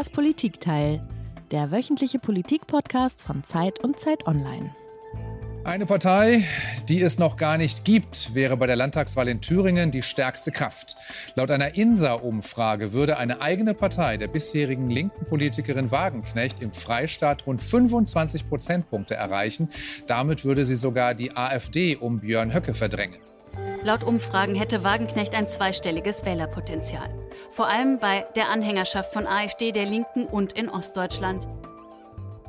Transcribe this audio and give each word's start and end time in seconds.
Das 0.00 0.08
Politikteil, 0.08 1.06
der 1.50 1.70
wöchentliche 1.70 2.18
Politikpodcast 2.18 3.20
von 3.20 3.44
Zeit 3.44 3.84
und 3.84 4.00
Zeit 4.00 4.26
Online. 4.26 4.74
Eine 5.62 5.84
Partei, 5.84 6.46
die 6.88 7.02
es 7.02 7.18
noch 7.18 7.36
gar 7.36 7.58
nicht 7.58 7.84
gibt, 7.84 8.34
wäre 8.34 8.56
bei 8.56 8.66
der 8.66 8.76
Landtagswahl 8.76 9.28
in 9.28 9.42
Thüringen 9.42 9.90
die 9.90 10.00
stärkste 10.00 10.52
Kraft. 10.52 10.96
Laut 11.34 11.50
einer 11.50 11.74
INSA-Umfrage 11.74 12.94
würde 12.94 13.18
eine 13.18 13.42
eigene 13.42 13.74
Partei 13.74 14.16
der 14.16 14.28
bisherigen 14.28 14.88
linken 14.88 15.26
Politikerin 15.26 15.90
Wagenknecht 15.90 16.62
im 16.62 16.72
Freistaat 16.72 17.46
rund 17.46 17.62
25 17.62 18.48
Prozentpunkte 18.48 19.16
erreichen. 19.16 19.68
Damit 20.06 20.46
würde 20.46 20.64
sie 20.64 20.76
sogar 20.76 21.12
die 21.12 21.36
AfD 21.36 21.96
um 21.96 22.20
Björn 22.20 22.54
Höcke 22.54 22.72
verdrängen. 22.72 23.20
Laut 23.82 24.04
Umfragen 24.04 24.54
hätte 24.54 24.84
Wagenknecht 24.84 25.34
ein 25.34 25.48
zweistelliges 25.48 26.26
Wählerpotenzial. 26.26 27.08
Vor 27.48 27.66
allem 27.66 27.98
bei 27.98 28.26
der 28.36 28.50
Anhängerschaft 28.50 29.10
von 29.10 29.26
AfD, 29.26 29.72
der 29.72 29.86
Linken 29.86 30.26
und 30.26 30.52
in 30.52 30.68
Ostdeutschland. 30.68 31.48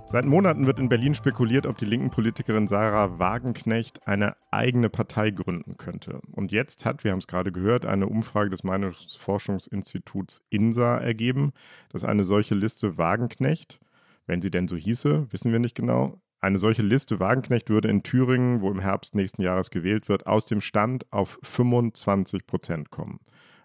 Seit 0.08 0.26
Monaten 0.26 0.68
wird 0.68 0.78
in 0.78 0.90
Berlin 0.90 1.16
spekuliert, 1.16 1.66
ob 1.66 1.78
die 1.78 1.86
linken 1.86 2.10
Politikerin 2.10 2.68
Sarah 2.68 3.18
Wagenknecht 3.18 4.06
eine 4.06 4.36
eigene 4.52 4.90
Partei 4.90 5.30
gründen 5.30 5.78
könnte. 5.78 6.20
Und 6.34 6.52
jetzt 6.52 6.84
hat, 6.84 7.06
wir 7.06 7.12
haben 7.12 7.20
es 7.20 7.28
gerade 7.28 7.54
gehört, 7.54 7.86
eine 7.86 8.08
Umfrage 8.08 8.50
des 8.50 8.66
Meinungsforschungsinstituts 8.66 10.44
INSA 10.50 10.98
ergeben, 10.98 11.54
dass 11.94 12.04
eine 12.04 12.26
solche 12.26 12.56
Liste 12.56 12.98
Wagenknecht, 12.98 13.80
wenn 14.28 14.42
sie 14.42 14.52
denn 14.52 14.68
so 14.68 14.76
hieße, 14.76 15.32
wissen 15.32 15.54
wir 15.54 15.60
nicht 15.60 15.76
genau, 15.76 16.20
eine 16.42 16.58
solche 16.58 16.82
Liste 16.82 17.20
Wagenknecht 17.20 17.70
würde 17.70 17.88
in 17.88 18.04
Thüringen, 18.04 18.62
wo 18.62 18.72
im 18.72 18.80
Herbst 18.80 19.16
nächsten 19.16 19.44
Jahres 19.44 19.70
gewählt 19.70 20.10
wird, 20.10 20.26
aus 20.28 20.48
dem 20.48 20.60
Stand 20.60 21.12
auf 21.14 21.40
25 21.44 22.48
Prozent 22.48 22.90
kommen 22.90 23.20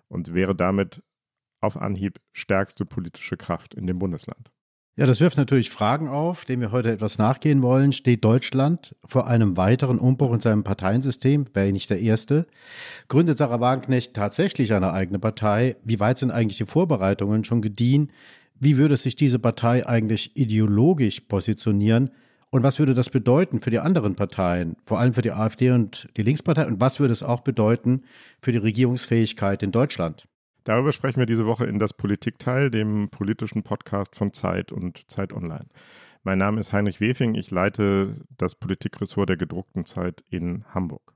und 0.08 0.34
wäre 0.34 0.54
damit 0.54 1.02
auf 1.60 1.76
Anhieb 1.76 2.20
stärkste 2.32 2.84
politische 2.84 3.36
Kraft 3.36 3.74
in 3.74 3.86
dem 3.86 3.98
Bundesland. 3.98 4.50
Ja, 4.98 5.04
das 5.04 5.20
wirft 5.20 5.36
natürlich 5.36 5.70
Fragen 5.70 6.08
auf, 6.08 6.46
denen 6.46 6.62
wir 6.62 6.72
heute 6.72 6.90
etwas 6.90 7.18
nachgehen 7.18 7.62
wollen. 7.62 7.92
Steht 7.92 8.24
Deutschland 8.24 8.96
vor 9.04 9.26
einem 9.26 9.58
weiteren 9.58 9.98
Umbruch 9.98 10.32
in 10.32 10.40
seinem 10.40 10.64
Parteiensystem? 10.64 11.44
Wäre 11.52 11.70
nicht 11.70 11.90
der 11.90 12.00
erste. 12.00 12.46
Gründet 13.08 13.36
Sarah 13.36 13.60
Wagenknecht 13.60 14.14
tatsächlich 14.14 14.72
eine 14.72 14.92
eigene 14.92 15.18
Partei? 15.18 15.76
Wie 15.84 16.00
weit 16.00 16.16
sind 16.16 16.30
eigentlich 16.30 16.56
die 16.56 16.64
Vorbereitungen 16.64 17.44
schon 17.44 17.60
gediehen? 17.60 18.10
Wie 18.58 18.78
würde 18.78 18.96
sich 18.96 19.16
diese 19.16 19.38
Partei 19.38 19.86
eigentlich 19.86 20.34
ideologisch 20.34 21.20
positionieren? 21.20 22.10
Und 22.50 22.62
was 22.62 22.78
würde 22.78 22.94
das 22.94 23.10
bedeuten 23.10 23.60
für 23.60 23.70
die 23.70 23.80
anderen 23.80 24.14
Parteien, 24.14 24.76
vor 24.84 24.98
allem 24.98 25.14
für 25.14 25.22
die 25.22 25.32
AfD 25.32 25.70
und 25.70 26.08
die 26.16 26.22
Linkspartei? 26.22 26.66
Und 26.66 26.80
was 26.80 27.00
würde 27.00 27.12
es 27.12 27.22
auch 27.22 27.40
bedeuten 27.40 28.04
für 28.40 28.52
die 28.52 28.58
Regierungsfähigkeit 28.58 29.62
in 29.62 29.72
Deutschland? 29.72 30.26
Darüber 30.64 30.92
sprechen 30.92 31.18
wir 31.18 31.26
diese 31.26 31.46
Woche 31.46 31.66
in 31.66 31.78
das 31.78 31.92
Politikteil, 31.92 32.70
dem 32.70 33.08
politischen 33.08 33.62
Podcast 33.62 34.16
von 34.16 34.32
Zeit 34.32 34.72
und 34.72 35.08
Zeit 35.10 35.32
Online. 35.32 35.66
Mein 36.24 36.38
Name 36.38 36.60
ist 36.60 36.72
Heinrich 36.72 37.00
Wefing, 37.00 37.36
ich 37.36 37.52
leite 37.52 38.16
das 38.36 38.56
Politikressort 38.56 39.28
der 39.28 39.36
gedruckten 39.36 39.84
Zeit 39.84 40.24
in 40.28 40.64
Hamburg. 40.74 41.15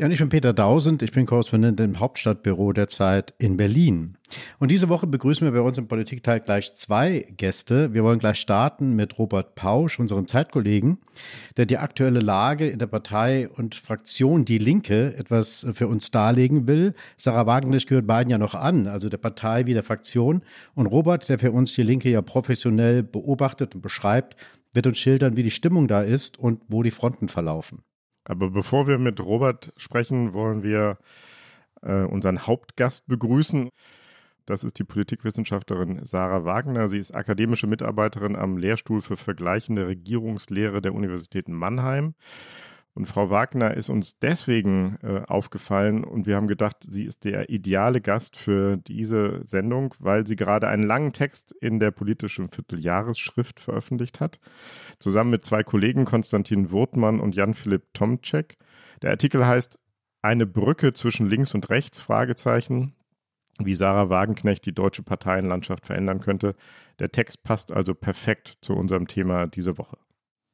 Ja, 0.00 0.06
und 0.06 0.12
ich 0.12 0.18
bin 0.18 0.30
Peter 0.30 0.54
Dausend, 0.54 1.02
ich 1.02 1.12
bin 1.12 1.26
Korrespondent 1.26 1.78
im 1.78 2.00
Hauptstadtbüro 2.00 2.72
der 2.72 2.88
Zeit 2.88 3.34
in 3.36 3.58
Berlin. 3.58 4.16
Und 4.58 4.70
diese 4.70 4.88
Woche 4.88 5.06
begrüßen 5.06 5.46
wir 5.46 5.52
bei 5.52 5.60
uns 5.60 5.76
im 5.76 5.88
Politikteil 5.88 6.40
gleich 6.40 6.74
zwei 6.74 7.26
Gäste. 7.36 7.92
Wir 7.92 8.02
wollen 8.02 8.18
gleich 8.18 8.40
starten 8.40 8.96
mit 8.96 9.18
Robert 9.18 9.56
Pausch, 9.56 10.00
unserem 10.00 10.26
Zeitkollegen, 10.26 10.96
der 11.58 11.66
die 11.66 11.76
aktuelle 11.76 12.20
Lage 12.20 12.66
in 12.66 12.78
der 12.78 12.86
Partei 12.86 13.50
und 13.50 13.74
Fraktion 13.74 14.46
Die 14.46 14.56
Linke 14.56 15.14
etwas 15.18 15.66
für 15.74 15.86
uns 15.86 16.10
darlegen 16.10 16.66
will. 16.66 16.94
Sarah 17.18 17.44
Wagenknecht 17.44 17.86
gehört 17.86 18.06
beiden 18.06 18.30
ja 18.30 18.38
noch 18.38 18.54
an, 18.54 18.86
also 18.86 19.10
der 19.10 19.18
Partei 19.18 19.66
wie 19.66 19.74
der 19.74 19.82
Fraktion. 19.82 20.40
Und 20.74 20.86
Robert, 20.86 21.28
der 21.28 21.38
für 21.38 21.52
uns 21.52 21.74
Die 21.74 21.82
Linke 21.82 22.08
ja 22.08 22.22
professionell 22.22 23.02
beobachtet 23.02 23.74
und 23.74 23.82
beschreibt, 23.82 24.36
wird 24.72 24.86
uns 24.86 24.96
schildern, 24.96 25.36
wie 25.36 25.42
die 25.42 25.50
Stimmung 25.50 25.88
da 25.88 26.00
ist 26.00 26.38
und 26.38 26.62
wo 26.68 26.82
die 26.82 26.90
Fronten 26.90 27.28
verlaufen. 27.28 27.82
Aber 28.30 28.48
bevor 28.48 28.86
wir 28.86 28.98
mit 28.98 29.18
Robert 29.18 29.72
sprechen, 29.76 30.32
wollen 30.34 30.62
wir 30.62 30.98
äh, 31.82 32.02
unseren 32.04 32.46
Hauptgast 32.46 33.08
begrüßen. 33.08 33.70
Das 34.46 34.62
ist 34.62 34.78
die 34.78 34.84
Politikwissenschaftlerin 34.84 36.04
Sarah 36.04 36.44
Wagner. 36.44 36.88
Sie 36.88 36.98
ist 36.98 37.12
akademische 37.12 37.66
Mitarbeiterin 37.66 38.36
am 38.36 38.56
Lehrstuhl 38.56 39.02
für 39.02 39.16
vergleichende 39.16 39.88
Regierungslehre 39.88 40.80
der 40.80 40.94
Universität 40.94 41.48
Mannheim 41.48 42.14
und 42.94 43.06
Frau 43.06 43.30
Wagner 43.30 43.74
ist 43.74 43.88
uns 43.88 44.18
deswegen 44.18 44.98
äh, 45.02 45.22
aufgefallen 45.26 46.02
und 46.02 46.26
wir 46.26 46.36
haben 46.36 46.48
gedacht, 46.48 46.78
sie 46.80 47.04
ist 47.04 47.24
der 47.24 47.48
ideale 47.48 48.00
Gast 48.00 48.36
für 48.36 48.76
diese 48.76 49.46
Sendung, 49.46 49.94
weil 50.00 50.26
sie 50.26 50.36
gerade 50.36 50.68
einen 50.68 50.82
langen 50.82 51.12
Text 51.12 51.52
in 51.52 51.78
der 51.78 51.92
politischen 51.92 52.50
Vierteljahresschrift 52.50 53.60
veröffentlicht 53.60 54.20
hat, 54.20 54.40
zusammen 54.98 55.30
mit 55.30 55.44
zwei 55.44 55.62
Kollegen 55.62 56.04
Konstantin 56.04 56.72
Wurtmann 56.72 57.20
und 57.20 57.36
Jan-Philipp 57.36 57.94
Tomczek. 57.94 58.58
Der 59.02 59.10
Artikel 59.10 59.46
heißt 59.46 59.78
Eine 60.22 60.46
Brücke 60.46 60.92
zwischen 60.92 61.28
links 61.28 61.54
und 61.54 61.70
rechts? 61.70 62.00
Fragezeichen 62.00 62.94
wie 63.64 63.74
Sarah 63.74 64.08
Wagenknecht 64.08 64.64
die 64.66 64.74
deutsche 64.74 65.02
Parteienlandschaft 65.02 65.86
verändern 65.86 66.20
könnte. 66.20 66.54
Der 66.98 67.10
Text 67.10 67.42
passt 67.42 67.72
also 67.72 67.94
perfekt 67.94 68.58
zu 68.62 68.74
unserem 68.74 69.06
Thema 69.06 69.46
diese 69.46 69.78
Woche. 69.78 69.98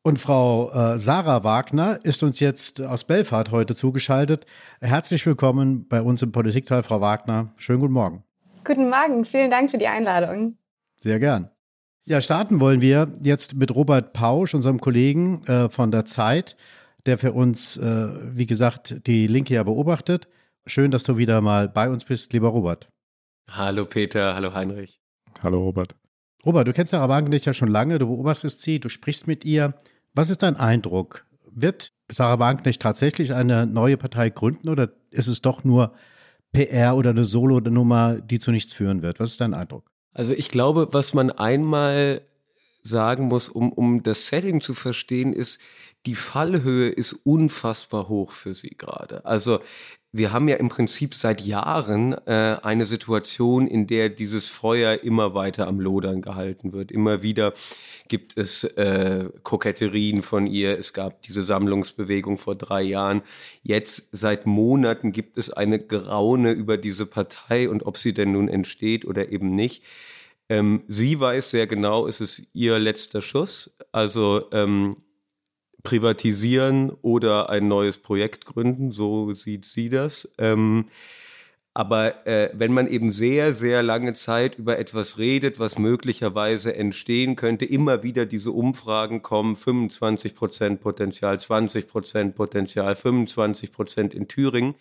Und 0.07 0.21
Frau 0.21 0.71
äh, 0.71 1.01
Sarah 1.01 1.43
Wagner 1.43 1.99
ist 2.05 2.23
uns 2.23 2.39
jetzt 2.39 2.81
aus 2.81 3.03
Belfast 3.03 3.51
heute 3.51 3.75
zugeschaltet. 3.75 4.47
Herzlich 4.81 5.27
willkommen 5.27 5.89
bei 5.89 6.01
uns 6.01 6.23
im 6.23 6.31
Politikteil, 6.31 6.85
Frau 6.85 7.01
Wagner. 7.01 7.53
Schönen 7.57 7.81
guten 7.81 7.95
Morgen. 7.95 8.23
Guten 8.65 8.89
Morgen, 8.89 9.25
vielen 9.25 9.51
Dank 9.51 9.73
für 9.73 9.79
die 9.79 9.89
Einladung. 9.89 10.59
Sehr 10.99 11.19
gern. 11.19 11.51
Ja, 12.05 12.21
starten 12.21 12.61
wollen 12.61 12.81
wir 12.81 13.15
jetzt 13.21 13.57
mit 13.57 13.75
Robert 13.75 14.13
Pausch, 14.13 14.55
unserem 14.55 14.81
Kollegen 14.81 15.43
äh, 15.47 15.69
von 15.71 15.91
der 15.91 16.05
Zeit, 16.05 16.57
der 17.05 17.19
für 17.19 17.33
uns, 17.33 17.77
äh, 17.77 18.09
wie 18.33 18.47
gesagt, 18.47 19.09
die 19.09 19.27
Linke 19.27 19.55
ja 19.55 19.65
beobachtet. 19.65 20.29
Schön, 20.67 20.93
dass 20.93 21.03
du 21.03 21.17
wieder 21.17 21.41
mal 21.41 21.69
bei 21.69 21.91
uns 21.91 22.05
bist, 22.05 22.33
lieber 22.33 22.51
Robert. 22.51 22.93
Hallo 23.51 23.85
Peter, 23.87 24.37
hallo 24.37 24.55
Heinrich. 24.55 25.01
Hallo 25.43 25.59
Robert. 25.59 25.97
Robert, 26.45 26.69
du 26.69 26.73
kennst 26.73 26.93
Sarah 26.93 27.09
Wagenknecht 27.09 27.45
ja 27.45 27.53
schon 27.53 27.67
lange, 27.71 27.99
du 27.99 28.07
beobachtest 28.07 28.63
sie, 28.63 28.79
du 28.79 28.89
sprichst 28.89 29.27
mit 29.27 29.45
ihr. 29.45 29.75
Was 30.17 30.31
ist 30.31 30.43
dein 30.43 30.57
Eindruck? 30.57 31.27
Wird 31.51 31.93
Sarah 32.11 32.39
Wagenknecht 32.39 32.81
tatsächlich 32.81 33.35
eine 33.35 33.67
neue 33.67 33.99
Partei 33.99 34.31
gründen 34.31 34.71
oder 34.71 34.89
ist 35.11 35.27
es 35.27 35.43
doch 35.43 35.63
nur 35.63 35.93
PR 36.53 36.97
oder 36.97 37.11
eine 37.11 37.27
Solo-Nummer, 37.27 38.15
die 38.15 38.39
zu 38.39 38.51
nichts 38.51 38.73
führen 38.73 39.03
wird? 39.03 39.21
Was 39.21 39.33
ist 39.33 39.43
dein 39.43 39.53
Eindruck? 39.53 39.91
Also 40.15 40.33
ich 40.33 40.49
glaube, 40.49 40.89
was 40.93 41.13
man 41.13 41.31
einmal 41.31 42.23
sagen 42.83 43.29
muss, 43.29 43.51
um, 43.51 43.71
um 43.71 44.03
das 44.03 44.29
Setting 44.29 44.63
zu 44.63 44.73
verstehen, 44.73 45.35
ist, 45.35 45.61
die 46.07 46.15
Fallhöhe 46.15 46.89
ist 46.89 47.13
unfassbar 47.25 48.09
hoch 48.09 48.33
für 48.33 48.55
sie 48.55 48.75
gerade. 48.79 49.23
Also 49.27 49.61
wir 50.13 50.33
haben 50.33 50.49
ja 50.49 50.57
im 50.57 50.69
Prinzip 50.69 51.15
seit 51.15 51.41
Jahren 51.43 52.15
äh, 52.27 52.57
eine 52.63 52.87
Situation, 52.87 53.67
in 53.67 53.87
der 53.87 54.09
dieses 54.09 54.49
Feuer 54.49 55.03
immer 55.03 55.35
weiter 55.35 55.67
am 55.67 55.81
Lodern 55.81 56.23
gehalten 56.23 56.73
wird. 56.73 56.91
Immer 56.91 57.23
wieder 57.23 57.53
gibt 58.09 58.37
es 58.39 58.65
äh, 58.65 59.29
Koketterien 59.43 60.23
von 60.23 60.47
ihr. 60.47 60.79
Es 60.79 60.93
gab 60.93 61.23
diese 61.23 61.43
Sammlungsbewegung 61.43 62.39
vor 62.39 62.55
drei 62.55 62.83
Jahren. 62.83 63.23
Jetzt 63.63 64.09
seit 64.13 64.47
Monaten 64.47 65.13
gibt 65.13 65.39
es 65.39 65.51
eine 65.51 65.79
Graune 65.79 66.53
über 66.53 66.79
diese 66.79 67.07
Partei 67.07 67.69
und 67.69 67.85
ob 67.85 67.99
sie 67.99 68.15
denn 68.15 68.33
nun 68.33 68.49
entsteht 68.49 69.05
oder 69.05 69.31
eben 69.31 69.55
nicht. 69.55 69.83
Ähm, 70.49 70.85
sie 70.87 71.19
weiß 71.19 71.51
sehr 71.51 71.67
genau, 71.67 72.07
es 72.07 72.21
ist 72.21 72.43
ihr 72.53 72.79
letzter 72.79 73.21
Schuss. 73.21 73.77
Also 73.93 74.51
ähm, 74.53 74.97
privatisieren 75.87 76.91
oder 77.03 77.49
ein 77.49 77.69
neues 77.69 77.99
Projekt 77.99 78.45
gründen, 78.45 78.91
so 78.91 79.33
sieht 79.35 79.65
sie 79.65 79.89
das. 79.89 80.29
Ähm, 80.37 80.87
aber 81.75 82.27
äh, 82.27 82.51
wenn 82.55 82.73
man 82.73 82.89
eben 82.89 83.13
sehr, 83.13 83.55
sehr 83.55 83.85
lange 83.85 84.15
Zeit 84.15 84.59
über 84.59 84.81
etwas 84.81 85.19
redet, 85.19 85.61
was 85.61 85.79
möglicherweise 85.79 86.75
entstehen 86.75 87.37
könnte, 87.37 87.67
immer 87.67 88.03
wieder 88.03 88.27
diese 88.27 88.51
Umfragen 88.51 89.23
kommen, 89.23 89.55
25 89.55 90.35
Prozent 90.35 90.81
Potenzial, 90.81 91.39
20 91.39 91.87
Prozent 91.87 92.35
Potenzial, 92.35 92.97
25 92.97 93.71
Prozent 93.71 94.13
in 94.13 94.27
Thüringen, 94.27 94.75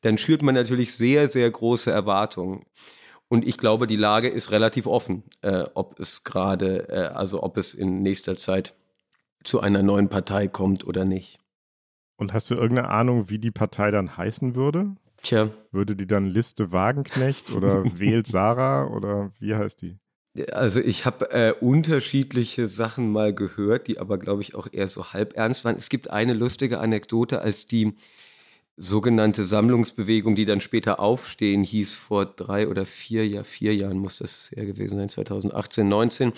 dann 0.00 0.18
schürt 0.18 0.42
man 0.42 0.56
natürlich 0.56 0.94
sehr, 0.94 1.28
sehr 1.28 1.48
große 1.48 1.92
Erwartungen. 1.92 2.64
Und 3.28 3.46
ich 3.46 3.56
glaube, 3.56 3.86
die 3.86 3.94
Lage 3.94 4.28
ist 4.28 4.50
relativ 4.50 4.88
offen, 4.88 5.22
äh, 5.42 5.64
ob 5.74 6.00
es 6.00 6.24
gerade, 6.24 6.88
äh, 6.88 7.14
also 7.14 7.44
ob 7.44 7.56
es 7.56 7.74
in 7.74 8.02
nächster 8.02 8.36
Zeit 8.36 8.74
zu 9.44 9.60
einer 9.60 9.82
neuen 9.82 10.08
Partei 10.08 10.48
kommt 10.48 10.86
oder 10.86 11.04
nicht. 11.04 11.38
Und 12.16 12.32
hast 12.34 12.50
du 12.50 12.54
irgendeine 12.54 12.90
Ahnung, 12.90 13.30
wie 13.30 13.38
die 13.38 13.50
Partei 13.50 13.90
dann 13.90 14.16
heißen 14.16 14.54
würde? 14.54 14.94
Tja. 15.22 15.50
Würde 15.70 15.96
die 15.96 16.06
dann 16.06 16.26
Liste 16.26 16.72
Wagenknecht 16.72 17.50
oder 17.54 17.84
Wählt 17.98 18.26
Sarah 18.26 18.86
oder 18.86 19.32
wie 19.38 19.54
heißt 19.54 19.82
die? 19.82 19.98
Also 20.52 20.80
ich 20.80 21.06
habe 21.06 21.30
äh, 21.32 21.52
unterschiedliche 21.60 22.68
Sachen 22.68 23.10
mal 23.10 23.34
gehört, 23.34 23.88
die 23.88 23.98
aber, 23.98 24.16
glaube 24.18 24.42
ich, 24.42 24.54
auch 24.54 24.68
eher 24.70 24.86
so 24.86 25.12
halb 25.12 25.36
ernst 25.36 25.64
waren. 25.64 25.76
Es 25.76 25.88
gibt 25.88 26.10
eine 26.10 26.34
lustige 26.34 26.78
Anekdote, 26.78 27.40
als 27.40 27.66
die 27.66 27.94
sogenannte 28.82 29.44
Sammlungsbewegung, 29.44 30.34
die 30.34 30.46
dann 30.46 30.60
später 30.60 31.00
Aufstehen 31.00 31.62
hieß, 31.62 31.92
vor 31.92 32.24
drei 32.24 32.66
oder 32.66 32.86
vier, 32.86 33.28
ja, 33.28 33.42
vier 33.42 33.74
Jahren 33.74 33.98
muss 33.98 34.16
das 34.16 34.50
ja 34.56 34.64
gewesen 34.64 34.96
sein, 34.96 35.10
2018, 35.10 35.86
19. 35.86 36.32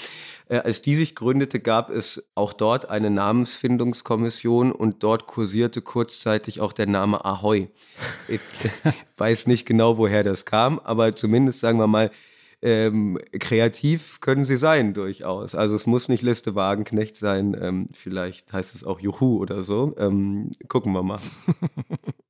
Äh, 0.49 0.57
als 0.57 0.83
die 0.83 0.97
sich 0.97 1.15
gründete, 1.15 1.61
gab 1.61 1.89
es 1.89 2.29
auch 2.35 2.53
dort 2.53 2.91
eine 2.91 3.11
Namensfindungskommission 3.11 4.73
und 4.73 5.05
dort 5.05 5.29
kursierte 5.29 5.83
kurzzeitig 5.83 6.61
auch 6.61 6.73
der 6.73 6.87
Name 6.87 7.25
Ahoy. 7.25 7.69
Ich 8.27 8.41
weiß 9.17 9.47
nicht 9.47 9.65
genau, 9.65 9.97
woher 9.97 10.25
das 10.25 10.45
kam, 10.45 10.81
aber 10.81 11.15
zumindest 11.15 11.61
sagen 11.61 11.79
wir 11.79 11.87
mal, 11.87 12.11
ähm, 12.61 13.19
kreativ 13.39 14.21
können 14.21 14.45
sie 14.45 14.57
sein 14.57 14.95
durchaus. 14.95 15.55
Also 15.55 15.77
es 15.77 15.87
muss 15.87 16.09
nicht 16.09 16.23
Liste 16.23 16.57
Wagenknecht 16.57 17.17
sein, 17.17 17.57
ähm, 17.61 17.87
vielleicht 17.93 18.53
heißt 18.53 18.75
es 18.75 18.83
auch 18.85 18.99
Juhu 18.99 19.39
oder 19.39 19.63
so. 19.63 19.95
Ähm, 19.97 20.51
gucken 20.69 20.93
wir 20.93 21.05
mal. 21.05 21.21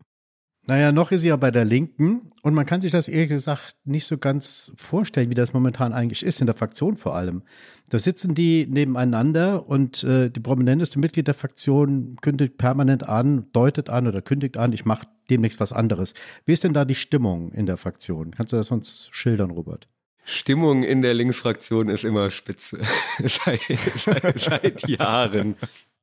Naja, 0.67 0.93
noch 0.93 1.11
ist 1.11 1.23
sie 1.23 1.29
ja 1.29 1.37
bei 1.37 1.51
der 1.51 1.65
Linken 1.65 2.31
und 2.43 2.55
man 2.55 2.67
kann 2.67 2.81
sich 2.81 2.93
das 2.93 3.09
ehrlich 3.09 3.31
gesagt 3.31 3.75
nicht 3.85 4.07
so 4.07 4.17
ganz 4.17 4.73
vorstellen, 4.77 5.29
wie 5.29 5.35
das 5.35 5.53
momentan 5.53 5.93
eigentlich 5.93 6.23
ist, 6.23 6.41
in 6.41 6.47
der 6.47 6.55
Fraktion 6.55 6.97
vor 6.97 7.17
allem. 7.17 7.43
Da 7.91 7.99
sitzen 7.99 8.37
die 8.37 8.69
nebeneinander 8.71 9.69
und 9.69 10.05
äh, 10.05 10.31
die 10.31 10.39
prominenteste 10.39 11.01
Mitglied 11.01 11.27
der 11.27 11.35
Fraktion 11.35 12.17
kündigt 12.21 12.59
permanent 12.59 13.09
an, 13.09 13.47
deutet 13.53 13.91
an 13.91 14.07
oder 14.07 14.23
kündigt 14.23 14.57
an, 14.57 14.73
ich 14.73 14.85
mache 14.85 15.09
demnächst 15.31 15.59
was 15.59 15.73
anderes. 15.73 16.15
Wie 16.45 16.53
ist 16.53 16.63
denn 16.63 16.75
da 16.75 16.85
die 16.85 16.95
Stimmung 16.95 17.51
in 17.53 17.67
der 17.67 17.77
Fraktion? 17.77 18.31
Kannst 18.31 18.53
du 18.53 18.57
das 18.57 18.71
uns 18.71 19.09
schildern, 19.11 19.51
Robert? 19.51 19.89
Stimmung 20.25 20.85
in 20.85 21.03
der 21.03 21.15
Linksfraktion 21.15 21.89
ist 21.89 22.05
immer 22.05 22.31
spitze. 22.31 22.81
seit, 23.19 23.61
seit, 23.97 24.39
seit 24.39 24.89
Jahren. 24.89 25.57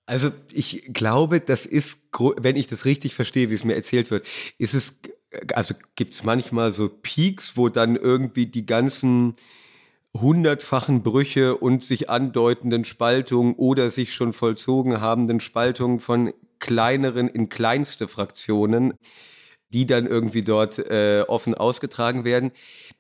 Also 0.10 0.32
ich 0.52 0.92
glaube, 0.92 1.40
das 1.40 1.68
ist, 1.68 2.08
wenn 2.38 2.56
ich 2.56 2.66
das 2.66 2.86
richtig 2.86 3.14
verstehe, 3.14 3.52
wie 3.52 3.54
es 3.54 3.64
mir 3.64 3.76
erzählt 3.76 4.10
wird, 4.10 4.26
ist 4.58 4.74
es, 4.74 5.00
also 5.54 5.76
gibt 5.94 6.16
es 6.16 6.24
manchmal 6.24 6.72
so 6.72 6.90
Peaks, 6.90 7.56
wo 7.58 7.70
dann 7.70 7.96
irgendwie 7.96 8.48
die 8.48 8.66
ganzen 8.66 9.36
hundertfachen 10.18 11.04
Brüche 11.04 11.58
und 11.58 11.86
sich 11.86 12.10
andeutenden 12.10 12.86
Spaltungen 12.86 13.54
oder 13.54 13.92
sich 13.92 14.16
schon 14.16 14.34
vollzogen 14.34 15.00
habenden 15.00 15.40
Spaltungen 15.40 16.00
von 16.00 16.34
kleineren 16.58 17.28
in 17.28 17.50
kleinste 17.50 18.08
Fraktionen 18.08 18.96
die 19.72 19.86
dann 19.86 20.08
irgendwie 20.08 20.42
dort 20.42 20.80
äh, 20.80 21.24
offen 21.28 21.54
ausgetragen 21.54 22.24
werden. 22.24 22.52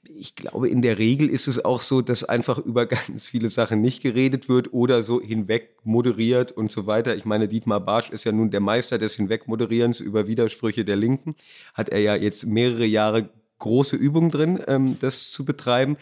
Ich 0.08 0.36
glaube, 0.36 0.70
in 0.70 0.82
der 0.82 0.98
Regel 0.98 1.30
ist 1.30 1.48
es 1.48 1.64
auch 1.66 1.82
so, 1.82 2.02
dass 2.02 2.24
einfach 2.24 2.60
über 2.60 2.86
ganz 2.88 3.28
viele 3.28 3.50
Sachen 3.50 3.82
nicht 3.82 4.04
geredet 4.04 4.50
wird 4.50 4.74
oder 4.74 5.04
so 5.04 5.22
hinweg 5.22 5.78
moderiert 5.84 6.52
und 6.52 6.72
so 6.72 6.86
weiter. 6.86 7.16
Ich 7.16 7.26
meine, 7.26 7.48
Dietmar 7.48 7.80
Barsch 7.80 8.12
ist 8.12 8.24
ja 8.24 8.32
nun 8.32 8.52
der 8.52 8.60
Meister 8.60 8.98
des 8.98 9.16
Hinwegmoderierens 9.16 10.00
über 10.00 10.28
Widersprüche 10.28 10.86
der 10.86 10.96
Linken. 10.96 11.36
Hat 11.74 11.90
er 11.90 12.00
ja 12.00 12.16
jetzt 12.16 12.46
mehrere 12.46 12.86
Jahre 12.86 13.30
große 13.58 13.96
Übung 13.96 14.32
drin, 14.32 14.60
ähm, 14.68 14.98
das 15.00 15.32
zu 15.32 15.46
betreiben. 15.46 15.98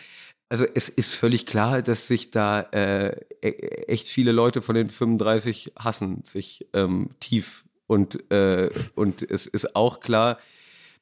Also 0.50 0.66
es 0.74 0.90
ist 0.90 1.14
völlig 1.14 1.46
klar, 1.46 1.82
dass 1.82 2.08
sich 2.08 2.32
da 2.32 2.62
äh, 2.72 3.20
e-, 3.42 3.86
echt 3.88 4.08
viele 4.08 4.32
Leute 4.32 4.62
von 4.62 4.76
den 4.76 4.90
35 4.90 5.74
hassen, 5.78 6.24
sich 6.24 6.68
ähm, 6.74 7.10
tief. 7.20 7.66
Und, 7.86 8.32
äh, 8.32 8.70
und 8.96 9.30
es 9.30 9.48
ist 9.48 9.76
auch 9.76 10.00
klar, 10.00 10.40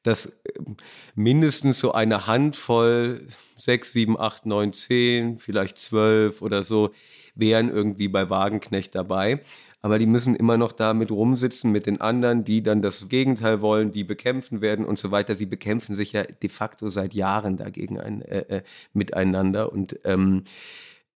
dass 0.06 0.38
ähm, 0.57 0.78
mindestens 1.16 1.80
so 1.80 1.94
eine 1.94 2.28
Handvoll, 2.28 3.28
sechs, 3.57 3.94
sieben, 3.94 4.19
acht, 4.19 4.46
neun, 4.46 4.74
zehn, 4.74 5.38
vielleicht 5.38 5.78
zwölf 5.78 6.42
oder 6.42 6.63
so, 6.63 6.92
wären 7.34 7.69
irgendwie 7.69 8.07
bei 8.07 8.30
Wagenknecht 8.30 8.96
dabei. 8.96 9.42
Aber 9.81 10.00
die 10.00 10.07
müssen 10.07 10.36
immer 10.36 10.57
noch 10.57 10.72
da 10.72 10.96
mit 10.96 11.12
rumsitzen 11.12 11.72
mit 11.72 11.86
den 11.86 12.02
anderen, 12.02 12.44
die 12.44 12.63
dann 12.63 12.81
das 12.81 13.07
Gegenteil 13.07 13.62
wollen, 13.62 13.92
die 13.92 14.04
bekämpfen 14.04 14.62
werden 14.62 14.84
und 14.84 14.98
so 14.98 15.12
weiter. 15.12 15.36
Sie 15.36 15.46
bekämpfen 15.46 15.96
sich 15.96 16.13
ja 16.13 16.24
de 16.24 16.50
facto 16.50 16.90
seit 16.90 17.13
Jahren 17.13 17.57
dagegen 17.57 18.00
ein, 18.00 18.22
äh, 18.24 18.57
äh, 18.57 18.63
miteinander. 18.94 19.72
Und 19.72 20.00
ähm, 20.04 20.44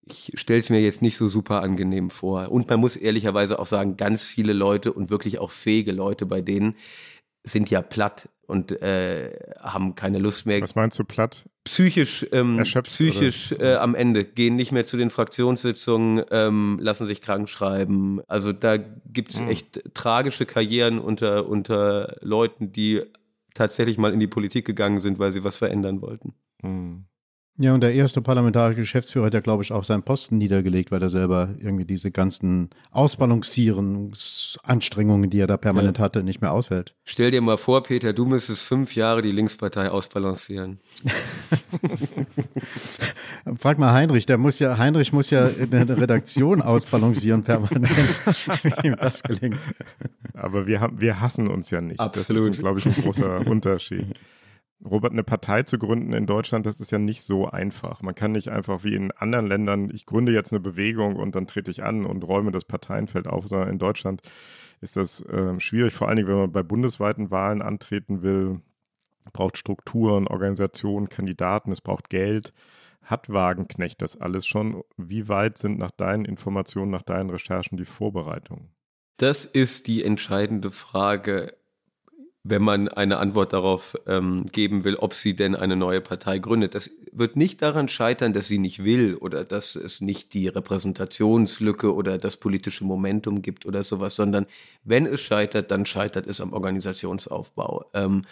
ich 0.05 0.33
stelle 0.35 0.59
es 0.59 0.69
mir 0.69 0.81
jetzt 0.81 1.01
nicht 1.01 1.17
so 1.17 1.29
super 1.29 1.63
angenehm 1.63 2.09
vor. 2.09 2.51
Und 2.51 2.69
man 2.69 2.79
muss 2.79 2.95
ehrlicherweise 2.95 3.59
auch 3.59 3.65
sagen, 3.65 3.97
ganz 3.97 4.23
viele 4.23 4.53
Leute 4.53 4.93
und 4.93 5.09
wirklich 5.09 5.39
auch 5.39 5.51
fähige 5.51 5.91
Leute 5.91 6.25
bei 6.25 6.41
denen 6.41 6.75
sind 7.43 7.71
ja 7.71 7.81
platt 7.81 8.29
und 8.49 8.81
äh, 8.81 9.31
haben 9.59 9.93
keine 9.93 10.17
Lust 10.17 10.45
mehr. 10.45 10.61
Was 10.61 10.75
meinst 10.75 10.97
du 10.97 11.03
platt? 11.03 11.47
Psychisch, 11.65 12.25
ähm, 12.31 12.57
Erschöpft, 12.57 12.89
psychisch 12.89 13.51
äh, 13.51 13.75
am 13.75 13.93
Ende, 13.93 14.25
gehen 14.25 14.55
nicht 14.55 14.71
mehr 14.71 14.85
zu 14.85 14.97
den 14.97 15.11
Fraktionssitzungen, 15.11 16.25
ähm, 16.31 16.79
lassen 16.81 17.05
sich 17.05 17.21
krank 17.21 17.47
schreiben. 17.47 18.21
Also 18.27 18.51
da 18.51 18.77
gibt 18.77 19.33
es 19.33 19.41
mhm. 19.41 19.49
echt 19.49 19.93
tragische 19.93 20.47
Karrieren 20.47 20.99
unter, 20.99 21.47
unter 21.47 22.17
Leuten, 22.21 22.71
die 22.71 23.03
tatsächlich 23.53 23.99
mal 23.99 24.13
in 24.13 24.19
die 24.19 24.27
Politik 24.27 24.65
gegangen 24.65 24.99
sind, 24.99 25.19
weil 25.19 25.31
sie 25.31 25.43
was 25.43 25.55
verändern 25.55 26.01
wollten. 26.01 26.33
Mhm. 26.63 27.05
Ja, 27.61 27.73
und 27.73 27.81
der 27.81 27.93
erste 27.93 28.21
parlamentarische 28.21 28.79
Geschäftsführer 28.79 29.25
hat 29.25 29.33
ja, 29.33 29.41
glaube 29.41 29.63
ich, 29.63 29.73
auch 29.73 29.83
seinen 29.83 30.03
Posten 30.03 30.37
niedergelegt, 30.37 30.91
weil 30.91 31.01
er 31.01 31.09
selber 31.09 31.49
irgendwie 31.59 31.83
diese 31.83 32.09
ganzen 32.09 32.69
Ausbalancierungsanstrengungen, 32.91 35.29
die 35.29 35.41
er 35.41 35.47
da 35.47 35.57
permanent 35.57 35.97
ja. 35.97 36.05
hatte, 36.05 36.23
nicht 36.23 36.39
mehr 36.39 36.53
aushält. 36.53 36.95
Stell 37.03 37.31
dir 37.31 37.41
mal 37.41 37.57
vor, 37.57 37.83
Peter, 37.83 38.13
du 38.13 38.25
müsstest 38.25 38.61
fünf 38.61 38.95
Jahre 38.95 39.21
die 39.21 39.33
Linkspartei 39.33 39.91
ausbalancieren. 39.91 40.79
Frag 43.57 43.77
mal 43.77 43.91
Heinrich, 43.91 44.25
der 44.25 44.37
muss 44.37 44.59
ja, 44.59 44.77
Heinrich 44.77 45.11
muss 45.11 45.29
ja 45.29 45.45
eine 45.45 45.97
Redaktion 45.97 46.61
ausbalancieren 46.61 47.43
permanent, 47.43 47.89
wie 48.63 48.87
ihm 48.87 48.95
das 48.95 49.21
gelingt. 49.21 49.59
Aber 50.33 50.65
wir, 50.65 50.79
haben, 50.79 51.01
wir 51.01 51.19
hassen 51.19 51.49
uns 51.49 51.71
ja 51.71 51.81
nicht. 51.81 51.99
Absolut. 51.99 52.47
Das 52.47 52.55
ist, 52.55 52.59
glaube 52.59 52.79
ich, 52.79 52.85
ein 52.85 52.93
großer 52.93 53.45
Unterschied. 53.47 54.15
Robert, 54.83 55.11
eine 55.11 55.23
Partei 55.23 55.63
zu 55.63 55.77
gründen 55.77 56.13
in 56.13 56.25
Deutschland, 56.25 56.65
das 56.65 56.79
ist 56.79 56.91
ja 56.91 56.99
nicht 56.99 57.23
so 57.23 57.49
einfach. 57.49 58.01
Man 58.01 58.15
kann 58.15 58.31
nicht 58.31 58.49
einfach 58.49 58.83
wie 58.83 58.95
in 58.95 59.11
anderen 59.11 59.47
Ländern, 59.47 59.89
ich 59.93 60.05
gründe 60.05 60.31
jetzt 60.31 60.53
eine 60.53 60.61
Bewegung 60.61 61.17
und 61.17 61.35
dann 61.35 61.47
trete 61.47 61.69
ich 61.69 61.83
an 61.83 62.05
und 62.05 62.23
räume 62.23 62.51
das 62.51 62.63
Parteienfeld 62.63 63.27
auf, 63.27 63.47
sondern 63.47 63.69
in 63.69 63.77
Deutschland 63.77 64.21
ist 64.79 64.95
das 64.95 65.21
äh, 65.21 65.59
schwierig, 65.59 65.93
vor 65.93 66.07
allen 66.07 66.15
Dingen, 66.15 66.29
wenn 66.29 66.37
man 66.37 66.51
bei 66.51 66.63
bundesweiten 66.63 67.29
Wahlen 67.29 67.61
antreten 67.61 68.21
will, 68.21 68.61
braucht 69.33 69.57
Strukturen, 69.57 70.27
Organisationen, 70.27 71.09
Kandidaten, 71.09 71.71
es 71.71 71.81
braucht 71.81 72.09
Geld. 72.09 72.53
Hat 73.03 73.29
Wagenknecht 73.29 74.01
das 74.01 74.19
alles 74.19 74.45
schon? 74.45 74.83
Wie 74.95 75.27
weit 75.27 75.57
sind 75.57 75.77
nach 75.77 75.91
deinen 75.91 76.25
Informationen, 76.25 76.91
nach 76.91 77.01
deinen 77.01 77.29
Recherchen 77.29 77.77
die 77.77 77.85
Vorbereitungen? 77.85 78.69
Das 79.17 79.45
ist 79.45 79.87
die 79.87 80.03
entscheidende 80.03 80.71
Frage 80.71 81.53
wenn 82.49 82.63
man 82.63 82.87
eine 82.87 83.17
Antwort 83.17 83.53
darauf 83.53 83.95
ähm, 84.07 84.45
geben 84.51 84.83
will, 84.83 84.95
ob 84.95 85.13
sie 85.13 85.35
denn 85.35 85.55
eine 85.55 85.75
neue 85.75 86.01
Partei 86.01 86.39
gründet. 86.39 86.73
Das 86.73 86.91
wird 87.11 87.35
nicht 87.35 87.61
daran 87.61 87.87
scheitern, 87.87 88.33
dass 88.33 88.47
sie 88.47 88.57
nicht 88.57 88.83
will 88.83 89.15
oder 89.15 89.45
dass 89.45 89.75
es 89.75 90.01
nicht 90.01 90.33
die 90.33 90.47
Repräsentationslücke 90.47 91.93
oder 91.93 92.17
das 92.17 92.37
politische 92.37 92.85
Momentum 92.85 93.41
gibt 93.41 93.65
oder 93.65 93.83
sowas, 93.83 94.15
sondern 94.15 94.47
wenn 94.83 95.05
es 95.05 95.21
scheitert, 95.21 95.69
dann 95.69 95.85
scheitert 95.85 96.25
es 96.27 96.41
am 96.41 96.53
Organisationsaufbau. 96.53 97.85
Ähm, 97.93 98.23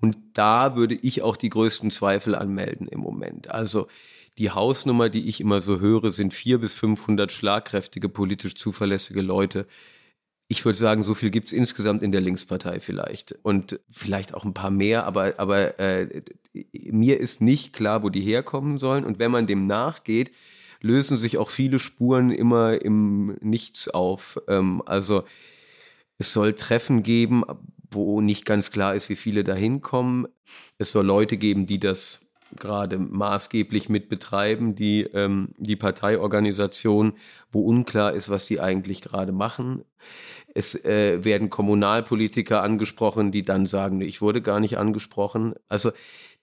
und 0.00 0.18
da 0.34 0.76
würde 0.76 0.94
ich 0.94 1.22
auch 1.22 1.36
die 1.36 1.48
größten 1.48 1.90
Zweifel 1.90 2.34
anmelden 2.34 2.86
im 2.88 3.00
Moment. 3.00 3.50
Also 3.50 3.88
die 4.36 4.50
Hausnummer, 4.50 5.08
die 5.08 5.28
ich 5.28 5.40
immer 5.40 5.62
so 5.62 5.80
höre, 5.80 6.12
sind 6.12 6.34
vier 6.34 6.58
bis 6.58 6.74
500 6.74 7.32
schlagkräftige, 7.32 8.10
politisch 8.10 8.54
zuverlässige 8.54 9.22
Leute, 9.22 9.66
ich 10.48 10.64
würde 10.64 10.78
sagen, 10.78 11.02
so 11.02 11.14
viel 11.14 11.30
gibt 11.30 11.48
es 11.48 11.52
insgesamt 11.52 12.02
in 12.02 12.12
der 12.12 12.20
Linkspartei 12.20 12.80
vielleicht. 12.80 13.36
Und 13.42 13.80
vielleicht 13.90 14.34
auch 14.34 14.44
ein 14.44 14.54
paar 14.54 14.70
mehr, 14.70 15.04
aber, 15.04 15.34
aber 15.38 15.78
äh, 15.80 16.22
mir 16.72 17.18
ist 17.18 17.40
nicht 17.40 17.72
klar, 17.72 18.02
wo 18.02 18.10
die 18.10 18.20
herkommen 18.20 18.78
sollen. 18.78 19.04
Und 19.04 19.18
wenn 19.18 19.32
man 19.32 19.46
dem 19.46 19.66
nachgeht, 19.66 20.30
lösen 20.80 21.16
sich 21.16 21.38
auch 21.38 21.50
viele 21.50 21.78
Spuren 21.78 22.30
immer 22.30 22.80
im 22.80 23.36
Nichts 23.40 23.88
auf. 23.88 24.40
Ähm, 24.46 24.82
also 24.86 25.24
es 26.18 26.32
soll 26.32 26.54
Treffen 26.54 27.02
geben, 27.02 27.42
wo 27.90 28.20
nicht 28.20 28.44
ganz 28.44 28.70
klar 28.70 28.94
ist, 28.94 29.08
wie 29.08 29.16
viele 29.16 29.42
da 29.42 29.54
hinkommen. 29.54 30.28
Es 30.78 30.92
soll 30.92 31.06
Leute 31.06 31.36
geben, 31.36 31.66
die 31.66 31.80
das 31.80 32.20
gerade 32.56 32.98
maßgeblich 32.98 33.88
mit 33.88 34.08
betreiben, 34.08 34.74
die, 34.74 35.02
ähm, 35.02 35.50
die 35.56 35.76
Parteiorganisation, 35.76 37.14
wo 37.52 37.62
unklar 37.62 38.12
ist, 38.12 38.28
was 38.28 38.46
die 38.46 38.60
eigentlich 38.60 39.02
gerade 39.02 39.32
machen. 39.32 39.84
Es 40.54 40.74
äh, 40.84 41.24
werden 41.24 41.50
Kommunalpolitiker 41.50 42.62
angesprochen, 42.62 43.32
die 43.32 43.42
dann 43.42 43.66
sagen, 43.66 44.00
ich 44.00 44.22
wurde 44.22 44.42
gar 44.42 44.60
nicht 44.60 44.78
angesprochen. 44.78 45.54
Also 45.68 45.92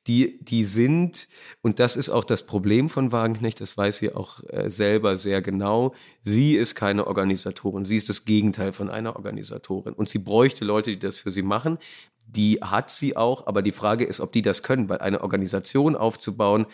die, 0.07 0.37
die 0.43 0.65
sind, 0.65 1.27
und 1.61 1.79
das 1.79 1.95
ist 1.95 2.09
auch 2.09 2.25
das 2.25 2.45
Problem 2.45 2.89
von 2.89 3.11
Wagenknecht, 3.11 3.61
das 3.61 3.77
weiß 3.77 3.97
sie 3.97 4.13
auch 4.13 4.41
äh, 4.49 4.69
selber 4.69 5.17
sehr 5.17 5.41
genau, 5.41 5.93
sie 6.21 6.55
ist 6.55 6.75
keine 6.75 7.07
Organisatorin, 7.07 7.85
sie 7.85 7.95
ist 7.95 8.09
das 8.09 8.25
Gegenteil 8.25 8.73
von 8.73 8.89
einer 8.89 9.15
Organisatorin. 9.15 9.93
Und 9.93 10.09
sie 10.09 10.19
bräuchte 10.19 10.65
Leute, 10.65 10.91
die 10.91 10.99
das 10.99 11.17
für 11.17 11.31
sie 11.31 11.41
machen. 11.41 11.77
Die 12.25 12.59
hat 12.61 12.89
sie 12.89 13.15
auch, 13.15 13.47
aber 13.47 13.61
die 13.61 13.71
Frage 13.71 14.05
ist, 14.05 14.19
ob 14.19 14.31
die 14.31 14.41
das 14.41 14.63
können, 14.63 14.89
weil 14.89 14.99
eine 14.99 15.21
Organisation 15.21 15.95
aufzubauen, 15.95 16.65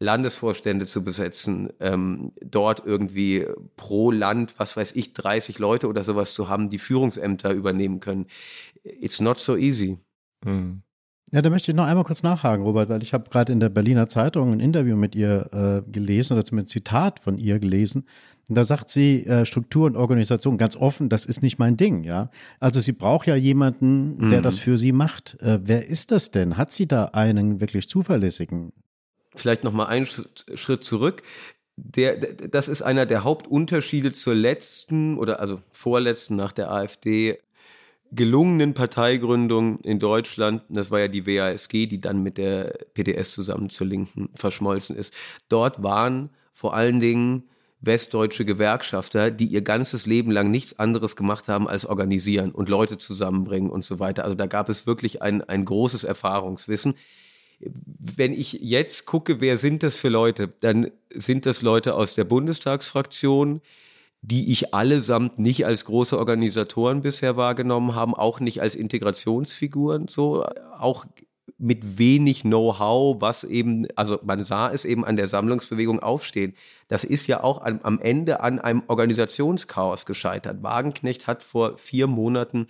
Landesvorstände 0.00 0.86
zu 0.86 1.04
besetzen, 1.04 1.72
ähm, 1.80 2.32
dort 2.40 2.84
irgendwie 2.84 3.46
pro 3.76 4.10
Land, 4.10 4.54
was 4.58 4.76
weiß 4.76 4.92
ich, 4.96 5.12
30 5.14 5.58
Leute 5.58 5.88
oder 5.88 6.04
sowas 6.04 6.34
zu 6.34 6.48
haben, 6.48 6.68
die 6.68 6.78
Führungsämter 6.78 7.52
übernehmen 7.52 8.00
können. 8.00 8.26
It's 8.82 9.20
not 9.20 9.40
so 9.40 9.56
easy. 9.56 9.98
Mhm. 10.44 10.82
Ja, 11.32 11.42
da 11.42 11.50
möchte 11.50 11.72
ich 11.72 11.76
noch 11.76 11.86
einmal 11.86 12.04
kurz 12.04 12.22
nachhaken, 12.22 12.64
Robert, 12.64 12.88
weil 12.88 13.02
ich 13.02 13.12
habe 13.12 13.28
gerade 13.28 13.52
in 13.52 13.58
der 13.58 13.68
Berliner 13.68 14.08
Zeitung 14.08 14.52
ein 14.52 14.60
Interview 14.60 14.94
mit 14.94 15.16
ihr 15.16 15.48
äh, 15.52 15.90
gelesen 15.90 16.34
oder 16.34 16.44
zumindest 16.44 16.76
ein 16.76 16.80
Zitat 16.80 17.18
von 17.18 17.38
ihr 17.38 17.58
gelesen. 17.58 18.06
Und 18.48 18.56
da 18.56 18.64
sagt 18.64 18.90
sie, 18.90 19.24
äh, 19.26 19.46
Struktur 19.46 19.86
und 19.86 19.96
Organisation 19.96 20.58
ganz 20.58 20.76
offen, 20.76 21.08
das 21.08 21.24
ist 21.24 21.42
nicht 21.42 21.58
mein 21.58 21.76
Ding, 21.76 22.04
ja. 22.04 22.30
Also 22.60 22.80
sie 22.80 22.92
braucht 22.92 23.26
ja 23.26 23.36
jemanden, 23.36 24.30
der 24.30 24.38
mhm. 24.40 24.42
das 24.42 24.58
für 24.58 24.76
sie 24.76 24.92
macht. 24.92 25.40
Äh, 25.40 25.60
wer 25.62 25.88
ist 25.88 26.10
das 26.10 26.30
denn? 26.30 26.56
Hat 26.56 26.72
sie 26.72 26.86
da 26.86 27.06
einen 27.06 27.60
wirklich 27.60 27.88
zuverlässigen? 27.88 28.72
Vielleicht 29.34 29.64
noch 29.64 29.72
mal 29.72 29.86
einen 29.86 30.06
Schritt 30.06 30.84
zurück. 30.84 31.22
Der, 31.76 32.16
das 32.16 32.68
ist 32.68 32.82
einer 32.82 33.06
der 33.06 33.24
Hauptunterschiede 33.24 34.12
zur 34.12 34.34
letzten 34.34 35.18
oder 35.18 35.40
also 35.40 35.60
vorletzten 35.72 36.36
nach 36.36 36.52
der 36.52 36.70
AfD 36.70 37.38
gelungenen 38.12 38.74
Parteigründung 38.74 39.80
in 39.80 39.98
Deutschland, 39.98 40.62
das 40.68 40.90
war 40.90 41.00
ja 41.00 41.08
die 41.08 41.26
WASG, 41.26 41.86
die 41.86 42.00
dann 42.00 42.22
mit 42.22 42.38
der 42.38 42.78
PDS 42.94 43.34
zusammen 43.34 43.70
zur 43.70 43.88
Linken 43.88 44.28
verschmolzen 44.34 44.94
ist. 44.94 45.14
Dort 45.48 45.82
waren 45.82 46.30
vor 46.52 46.74
allen 46.74 47.00
Dingen 47.00 47.44
westdeutsche 47.86 48.44
Gewerkschafter, 48.44 49.30
die 49.30 49.46
ihr 49.46 49.62
ganzes 49.62 50.06
Leben 50.06 50.30
lang 50.30 50.50
nichts 50.50 50.78
anderes 50.78 51.16
gemacht 51.16 51.48
haben 51.48 51.68
als 51.68 51.86
organisieren 51.86 52.50
und 52.52 52.68
Leute 52.68 52.98
zusammenbringen 52.98 53.70
und 53.70 53.84
so 53.84 53.98
weiter. 53.98 54.24
Also 54.24 54.36
da 54.36 54.46
gab 54.46 54.68
es 54.68 54.86
wirklich 54.86 55.22
ein, 55.22 55.42
ein 55.42 55.64
großes 55.64 56.04
Erfahrungswissen. 56.04 56.94
Wenn 57.60 58.32
ich 58.32 58.54
jetzt 58.54 59.06
gucke, 59.06 59.40
wer 59.40 59.58
sind 59.58 59.82
das 59.82 59.96
für 59.96 60.08
Leute, 60.08 60.52
dann 60.60 60.90
sind 61.10 61.46
das 61.46 61.62
Leute 61.62 61.94
aus 61.94 62.14
der 62.14 62.24
Bundestagsfraktion, 62.24 63.60
die 64.22 64.50
ich 64.50 64.72
allesamt 64.72 65.38
nicht 65.38 65.66
als 65.66 65.84
große 65.84 66.18
Organisatoren 66.18 67.02
bisher 67.02 67.36
wahrgenommen 67.36 67.94
haben, 67.94 68.14
auch 68.14 68.40
nicht 68.40 68.62
als 68.62 68.74
Integrationsfiguren, 68.74 70.08
so 70.08 70.44
auch 70.78 71.04
mit 71.58 71.98
wenig 71.98 72.42
Know-how, 72.42 73.20
was 73.20 73.44
eben, 73.44 73.86
also 73.96 74.18
man 74.22 74.44
sah 74.44 74.70
es 74.70 74.84
eben 74.84 75.04
an 75.04 75.16
der 75.16 75.28
Sammlungsbewegung 75.28 76.00
aufstehen. 76.00 76.54
Das 76.88 77.04
ist 77.04 77.26
ja 77.26 77.42
auch 77.42 77.62
am, 77.62 77.80
am 77.82 78.00
Ende 78.00 78.40
an 78.40 78.58
einem 78.58 78.82
Organisationschaos 78.86 80.06
gescheitert. 80.06 80.62
Wagenknecht 80.62 81.26
hat 81.26 81.42
vor 81.42 81.78
vier 81.78 82.06
Monaten 82.06 82.66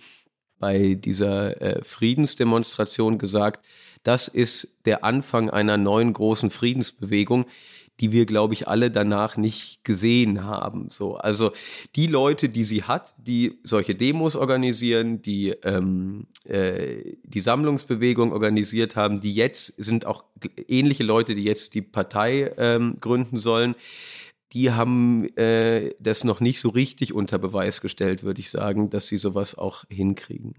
bei 0.59 0.95
dieser 0.95 1.61
äh, 1.61 1.83
Friedensdemonstration 1.83 3.17
gesagt, 3.17 3.65
das 4.03 4.27
ist 4.27 4.75
der 4.85 5.03
Anfang 5.03 5.49
einer 5.49 5.77
neuen 5.77 6.13
großen 6.13 6.49
Friedensbewegung, 6.49 7.45
die 7.99 8.11
wir, 8.11 8.25
glaube 8.25 8.53
ich, 8.53 8.67
alle 8.67 8.91
danach 8.91 9.37
nicht 9.37 9.83
gesehen 9.83 10.43
haben. 10.43 10.89
So, 10.89 11.15
also 11.15 11.51
die 11.95 12.07
Leute, 12.07 12.49
die 12.49 12.63
sie 12.63 12.83
hat, 12.83 13.13
die 13.17 13.59
solche 13.63 13.95
Demos 13.95 14.35
organisieren, 14.35 15.21
die 15.21 15.49
ähm, 15.63 16.27
äh, 16.43 17.15
die 17.23 17.41
Sammlungsbewegung 17.41 18.33
organisiert 18.33 18.95
haben, 18.95 19.21
die 19.21 19.33
jetzt 19.33 19.73
sind 19.77 20.05
auch 20.05 20.25
ähnliche 20.67 21.03
Leute, 21.03 21.35
die 21.35 21.43
jetzt 21.43 21.73
die 21.73 21.81
Partei 21.81 22.53
ähm, 22.57 22.97
gründen 22.99 23.39
sollen. 23.39 23.75
Die 24.53 24.71
haben 24.71 25.25
äh, 25.37 25.93
das 25.99 26.23
noch 26.23 26.39
nicht 26.39 26.59
so 26.59 26.69
richtig 26.69 27.13
unter 27.13 27.37
Beweis 27.37 27.81
gestellt, 27.81 28.23
würde 28.23 28.39
ich 28.39 28.49
sagen, 28.49 28.89
dass 28.89 29.07
sie 29.07 29.17
sowas 29.17 29.57
auch 29.57 29.85
hinkriegen. 29.89 30.55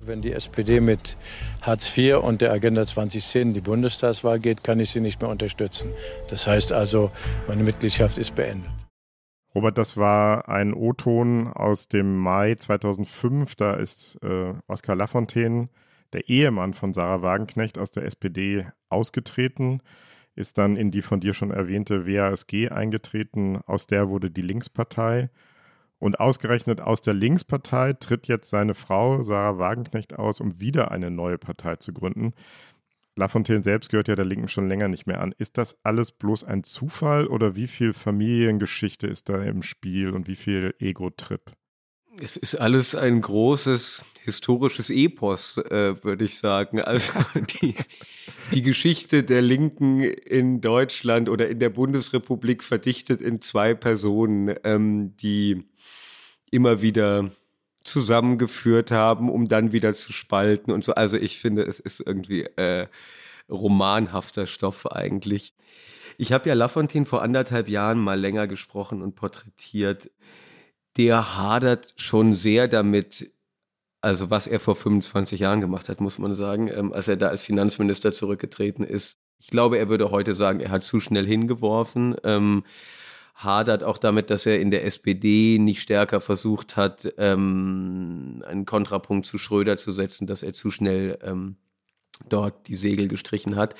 Wenn 0.00 0.20
die 0.20 0.32
SPD 0.32 0.80
mit 0.80 1.16
Hartz 1.62 1.96
IV 1.96 2.18
und 2.18 2.40
der 2.40 2.52
Agenda 2.52 2.84
2010 2.84 3.48
in 3.48 3.54
die 3.54 3.60
Bundestagswahl 3.60 4.38
geht, 4.38 4.64
kann 4.64 4.80
ich 4.80 4.90
sie 4.90 5.00
nicht 5.00 5.20
mehr 5.20 5.30
unterstützen. 5.30 5.90
Das 6.28 6.46
heißt 6.46 6.72
also, 6.72 7.10
meine 7.46 7.62
Mitgliedschaft 7.62 8.18
ist 8.18 8.34
beendet. 8.34 8.70
Robert, 9.54 9.78
das 9.78 9.96
war 9.96 10.48
ein 10.48 10.74
O-Ton 10.74 11.46
aus 11.46 11.86
dem 11.86 12.18
Mai 12.18 12.56
2005. 12.56 13.54
Da 13.54 13.74
ist 13.74 14.18
äh, 14.22 14.52
Oskar 14.66 14.96
Lafontaine, 14.96 15.68
der 16.12 16.28
Ehemann 16.28 16.74
von 16.74 16.92
Sarah 16.92 17.22
Wagenknecht, 17.22 17.78
aus 17.78 17.92
der 17.92 18.04
SPD 18.04 18.66
ausgetreten, 18.88 19.80
ist 20.34 20.58
dann 20.58 20.76
in 20.76 20.90
die 20.90 21.02
von 21.02 21.20
dir 21.20 21.34
schon 21.34 21.52
erwähnte 21.52 22.04
WASG 22.04 22.68
eingetreten. 22.70 23.60
Aus 23.66 23.86
der 23.86 24.08
wurde 24.08 24.30
die 24.30 24.42
Linkspartei. 24.42 25.30
Und 26.04 26.20
ausgerechnet 26.20 26.82
aus 26.82 27.00
der 27.00 27.14
Linkspartei 27.14 27.94
tritt 27.94 28.28
jetzt 28.28 28.50
seine 28.50 28.74
Frau 28.74 29.22
Sarah 29.22 29.56
Wagenknecht 29.56 30.18
aus, 30.18 30.38
um 30.38 30.60
wieder 30.60 30.90
eine 30.90 31.10
neue 31.10 31.38
Partei 31.38 31.76
zu 31.76 31.94
gründen. 31.94 32.34
Lafontaine 33.16 33.62
selbst 33.62 33.88
gehört 33.88 34.08
ja 34.08 34.14
der 34.14 34.26
Linken 34.26 34.48
schon 34.48 34.68
länger 34.68 34.88
nicht 34.88 35.06
mehr 35.06 35.22
an. 35.22 35.34
Ist 35.38 35.56
das 35.56 35.78
alles 35.82 36.12
bloß 36.12 36.44
ein 36.44 36.62
Zufall 36.62 37.26
oder 37.26 37.56
wie 37.56 37.68
viel 37.68 37.94
Familiengeschichte 37.94 39.06
ist 39.06 39.30
da 39.30 39.42
im 39.42 39.62
Spiel 39.62 40.10
und 40.10 40.28
wie 40.28 40.36
viel 40.36 40.74
Ego-Trip? 40.78 41.40
Es 42.20 42.36
ist 42.36 42.54
alles 42.54 42.94
ein 42.94 43.22
großes 43.22 44.04
historisches 44.24 44.90
Epos, 44.90 45.56
äh, 45.56 45.94
würde 46.04 46.26
ich 46.26 46.36
sagen. 46.36 46.82
Also 46.82 47.14
die, 47.62 47.76
die 48.52 48.60
Geschichte 48.60 49.22
der 49.22 49.40
Linken 49.40 50.02
in 50.02 50.60
Deutschland 50.60 51.30
oder 51.30 51.48
in 51.48 51.60
der 51.60 51.70
Bundesrepublik 51.70 52.62
verdichtet 52.62 53.22
in 53.22 53.40
zwei 53.40 53.72
Personen, 53.72 54.54
ähm, 54.64 55.16
die 55.16 55.64
immer 56.54 56.80
wieder 56.80 57.30
zusammengeführt 57.82 58.90
haben, 58.90 59.28
um 59.28 59.48
dann 59.48 59.72
wieder 59.72 59.92
zu 59.92 60.12
spalten 60.12 60.72
und 60.72 60.84
so. 60.84 60.94
Also 60.94 61.16
ich 61.16 61.38
finde, 61.38 61.62
es 61.62 61.80
ist 61.80 62.00
irgendwie 62.00 62.42
äh, 62.42 62.86
romanhafter 63.50 64.46
Stoff 64.46 64.90
eigentlich. 64.90 65.54
Ich 66.16 66.32
habe 66.32 66.48
ja 66.48 66.54
Lafontaine 66.54 67.06
vor 67.06 67.22
anderthalb 67.22 67.68
Jahren 67.68 67.98
mal 67.98 68.18
länger 68.18 68.46
gesprochen 68.46 69.02
und 69.02 69.16
porträtiert. 69.16 70.10
Der 70.96 71.36
hadert 71.36 71.94
schon 71.96 72.36
sehr 72.36 72.68
damit, 72.68 73.32
also 74.00 74.30
was 74.30 74.46
er 74.46 74.60
vor 74.60 74.76
25 74.76 75.40
Jahren 75.40 75.60
gemacht 75.60 75.88
hat, 75.88 76.00
muss 76.00 76.18
man 76.18 76.34
sagen, 76.36 76.68
ähm, 76.68 76.92
als 76.92 77.08
er 77.08 77.16
da 77.16 77.28
als 77.28 77.42
Finanzminister 77.42 78.14
zurückgetreten 78.14 78.84
ist. 78.84 79.18
Ich 79.40 79.48
glaube, 79.48 79.76
er 79.76 79.88
würde 79.88 80.12
heute 80.12 80.34
sagen, 80.34 80.60
er 80.60 80.70
hat 80.70 80.84
zu 80.84 81.00
schnell 81.00 81.26
hingeworfen. 81.26 82.14
Ähm, 82.22 82.62
hadert 83.34 83.82
auch 83.82 83.98
damit, 83.98 84.30
dass 84.30 84.46
er 84.46 84.60
in 84.60 84.70
der 84.70 84.84
SPD 84.84 85.58
nicht 85.58 85.82
stärker 85.82 86.20
versucht 86.20 86.76
hat, 86.76 87.12
ähm, 87.18 88.44
einen 88.46 88.64
Kontrapunkt 88.64 89.26
zu 89.26 89.38
Schröder 89.38 89.76
zu 89.76 89.92
setzen, 89.92 90.26
dass 90.26 90.42
er 90.42 90.54
zu 90.54 90.70
schnell 90.70 91.18
ähm, 91.22 91.56
dort 92.28 92.68
die 92.68 92.76
Segel 92.76 93.08
gestrichen 93.08 93.56
hat. 93.56 93.74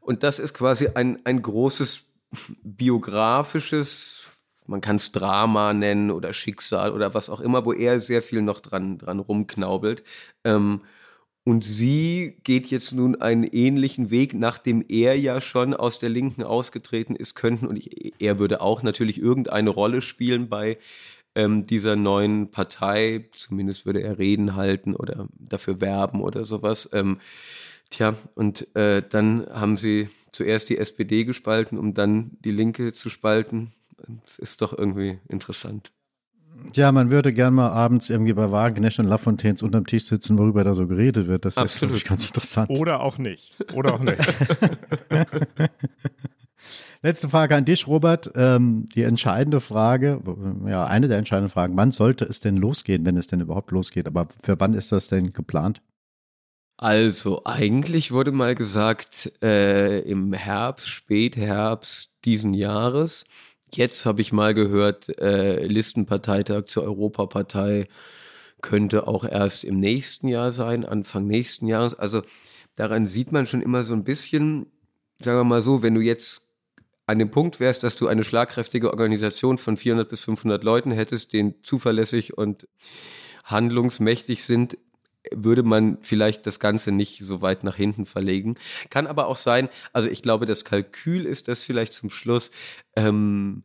Und 0.00 0.22
das 0.22 0.38
ist 0.38 0.54
quasi 0.54 0.88
ein, 0.94 1.24
ein 1.24 1.40
großes 1.42 2.04
biografisches, 2.62 4.24
man 4.66 4.80
kann 4.80 4.96
es 4.96 5.10
Drama 5.10 5.72
nennen 5.72 6.10
oder 6.10 6.32
Schicksal 6.32 6.92
oder 6.92 7.14
was 7.14 7.30
auch 7.30 7.40
immer, 7.40 7.64
wo 7.64 7.72
er 7.72 7.98
sehr 8.00 8.22
viel 8.22 8.42
noch 8.42 8.60
dran, 8.60 8.98
dran 8.98 9.20
rumknaubelt. 9.20 10.02
Ähm, 10.44 10.82
und 11.46 11.64
sie 11.64 12.38
geht 12.42 12.66
jetzt 12.66 12.90
nun 12.90 13.20
einen 13.20 13.44
ähnlichen 13.44 14.10
Weg, 14.10 14.34
nachdem 14.34 14.84
er 14.88 15.16
ja 15.16 15.40
schon 15.40 15.74
aus 15.74 16.00
der 16.00 16.08
Linken 16.08 16.42
ausgetreten 16.42 17.14
ist, 17.14 17.36
könnten, 17.36 17.68
und 17.68 17.76
ich, 17.76 18.14
er 18.18 18.40
würde 18.40 18.60
auch 18.60 18.82
natürlich 18.82 19.20
irgendeine 19.20 19.70
Rolle 19.70 20.02
spielen 20.02 20.48
bei 20.48 20.76
ähm, 21.36 21.64
dieser 21.64 21.94
neuen 21.94 22.50
Partei, 22.50 23.28
zumindest 23.32 23.86
würde 23.86 24.02
er 24.02 24.18
Reden 24.18 24.56
halten 24.56 24.96
oder 24.96 25.28
dafür 25.38 25.80
werben 25.80 26.20
oder 26.20 26.44
sowas. 26.44 26.90
Ähm, 26.92 27.20
tja, 27.90 28.16
und 28.34 28.66
äh, 28.74 29.04
dann 29.08 29.46
haben 29.48 29.76
sie 29.76 30.08
zuerst 30.32 30.68
die 30.68 30.78
SPD 30.78 31.24
gespalten, 31.24 31.78
um 31.78 31.94
dann 31.94 32.38
die 32.44 32.50
Linke 32.50 32.92
zu 32.92 33.08
spalten. 33.08 33.72
Das 34.24 34.40
ist 34.40 34.62
doch 34.62 34.76
irgendwie 34.76 35.20
interessant. 35.28 35.92
Ja, 36.74 36.92
man 36.92 37.10
würde 37.10 37.32
gern 37.32 37.54
mal 37.54 37.70
abends 37.70 38.10
irgendwie 38.10 38.32
bei 38.32 38.50
Wagenknecht 38.50 38.98
und 38.98 39.06
Lafontaines 39.06 39.62
unterm 39.62 39.86
Tisch 39.86 40.04
sitzen, 40.04 40.38
worüber 40.38 40.64
da 40.64 40.74
so 40.74 40.86
geredet 40.86 41.26
wird. 41.26 41.44
Das 41.44 41.56
ist, 41.56 41.78
glaube 41.78 41.96
ich, 41.96 42.04
ganz 42.04 42.26
interessant. 42.26 42.70
Oder 42.70 43.00
auch 43.00 43.18
nicht. 43.18 43.56
Oder 43.74 43.94
auch 43.94 44.00
nicht. 44.00 44.18
Letzte 47.02 47.28
Frage 47.28 47.54
an 47.54 47.64
dich, 47.64 47.86
Robert. 47.86 48.32
Ähm, 48.34 48.86
die 48.94 49.02
entscheidende 49.02 49.60
Frage, 49.60 50.20
ja, 50.66 50.86
eine 50.86 51.08
der 51.08 51.18
entscheidenden 51.18 51.50
Fragen. 51.50 51.76
Wann 51.76 51.90
sollte 51.90 52.24
es 52.24 52.40
denn 52.40 52.56
losgehen, 52.56 53.06
wenn 53.06 53.16
es 53.16 53.26
denn 53.26 53.40
überhaupt 53.40 53.70
losgeht? 53.70 54.06
Aber 54.06 54.28
für 54.42 54.58
wann 54.58 54.74
ist 54.74 54.92
das 54.92 55.08
denn 55.08 55.32
geplant? 55.32 55.82
Also, 56.78 57.42
eigentlich 57.44 58.12
wurde 58.12 58.32
mal 58.32 58.54
gesagt, 58.54 59.32
äh, 59.42 60.00
im 60.00 60.32
Herbst, 60.32 60.88
Spätherbst 60.88 62.12
diesen 62.24 62.52
Jahres. 62.52 63.24
Jetzt 63.72 64.06
habe 64.06 64.20
ich 64.20 64.32
mal 64.32 64.54
gehört, 64.54 65.18
äh, 65.18 65.66
Listenparteitag 65.66 66.66
zur 66.66 66.84
Europapartei 66.84 67.88
könnte 68.62 69.06
auch 69.06 69.24
erst 69.24 69.64
im 69.64 69.78
nächsten 69.80 70.28
Jahr 70.28 70.52
sein, 70.52 70.84
Anfang 70.84 71.26
nächsten 71.26 71.66
Jahres. 71.66 71.94
Also 71.94 72.22
daran 72.74 73.06
sieht 73.06 73.32
man 73.32 73.46
schon 73.46 73.62
immer 73.62 73.84
so 73.84 73.92
ein 73.92 74.04
bisschen, 74.04 74.66
sagen 75.20 75.38
wir 75.38 75.44
mal 75.44 75.62
so, 75.62 75.82
wenn 75.82 75.94
du 75.94 76.00
jetzt 76.00 76.48
an 77.06 77.18
dem 77.18 77.30
Punkt 77.30 77.60
wärst, 77.60 77.82
dass 77.82 77.96
du 77.96 78.08
eine 78.08 78.24
schlagkräftige 78.24 78.90
Organisation 78.90 79.58
von 79.58 79.76
400 79.76 80.08
bis 80.08 80.20
500 80.20 80.64
Leuten 80.64 80.90
hättest, 80.90 81.32
die 81.32 81.54
zuverlässig 81.62 82.36
und 82.36 82.66
handlungsmächtig 83.44 84.42
sind, 84.42 84.76
würde 85.34 85.62
man 85.62 85.98
vielleicht 86.02 86.46
das 86.46 86.60
Ganze 86.60 86.92
nicht 86.92 87.18
so 87.18 87.42
weit 87.42 87.64
nach 87.64 87.76
hinten 87.76 88.06
verlegen. 88.06 88.56
Kann 88.90 89.06
aber 89.06 89.26
auch 89.26 89.36
sein, 89.36 89.68
also 89.92 90.08
ich 90.08 90.22
glaube, 90.22 90.46
das 90.46 90.64
Kalkül 90.64 91.26
ist 91.26 91.48
das 91.48 91.62
vielleicht 91.62 91.92
zum 91.92 92.10
Schluss. 92.10 92.50
Ähm, 92.94 93.62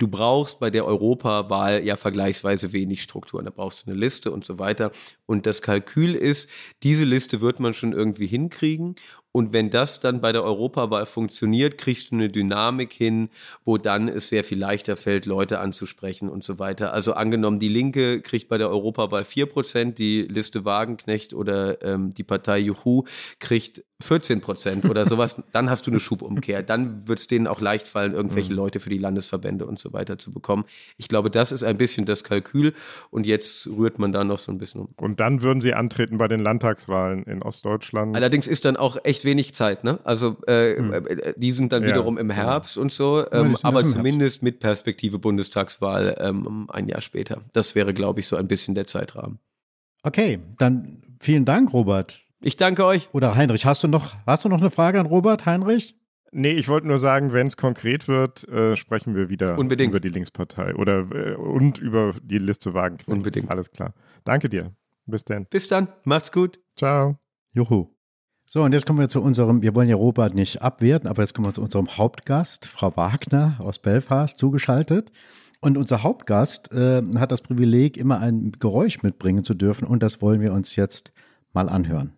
du 0.00 0.08
brauchst 0.08 0.58
bei 0.58 0.70
der 0.70 0.86
Europawahl 0.86 1.84
ja 1.84 1.96
vergleichsweise 1.96 2.72
wenig 2.72 3.02
Strukturen. 3.02 3.44
Da 3.44 3.50
brauchst 3.50 3.86
du 3.86 3.90
eine 3.90 4.00
Liste 4.00 4.32
und 4.32 4.44
so 4.44 4.58
weiter. 4.58 4.92
Und 5.26 5.46
das 5.46 5.62
Kalkül 5.62 6.14
ist, 6.14 6.48
diese 6.82 7.04
Liste 7.04 7.40
wird 7.40 7.60
man 7.60 7.74
schon 7.74 7.92
irgendwie 7.92 8.26
hinkriegen. 8.26 8.96
Und 9.32 9.52
wenn 9.52 9.70
das 9.70 10.00
dann 10.00 10.20
bei 10.20 10.32
der 10.32 10.42
Europawahl 10.42 11.06
funktioniert, 11.06 11.78
kriegst 11.78 12.10
du 12.10 12.16
eine 12.16 12.30
Dynamik 12.30 12.92
hin, 12.92 13.30
wo 13.64 13.78
dann 13.78 14.08
es 14.08 14.28
sehr 14.28 14.42
viel 14.42 14.58
leichter 14.58 14.96
fällt, 14.96 15.24
Leute 15.24 15.60
anzusprechen 15.60 16.28
und 16.28 16.42
so 16.42 16.58
weiter. 16.58 16.92
Also 16.92 17.12
angenommen, 17.12 17.60
die 17.60 17.68
Linke 17.68 18.22
kriegt 18.22 18.48
bei 18.48 18.58
der 18.58 18.68
Europawahl 18.70 19.22
4%, 19.22 19.92
die 19.94 20.22
Liste 20.22 20.64
Wagenknecht 20.64 21.32
oder 21.34 21.82
ähm, 21.82 22.12
die 22.14 22.24
Partei 22.24 22.58
Juhu 22.58 23.04
kriegt 23.38 23.84
14 24.00 24.40
Prozent 24.40 24.84
oder 24.86 25.06
sowas, 25.06 25.36
dann 25.52 25.70
hast 25.70 25.86
du 25.86 25.90
eine 25.90 26.00
Schubumkehr. 26.00 26.62
Dann 26.62 27.06
wird 27.06 27.18
es 27.18 27.26
denen 27.26 27.46
auch 27.46 27.60
leicht 27.60 27.86
fallen, 27.86 28.14
irgendwelche 28.14 28.50
mhm. 28.50 28.56
Leute 28.56 28.80
für 28.80 28.90
die 28.90 28.98
Landesverbände 28.98 29.66
und 29.66 29.78
so 29.78 29.92
weiter 29.92 30.18
zu 30.18 30.32
bekommen. 30.32 30.64
Ich 30.96 31.08
glaube, 31.08 31.30
das 31.30 31.52
ist 31.52 31.62
ein 31.62 31.76
bisschen 31.76 32.06
das 32.06 32.24
Kalkül 32.24 32.74
und 33.10 33.26
jetzt 33.26 33.66
rührt 33.68 33.98
man 33.98 34.12
da 34.12 34.24
noch 34.24 34.38
so 34.38 34.50
ein 34.50 34.58
bisschen 34.58 34.82
um. 34.82 34.88
Und 34.96 35.20
dann 35.20 35.42
würden 35.42 35.60
sie 35.60 35.74
antreten 35.74 36.18
bei 36.18 36.28
den 36.28 36.40
Landtagswahlen 36.40 37.24
in 37.24 37.42
Ostdeutschland. 37.42 38.16
Allerdings 38.16 38.46
ist 38.46 38.64
dann 38.64 38.76
auch 38.76 38.96
echt 39.04 39.19
wenig 39.24 39.54
Zeit, 39.54 39.84
ne? 39.84 39.98
Also 40.04 40.36
äh, 40.46 40.80
mhm. 40.80 41.04
die 41.36 41.52
sind 41.52 41.72
dann 41.72 41.84
wiederum 41.84 42.16
ja, 42.16 42.20
im 42.20 42.30
Herbst 42.30 42.76
ja. 42.76 42.82
und 42.82 42.92
so, 42.92 43.24
ähm, 43.32 43.56
aber 43.62 43.84
zumindest 43.86 44.42
mit 44.42 44.60
Perspektive 44.60 45.18
Bundestagswahl 45.18 46.16
ähm, 46.20 46.68
ein 46.70 46.88
Jahr 46.88 47.00
später. 47.00 47.42
Das 47.52 47.74
wäre, 47.74 47.94
glaube 47.94 48.20
ich, 48.20 48.26
so 48.26 48.36
ein 48.36 48.48
bisschen 48.48 48.74
der 48.74 48.86
Zeitrahmen. 48.86 49.38
Okay, 50.02 50.40
dann 50.58 51.02
vielen 51.20 51.44
Dank, 51.44 51.72
Robert. 51.72 52.20
Ich 52.40 52.56
danke 52.56 52.84
euch. 52.84 53.08
Oder 53.12 53.34
Heinrich, 53.34 53.66
hast 53.66 53.82
du 53.82 53.88
noch, 53.88 54.14
hast 54.26 54.44
du 54.44 54.48
noch 54.48 54.60
eine 54.60 54.70
Frage 54.70 54.98
an 54.98 55.06
Robert, 55.06 55.44
Heinrich? 55.44 55.94
Nee, 56.32 56.52
ich 56.52 56.68
wollte 56.68 56.86
nur 56.86 56.98
sagen, 56.98 57.32
wenn 57.32 57.48
es 57.48 57.56
konkret 57.56 58.06
wird, 58.06 58.48
äh, 58.48 58.76
sprechen 58.76 59.16
wir 59.16 59.28
wieder 59.28 59.58
Unbedingt. 59.58 59.90
über 59.90 60.00
die 60.00 60.08
Linkspartei 60.08 60.74
oder 60.76 61.10
äh, 61.10 61.34
und 61.34 61.78
über 61.78 62.12
die 62.22 62.38
Liste 62.38 62.72
Wagenknecht. 62.72 63.08
Unbedingt. 63.08 63.50
Alles 63.50 63.70
klar. 63.72 63.94
Danke 64.24 64.48
dir. 64.48 64.72
Bis 65.06 65.24
dann. 65.24 65.46
Bis 65.46 65.66
dann. 65.66 65.88
Macht's 66.04 66.30
gut. 66.30 66.60
Ciao. 66.76 67.18
Juhu. 67.52 67.99
So, 68.52 68.64
und 68.64 68.72
jetzt 68.72 68.84
kommen 68.84 68.98
wir 68.98 69.08
zu 69.08 69.22
unserem, 69.22 69.62
wir 69.62 69.76
wollen 69.76 69.88
ja 69.88 69.94
Robert 69.94 70.34
nicht 70.34 70.60
abwerten, 70.60 71.08
aber 71.08 71.22
jetzt 71.22 71.34
kommen 71.34 71.46
wir 71.46 71.54
zu 71.54 71.62
unserem 71.62 71.86
Hauptgast, 71.96 72.66
Frau 72.66 72.96
Wagner 72.96 73.54
aus 73.60 73.78
Belfast, 73.78 74.36
zugeschaltet. 74.36 75.12
Und 75.60 75.78
unser 75.78 76.02
Hauptgast 76.02 76.72
äh, 76.72 77.00
hat 77.14 77.30
das 77.30 77.42
Privileg, 77.42 77.96
immer 77.96 78.18
ein 78.18 78.50
Geräusch 78.58 79.04
mitbringen 79.04 79.44
zu 79.44 79.54
dürfen 79.54 79.86
und 79.86 80.02
das 80.02 80.20
wollen 80.20 80.40
wir 80.40 80.52
uns 80.52 80.74
jetzt 80.74 81.12
mal 81.52 81.68
anhören. 81.68 82.12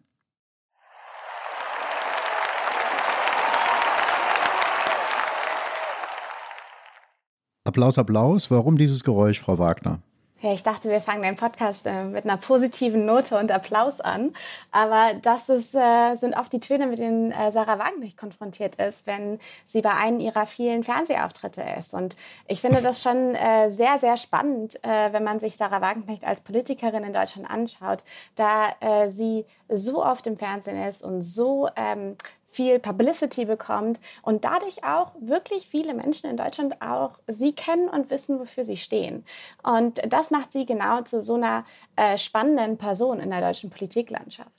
Applaus, 7.64 7.98
Applaus. 7.98 8.50
Warum 8.50 8.78
dieses 8.78 9.04
Geräusch, 9.04 9.38
Frau 9.38 9.58
Wagner? 9.58 10.00
Ja, 10.42 10.52
ich 10.52 10.64
dachte, 10.64 10.90
wir 10.90 11.00
fangen 11.00 11.22
den 11.22 11.36
Podcast 11.36 11.86
äh, 11.86 12.02
mit 12.02 12.24
einer 12.24 12.36
positiven 12.36 13.06
Note 13.06 13.38
und 13.38 13.52
Applaus 13.52 14.00
an. 14.00 14.32
Aber 14.72 15.14
das 15.22 15.48
ist, 15.48 15.72
äh, 15.72 16.16
sind 16.16 16.34
oft 16.34 16.52
die 16.52 16.58
Töne, 16.58 16.88
mit 16.88 16.98
denen 16.98 17.30
äh, 17.30 17.52
Sarah 17.52 17.78
Wagenknecht 17.78 18.16
konfrontiert 18.16 18.74
ist, 18.74 19.06
wenn 19.06 19.38
sie 19.64 19.82
bei 19.82 19.94
einem 19.94 20.18
ihrer 20.18 20.46
vielen 20.48 20.82
Fernsehauftritte 20.82 21.62
ist. 21.78 21.94
Und 21.94 22.16
ich 22.48 22.60
finde 22.60 22.82
das 22.82 23.00
schon 23.00 23.36
äh, 23.36 23.70
sehr, 23.70 24.00
sehr 24.00 24.16
spannend, 24.16 24.82
äh, 24.82 25.12
wenn 25.12 25.22
man 25.22 25.38
sich 25.38 25.56
Sarah 25.56 25.80
Wagenknecht 25.80 26.24
als 26.24 26.40
Politikerin 26.40 27.04
in 27.04 27.12
Deutschland 27.12 27.48
anschaut, 27.48 28.02
da 28.34 28.74
äh, 28.80 29.10
sie 29.10 29.46
so 29.68 30.04
oft 30.04 30.26
im 30.26 30.36
Fernsehen 30.36 30.82
ist 30.82 31.04
und 31.04 31.22
so 31.22 31.68
ähm, 31.76 32.16
viel 32.52 32.78
Publicity 32.78 33.46
bekommt 33.46 33.98
und 34.22 34.44
dadurch 34.44 34.84
auch 34.84 35.14
wirklich 35.20 35.66
viele 35.66 35.94
Menschen 35.94 36.28
in 36.28 36.36
Deutschland 36.36 36.80
auch 36.82 37.18
sie 37.26 37.54
kennen 37.54 37.88
und 37.88 38.10
wissen, 38.10 38.38
wofür 38.38 38.62
sie 38.62 38.76
stehen. 38.76 39.24
Und 39.62 40.00
das 40.06 40.30
macht 40.30 40.52
sie 40.52 40.66
genau 40.66 41.00
zu 41.00 41.22
so 41.22 41.34
einer 41.34 41.64
äh, 41.96 42.18
spannenden 42.18 42.76
Person 42.76 43.20
in 43.20 43.30
der 43.30 43.40
deutschen 43.40 43.70
Politiklandschaft. 43.70 44.50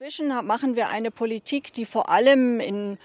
Inzwischen 0.00 0.28
machen 0.46 0.74
wir 0.74 0.88
eine 0.88 1.10
Politik, 1.10 1.72
die 1.74 1.84
vor 1.84 2.08
allem 2.08 2.58
in 2.60 2.98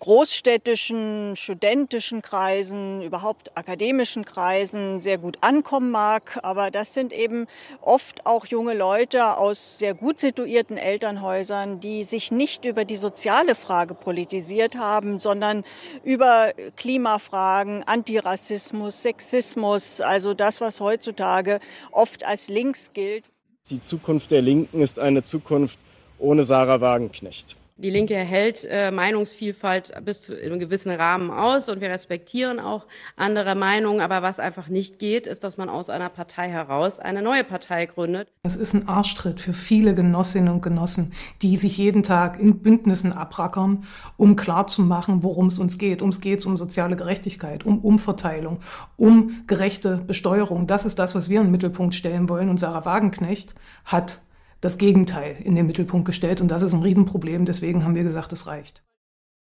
großstädtischen, 0.00 1.34
studentischen 1.36 2.20
Kreisen, 2.20 3.00
überhaupt 3.02 3.56
akademischen 3.56 4.24
Kreisen 4.24 5.00
sehr 5.00 5.18
gut 5.18 5.38
ankommen 5.40 5.90
mag. 5.90 6.38
Aber 6.42 6.70
das 6.70 6.94
sind 6.94 7.12
eben 7.12 7.46
oft 7.80 8.26
auch 8.26 8.46
junge 8.46 8.74
Leute 8.74 9.36
aus 9.38 9.78
sehr 9.78 9.94
gut 9.94 10.18
situierten 10.20 10.76
Elternhäusern, 10.76 11.80
die 11.80 12.04
sich 12.04 12.30
nicht 12.30 12.64
über 12.64 12.84
die 12.84 12.96
soziale 12.96 13.54
Frage 13.54 13.94
politisiert 13.94 14.76
haben, 14.76 15.20
sondern 15.20 15.64
über 16.02 16.52
Klimafragen, 16.76 17.82
Antirassismus, 17.84 19.02
Sexismus, 19.02 20.00
also 20.00 20.34
das, 20.34 20.60
was 20.60 20.80
heutzutage 20.80 21.60
oft 21.92 22.24
als 22.24 22.48
links 22.48 22.92
gilt. 22.92 23.24
Die 23.70 23.80
Zukunft 23.80 24.30
der 24.30 24.42
Linken 24.42 24.80
ist 24.80 24.98
eine 24.98 25.22
Zukunft 25.22 25.78
ohne 26.18 26.42
Sarah 26.42 26.80
Wagenknecht. 26.80 27.56
Die 27.76 27.90
Linke 27.90 28.14
hält 28.14 28.64
äh, 28.70 28.92
Meinungsvielfalt 28.92 29.92
bis 30.04 30.22
zu 30.22 30.40
einem 30.40 30.60
gewissen 30.60 30.92
Rahmen 30.92 31.32
aus 31.32 31.68
und 31.68 31.80
wir 31.80 31.90
respektieren 31.90 32.60
auch 32.60 32.86
andere 33.16 33.56
Meinungen. 33.56 34.00
Aber 34.00 34.22
was 34.22 34.38
einfach 34.38 34.68
nicht 34.68 35.00
geht, 35.00 35.26
ist, 35.26 35.42
dass 35.42 35.56
man 35.56 35.68
aus 35.68 35.90
einer 35.90 36.08
Partei 36.08 36.48
heraus 36.48 37.00
eine 37.00 37.20
neue 37.20 37.42
Partei 37.42 37.86
gründet. 37.86 38.28
Das 38.44 38.54
ist 38.54 38.74
ein 38.74 38.86
Arschtritt 38.86 39.40
für 39.40 39.52
viele 39.52 39.96
Genossinnen 39.96 40.54
und 40.54 40.62
Genossen, 40.62 41.14
die 41.42 41.56
sich 41.56 41.76
jeden 41.76 42.04
Tag 42.04 42.38
in 42.38 42.60
Bündnissen 42.60 43.12
abrackern, 43.12 43.82
um 44.16 44.36
klarzumachen, 44.36 45.24
worum 45.24 45.48
es 45.48 45.58
uns 45.58 45.76
geht. 45.76 46.00
Ums 46.00 46.20
geht 46.20 46.46
um 46.46 46.56
soziale 46.56 46.94
Gerechtigkeit, 46.94 47.66
um 47.66 47.80
Umverteilung, 47.80 48.60
um 48.96 49.42
gerechte 49.48 49.96
Besteuerung. 49.96 50.68
Das 50.68 50.86
ist 50.86 51.00
das, 51.00 51.16
was 51.16 51.28
wir 51.28 51.40
in 51.40 51.48
den 51.48 51.52
Mittelpunkt 51.52 51.96
stellen 51.96 52.28
wollen. 52.28 52.50
Und 52.50 52.60
Sarah 52.60 52.84
Wagenknecht 52.84 53.56
hat 53.84 54.20
das 54.64 54.78
Gegenteil 54.78 55.36
in 55.44 55.54
den 55.54 55.66
Mittelpunkt 55.66 56.06
gestellt. 56.06 56.40
Und 56.40 56.50
das 56.50 56.62
ist 56.62 56.72
ein 56.72 56.82
Riesenproblem. 56.82 57.44
Deswegen 57.44 57.84
haben 57.84 57.94
wir 57.94 58.02
gesagt, 58.02 58.32
es 58.32 58.46
reicht. 58.46 58.82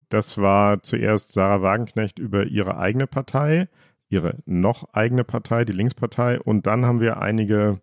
Das 0.09 0.38
war 0.38 0.83
zuerst 0.83 1.33
Sarah 1.33 1.62
Wagenknecht 1.62 2.18
über 2.18 2.44
ihre 2.44 2.77
eigene 2.79 3.07
Partei, 3.07 3.68
ihre 4.09 4.38
noch 4.44 4.92
eigene 4.92 5.24
Partei, 5.24 5.64
die 5.64 5.72
Linkspartei. 5.72 6.40
Und 6.40 6.66
dann 6.66 6.85
haben 6.85 7.00
wir 7.00 7.22
einige, 7.22 7.81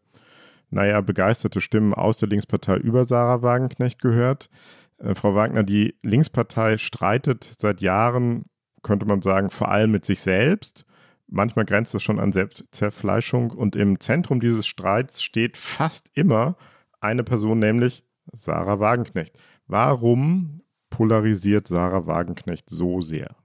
naja, 0.69 1.01
begeisterte 1.01 1.61
Stimmen 1.61 1.93
aus 1.93 2.17
der 2.17 2.29
Linkspartei 2.29 2.75
über 2.77 3.05
Sarah 3.05 3.41
Wagenknecht 3.41 4.01
gehört. 4.01 4.49
Äh, 4.97 5.15
Frau 5.15 5.33
Wagner, 5.33 5.63
die 5.63 5.95
Linkspartei 6.03 6.77
streitet 6.77 7.49
seit 7.57 7.81
Jahren, 7.81 8.45
könnte 8.83 9.05
man 9.05 9.21
sagen, 9.21 9.49
vor 9.49 9.69
allem 9.69 9.91
mit 9.91 10.05
sich 10.05 10.21
selbst. 10.21 10.85
Manchmal 11.27 11.63
grenzt 11.63 11.95
es 11.95 12.03
schon 12.03 12.19
an 12.19 12.33
Selbstzerfleischung. 12.33 13.51
Und 13.51 13.77
im 13.77 14.01
Zentrum 14.01 14.41
dieses 14.41 14.67
Streits 14.67 15.23
steht 15.23 15.55
fast 15.55 16.11
immer 16.13 16.57
eine 17.01 17.23
Person, 17.23 17.59
nämlich 17.59 18.03
Sarah 18.31 18.79
Wagenknecht. 18.79 19.35
Warum 19.67 20.61
polarisiert 20.89 21.67
Sarah 21.67 22.07
Wagenknecht 22.07 22.69
so 22.69 23.01
sehr? 23.01 23.35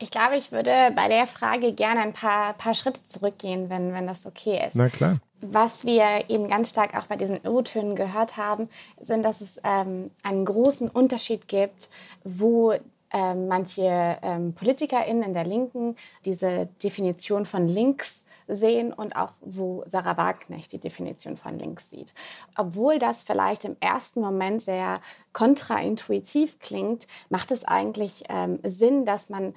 Ich 0.00 0.10
glaube, 0.10 0.36
ich 0.36 0.52
würde 0.52 0.70
bei 0.94 1.08
der 1.08 1.26
Frage 1.26 1.72
gerne 1.72 2.00
ein 2.00 2.12
paar, 2.12 2.54
paar 2.54 2.74
Schritte 2.74 3.04
zurückgehen, 3.04 3.68
wenn, 3.68 3.92
wenn 3.92 4.06
das 4.06 4.26
okay 4.26 4.60
ist. 4.66 4.76
Na 4.76 4.88
klar. 4.88 5.18
Was 5.40 5.84
wir 5.84 6.24
eben 6.28 6.48
ganz 6.48 6.70
stark 6.70 6.96
auch 6.96 7.06
bei 7.06 7.16
diesen 7.16 7.38
O-Tönen 7.46 7.94
gehört 7.94 8.36
haben, 8.36 8.68
sind, 9.00 9.24
dass 9.24 9.40
es 9.40 9.60
ähm, 9.64 10.10
einen 10.22 10.44
großen 10.44 10.88
Unterschied 10.88 11.48
gibt, 11.48 11.90
wo 12.24 12.74
ähm, 13.12 13.48
manche 13.48 14.18
ähm, 14.22 14.52
PolitikerInnen 14.54 15.22
in 15.22 15.34
der 15.34 15.44
Linken 15.44 15.96
diese 16.24 16.68
Definition 16.82 17.46
von 17.46 17.68
links 17.68 18.24
sehen 18.48 18.92
und 18.92 19.14
auch 19.14 19.32
wo 19.40 19.84
Sarah 19.86 20.16
Wagenknecht 20.16 20.72
die 20.72 20.80
Definition 20.80 21.36
von 21.36 21.58
links 21.58 21.90
sieht. 21.90 22.14
Obwohl 22.56 22.98
das 22.98 23.22
vielleicht 23.22 23.64
im 23.64 23.76
ersten 23.80 24.20
Moment 24.20 24.62
sehr 24.62 25.00
kontraintuitiv 25.32 26.58
klingt, 26.58 27.06
macht 27.28 27.50
es 27.50 27.64
eigentlich 27.64 28.24
ähm, 28.28 28.58
Sinn, 28.64 29.04
dass 29.04 29.28
man 29.28 29.54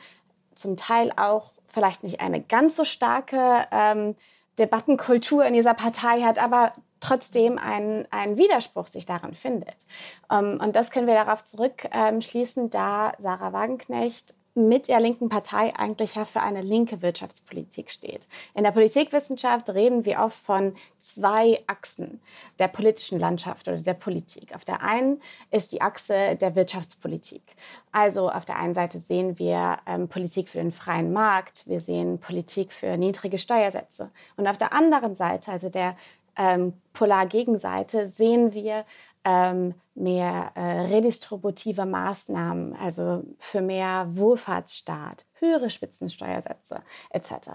zum 0.56 0.77
Teil 0.77 1.12
auch 1.15 1.51
vielleicht 1.67 2.04
nicht 2.04 2.19
eine 2.19 2.41
ganz 2.41 2.75
so 2.75 2.84
starke 2.84 3.65
ähm, 3.71 4.15
Debattenkultur 4.60 5.45
in 5.45 5.54
dieser 5.54 5.73
Partei 5.73 6.21
hat, 6.21 6.38
aber 6.38 6.73
trotzdem 6.99 7.58
ein, 7.58 8.08
ein 8.12 8.38
Widerspruch 8.38 8.88
sich 8.88 9.06
darin 9.06 9.34
findet. 9.34 9.86
Ähm, 10.32 10.60
und 10.62 10.75
das 10.75 10.91
können 10.91 11.08
wir 11.08 11.15
darauf 11.15 11.43
zurückschließen, 11.43 12.69
da 12.69 13.13
Sarah 13.17 13.54
Wagenknecht 13.54 14.36
mit 14.54 14.88
der 14.88 15.00
linken 15.00 15.30
Partei 15.30 15.74
eigentlich 15.76 16.16
ja 16.16 16.26
für 16.26 16.42
eine 16.42 16.62
linke 16.62 17.02
Wirtschaftspolitik 17.02 17.90
steht. 17.90 18.28
In 18.54 18.64
der 18.64 18.72
Politikwissenschaft 18.72 19.70
reden 19.70 20.06
wir 20.06 20.20
oft 20.20 20.38
von 20.38 20.76
zwei 21.00 21.60
Achsen 21.68 22.22
der 22.60 22.68
politischen 22.68 23.20
Landschaft 23.20 23.68
oder 23.68 23.78
der 23.78 23.94
Politik. 23.94 24.54
Auf 24.54 24.66
der 24.66 24.84
einen 24.84 25.22
ist 25.52 25.72
die 25.72 25.82
Achse 25.82 26.36
der 26.36 26.56
Wirtschaftspolitik. 26.56 27.44
Also 27.92 28.30
auf 28.30 28.46
der 28.46 28.58
einen 28.58 28.74
Seite 28.74 29.00
sehen 29.00 29.40
wir 29.40 29.78
ähm, 29.86 30.08
Politik 30.08 30.50
für 30.50 30.60
den 30.60 30.72
freien 30.72 31.14
Markt, 31.14 31.68
wir 31.68 31.82
sehen 31.82 32.20
Politik 32.20 32.72
für 32.72 32.98
niedrige 32.98 33.38
Steuersätze. 33.38 34.12
Und 34.38 34.48
auf 34.48 34.58
der 34.58 34.74
anderen 34.74 35.16
Seite, 35.16 35.52
also 35.52 35.70
der 35.70 35.96
ähm, 36.38 36.74
Polargegenseite 36.94 38.08
sehen 38.08 38.54
wir 38.54 38.86
ähm, 39.23 39.75
mehr 39.93 40.51
äh, 40.55 40.81
redistributive 40.81 41.86
Maßnahmen, 41.86 42.75
also 42.75 43.23
für 43.38 43.62
mehr 43.62 44.07
Wohlfahrtsstaat, 44.10 45.25
höhere 45.34 45.69
Spitzensteuersätze 45.69 46.81
etc. 47.10 47.49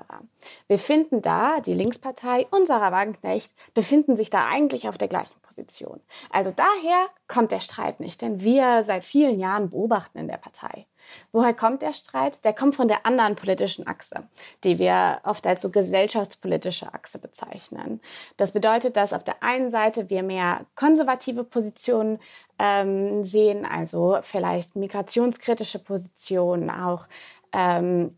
Wir 0.68 0.79
finden 0.79 1.22
da, 1.22 1.61
die 1.61 1.74
Linkspartei 1.74 2.46
und 2.50 2.66
Sarah 2.66 2.92
Wagenknecht 2.92 3.55
befinden 3.74 4.16
sich 4.16 4.31
da 4.31 4.46
eigentlich 4.46 4.88
auf 4.88 4.98
der 4.98 5.09
gleichen 5.09 5.40
Position. 5.57 6.01
Also 6.31 6.53
daher 6.55 7.07
kommt 7.29 7.51
der 7.51 7.61
Streit 7.61 8.01
nicht, 8.01 8.21
denn 8.21 8.40
wir 8.40 8.83
seit 8.83 9.05
vielen 9.05 9.38
Jahren 9.38 9.71
beobachten 9.71 10.19
in 10.19 10.29
der 10.29 10.37
Partei. 10.37 10.87
Woher 11.33 11.55
kommt 11.55 11.83
der 11.83 11.92
Streit? 11.92 12.45
Der 12.45 12.53
kommt 12.53 12.75
von 12.75 12.88
der 12.88 13.07
anderen 13.07 13.37
politischen 13.37 13.87
Achse, 13.87 14.29
die 14.64 14.79
wir 14.79 15.21
oft 15.23 15.47
als 15.47 15.62
so 15.62 15.71
gesellschaftspolitische 15.71 16.92
Achse 16.92 17.19
bezeichnen. 17.19 18.01
Das 18.37 18.53
bedeutet, 18.53 18.97
dass 18.97 19.12
auf 19.12 19.23
der 19.23 19.42
einen 19.42 19.71
Seite 19.71 20.11
wir 20.11 20.25
mehr 20.25 20.66
konservative 20.75 21.45
Positionen 21.45 22.19
ähm, 22.59 23.23
sehen, 23.25 23.64
also 23.64 24.19
vielleicht 24.23 24.75
migrationskritische 24.75 25.79
Positionen, 25.79 26.71
auch 26.71 27.07
ähm, 27.53 28.16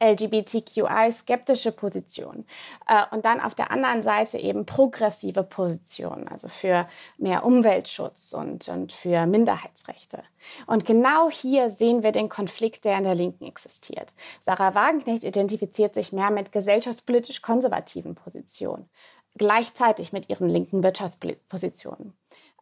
LGBTQI-skeptische 0.00 1.72
Position 1.72 2.46
äh, 2.86 3.02
und 3.10 3.24
dann 3.24 3.40
auf 3.40 3.54
der 3.54 3.70
anderen 3.70 4.02
Seite 4.02 4.38
eben 4.38 4.66
progressive 4.66 5.42
Positionen, 5.42 6.28
also 6.28 6.48
für 6.48 6.88
mehr 7.18 7.44
Umweltschutz 7.44 8.32
und, 8.32 8.68
und 8.68 8.92
für 8.92 9.26
Minderheitsrechte. 9.26 10.22
Und 10.66 10.84
genau 10.84 11.30
hier 11.30 11.70
sehen 11.70 12.02
wir 12.02 12.12
den 12.12 12.28
Konflikt, 12.28 12.84
der 12.84 12.98
in 12.98 13.04
der 13.04 13.14
Linken 13.14 13.44
existiert. 13.44 14.14
Sarah 14.40 14.74
Wagenknecht 14.74 15.24
identifiziert 15.24 15.94
sich 15.94 16.12
mehr 16.12 16.30
mit 16.30 16.52
gesellschaftspolitisch 16.52 17.42
konservativen 17.42 18.14
Positionen, 18.14 18.88
gleichzeitig 19.36 20.12
mit 20.12 20.28
ihren 20.28 20.48
linken 20.48 20.82
Wirtschaftspositionen. 20.82 22.14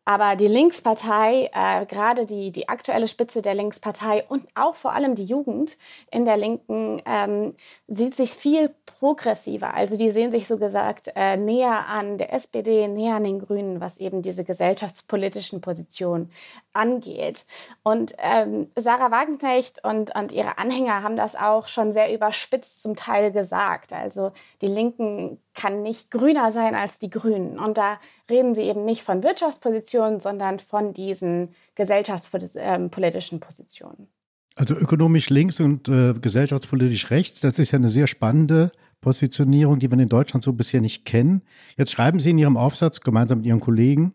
Aber 0.05 0.37
die 0.37 0.49
Linkspartei, 0.49 1.51
äh, 1.55 1.87
gerade 1.87 2.27
die, 2.27 2.53
die 2.53 2.69
aktuelle 2.69 3.09
Spitze 3.09 3.41
der 3.41 3.55
Linkspartei 3.55 4.25
und 4.29 4.47
auch 4.55 4.75
vor 4.75 4.93
allem 4.93 5.15
die 5.15 5.25
Jugend 5.25 5.79
in 6.11 6.27
der 6.27 6.37
Linken, 6.37 7.01
ähm, 7.07 7.55
sieht 7.89 8.15
sich 8.15 8.33
viel 8.33 8.75
progressiver. 8.85 9.73
Also 9.73 9.97
die 9.97 10.11
sehen 10.11 10.31
sich 10.31 10.47
so 10.47 10.59
gesagt 10.59 11.11
äh, 11.17 11.37
näher 11.37 11.87
an 11.89 12.19
der 12.19 12.33
SPD, 12.35 12.87
näher 12.89 13.17
an 13.17 13.25
den 13.25 13.39
Grünen, 13.39 13.81
was 13.81 13.99
eben 13.99 14.21
diese 14.21 14.45
gesellschaftspolitischen 14.45 15.63
Positionen 15.63 16.31
angeht. 16.75 17.47
Und 17.83 18.15
ähm, 18.19 18.69
Sarah 18.77 19.11
Wagenknecht 19.11 19.83
und, 19.85 20.15
und 20.15 20.33
ihre 20.33 20.59
Anhänger 20.59 21.03
haben 21.03 21.17
das 21.17 21.35
auch 21.35 21.69
schon 21.69 21.93
sehr 21.93 22.13
überspitzt 22.13 22.83
zum 22.83 22.95
Teil 22.95 23.33
gesagt. 23.33 23.93
Also 23.95 24.33
die 24.61 24.67
Linken 24.69 25.39
kann 25.55 25.83
nicht 25.83 26.11
grüner 26.11 26.53
sein 26.53 26.75
als 26.75 26.99
die 26.99 27.11
Grünen. 27.11 27.59
Und 27.59 27.79
da 27.79 27.99
reden 28.29 28.55
sie 28.55 28.63
eben 28.63 28.85
nicht 28.85 29.03
von 29.03 29.23
Wirtschaftspositionen, 29.23 30.21
sondern 30.21 30.59
von 30.59 30.93
diesen 30.95 31.51
gesellschaftspolitischen 31.75 33.41
Positionen. 33.41 34.09
Also 34.57 34.75
ökonomisch 34.75 35.31
links 35.31 35.59
und 35.59 35.89
äh, 35.89 36.15
gesellschaftspolitisch 36.15 37.11
rechts, 37.11 37.41
das 37.41 37.59
ist 37.59 37.73
ja 37.73 37.79
eine 37.79 37.89
sehr 37.89 38.07
spannende 38.07 38.71
Positionierung, 39.01 39.81
die 39.81 39.91
wir 39.91 39.99
in 39.99 40.09
Deutschland 40.09 40.45
so 40.45 40.53
bisher 40.53 40.81
nicht 40.81 41.05
kennen. 41.05 41.43
Jetzt 41.77 41.91
schreiben 41.91 42.21
Sie 42.21 42.31
in 42.31 42.39
Ihrem 42.39 42.57
Aufsatz 42.57 43.01
gemeinsam 43.01 43.39
mit 43.39 43.47
Ihren 43.47 43.61
Kollegen, 43.61 44.15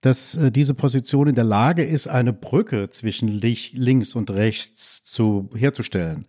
dass 0.00 0.34
äh, 0.36 0.52
diese 0.52 0.74
Position 0.74 1.28
in 1.28 1.34
der 1.34 1.44
Lage 1.44 1.84
ist, 1.84 2.06
eine 2.06 2.32
Brücke 2.32 2.90
zwischen 2.90 3.28
links 3.28 4.14
und 4.14 4.30
rechts 4.30 5.02
zu, 5.04 5.50
herzustellen. 5.54 6.26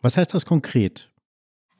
Was 0.00 0.16
heißt 0.16 0.34
das 0.34 0.46
konkret? 0.46 1.10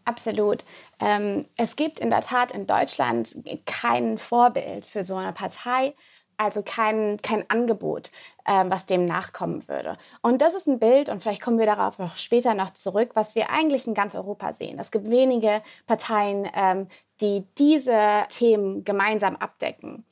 Absolut. 0.08 0.64
Ähm, 1.00 1.44
es 1.58 1.76
gibt 1.76 2.00
in 2.00 2.08
der 2.08 2.22
Tat 2.22 2.50
in 2.50 2.66
Deutschland 2.66 3.36
kein 3.66 4.16
Vorbild 4.16 4.86
für 4.86 5.04
so 5.04 5.16
eine 5.16 5.34
Partei, 5.34 5.92
also 6.38 6.62
kein, 6.62 7.18
kein 7.18 7.44
Angebot, 7.50 8.10
äh, 8.46 8.64
was 8.68 8.86
dem 8.86 9.04
nachkommen 9.04 9.68
würde. 9.68 9.98
Und 10.22 10.40
das 10.40 10.54
ist 10.54 10.66
ein 10.66 10.78
Bild, 10.78 11.10
und 11.10 11.20
vielleicht 11.20 11.42
kommen 11.42 11.58
wir 11.58 11.66
darauf 11.66 11.98
noch 11.98 12.16
später 12.16 12.54
noch 12.54 12.70
zurück, 12.70 13.10
was 13.12 13.34
wir 13.34 13.50
eigentlich 13.50 13.86
in 13.86 13.92
ganz 13.92 14.14
Europa 14.14 14.54
sehen. 14.54 14.78
Es 14.78 14.90
gibt 14.90 15.10
wenige 15.10 15.60
Parteien, 15.86 16.48
ähm, 16.54 16.88
die 17.20 17.44
diese 17.58 18.24
Themen 18.30 18.84
gemeinsam 18.84 19.36
abdecken. 19.36 20.06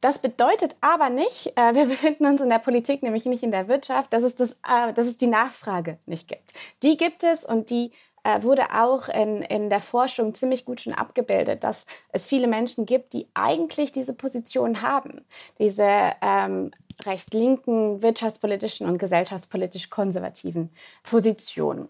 Das 0.00 0.18
bedeutet 0.18 0.76
aber 0.80 1.10
nicht, 1.10 1.52
äh, 1.58 1.74
wir 1.74 1.84
befinden 1.84 2.24
uns 2.24 2.40
in 2.40 2.48
der 2.48 2.58
Politik, 2.58 3.02
nämlich 3.02 3.26
nicht 3.26 3.42
in 3.42 3.50
der 3.50 3.68
Wirtschaft, 3.68 4.14
dass 4.14 4.22
es, 4.22 4.34
das, 4.34 4.52
äh, 4.66 4.94
dass 4.94 5.06
es 5.06 5.18
die 5.18 5.26
Nachfrage 5.26 5.98
nicht 6.06 6.26
gibt. 6.26 6.54
Die 6.82 6.96
gibt 6.96 7.22
es 7.22 7.44
und 7.44 7.68
die 7.68 7.92
wurde 8.40 8.72
auch 8.72 9.08
in, 9.08 9.42
in 9.42 9.68
der 9.68 9.80
Forschung 9.80 10.34
ziemlich 10.34 10.64
gut 10.64 10.80
schon 10.80 10.92
abgebildet, 10.92 11.64
dass 11.64 11.86
es 12.10 12.26
viele 12.26 12.46
Menschen 12.46 12.86
gibt, 12.86 13.12
die 13.12 13.26
eigentlich 13.34 13.92
diese 13.92 14.12
Position 14.14 14.82
haben, 14.82 15.24
diese 15.58 16.12
ähm, 16.20 16.70
recht 17.04 17.34
linken, 17.34 18.02
wirtschaftspolitischen 18.02 18.88
und 18.88 18.98
gesellschaftspolitisch 18.98 19.90
konservativen 19.90 20.70
Positionen. 21.02 21.88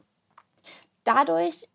Dadurch 1.04 1.68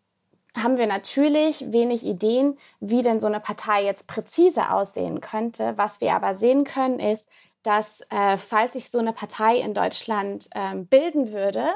haben 0.56 0.78
wir 0.78 0.86
natürlich 0.86 1.72
wenig 1.72 2.04
Ideen, 2.04 2.56
wie 2.80 3.02
denn 3.02 3.20
so 3.20 3.26
eine 3.26 3.40
Partei 3.40 3.84
jetzt 3.84 4.06
präzise 4.06 4.70
aussehen 4.70 5.20
könnte. 5.20 5.74
Was 5.76 6.00
wir 6.00 6.14
aber 6.14 6.34
sehen 6.34 6.64
können, 6.64 6.98
ist, 6.98 7.28
dass 7.68 8.00
äh, 8.08 8.38
falls 8.38 8.72
sich 8.72 8.88
so 8.88 8.96
eine 8.98 9.12
Partei 9.12 9.56
in 9.58 9.74
Deutschland 9.74 10.48
ähm, 10.54 10.86
bilden 10.86 11.32
würde, 11.32 11.66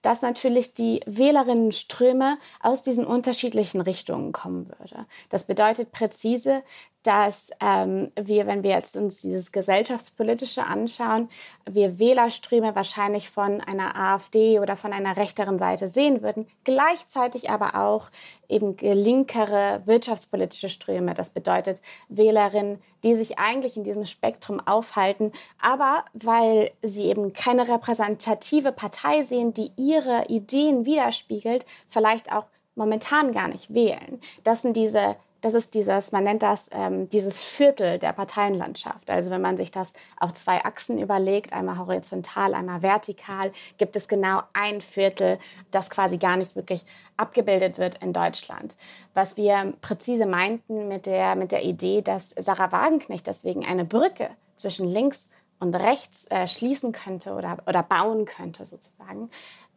dass 0.00 0.22
natürlich 0.22 0.72
die 0.72 1.00
Wählerinnenströme 1.04 2.38
aus 2.60 2.84
diesen 2.84 3.04
unterschiedlichen 3.04 3.82
Richtungen 3.82 4.32
kommen 4.32 4.70
würde. 4.70 5.04
Das 5.28 5.44
bedeutet 5.44 5.92
präzise, 5.92 6.62
dass 7.02 7.50
ähm, 7.60 8.12
wir, 8.14 8.46
wenn 8.46 8.62
wir 8.62 8.70
jetzt 8.70 8.96
uns 8.96 9.20
dieses 9.20 9.50
gesellschaftspolitische 9.50 10.64
anschauen, 10.64 11.28
wir 11.68 11.98
Wählerströme 11.98 12.74
wahrscheinlich 12.74 13.28
von 13.28 13.60
einer 13.60 13.96
AfD 13.96 14.60
oder 14.60 14.76
von 14.76 14.92
einer 14.92 15.16
rechteren 15.16 15.58
Seite 15.58 15.88
sehen 15.88 16.22
würden, 16.22 16.46
gleichzeitig 16.64 17.50
aber 17.50 17.74
auch 17.74 18.10
eben 18.48 18.76
linkere 18.76 19.82
wirtschaftspolitische 19.84 20.68
Ströme. 20.68 21.14
Das 21.14 21.30
bedeutet 21.30 21.80
Wählerinnen, 22.08 22.80
die 23.02 23.14
sich 23.14 23.38
eigentlich 23.38 23.76
in 23.76 23.84
diesem 23.84 24.04
Spektrum 24.04 24.60
aufhalten, 24.60 25.32
aber 25.60 26.04
weil 26.12 26.70
sie 26.82 27.06
eben 27.06 27.32
keine 27.32 27.68
repräsentative 27.68 28.70
Partei 28.70 29.24
sehen, 29.24 29.54
die 29.54 29.72
ihre 29.76 30.26
Ideen 30.28 30.86
widerspiegelt, 30.86 31.66
vielleicht 31.86 32.32
auch 32.32 32.46
momentan 32.74 33.32
gar 33.32 33.48
nicht 33.48 33.74
wählen. 33.74 34.20
Das 34.44 34.62
sind 34.62 34.76
diese 34.76 35.16
das 35.42 35.54
ist 35.54 35.74
dieses, 35.74 36.12
man 36.12 36.24
nennt 36.24 36.42
das 36.42 36.70
ähm, 36.72 37.08
dieses 37.08 37.38
Viertel 37.38 37.98
der 37.98 38.12
Parteienlandschaft. 38.12 39.10
Also 39.10 39.30
wenn 39.30 39.42
man 39.42 39.56
sich 39.56 39.70
das 39.70 39.92
auf 40.18 40.32
zwei 40.32 40.64
Achsen 40.64 40.98
überlegt, 40.98 41.52
einmal 41.52 41.78
horizontal, 41.78 42.54
einmal 42.54 42.82
vertikal, 42.82 43.52
gibt 43.76 43.96
es 43.96 44.08
genau 44.08 44.42
ein 44.52 44.80
Viertel, 44.80 45.38
das 45.72 45.90
quasi 45.90 46.16
gar 46.16 46.36
nicht 46.36 46.54
wirklich 46.54 46.86
abgebildet 47.16 47.76
wird 47.76 48.02
in 48.02 48.12
Deutschland. 48.12 48.76
Was 49.14 49.36
wir 49.36 49.74
präzise 49.80 50.26
meinten 50.26 50.88
mit 50.88 51.06
der, 51.06 51.34
mit 51.34 51.52
der 51.52 51.64
Idee, 51.64 52.02
dass 52.02 52.30
Sarah 52.30 52.70
Wagenknecht 52.70 53.26
deswegen 53.26 53.66
eine 53.66 53.84
Brücke 53.84 54.30
zwischen 54.54 54.88
links 54.88 55.28
und 55.58 55.74
rechts 55.74 56.26
äh, 56.28 56.46
schließen 56.46 56.92
könnte 56.92 57.34
oder, 57.34 57.58
oder 57.66 57.82
bauen 57.82 58.24
könnte 58.24 58.64
sozusagen, 58.64 59.30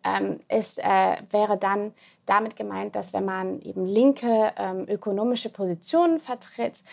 ähm, 0.05 0.39
ist, 0.47 0.79
äh, 0.79 1.17
wäre 1.31 1.57
dann 1.57 1.93
damit 2.25 2.55
gemeint, 2.55 2.95
dass 2.95 3.13
wenn 3.13 3.25
man 3.25 3.61
eben 3.61 3.85
linke 3.85 4.53
ähm, 4.57 4.85
ökonomische 4.87 5.49
Positionen 5.49 6.19
vertritt, 6.19 6.83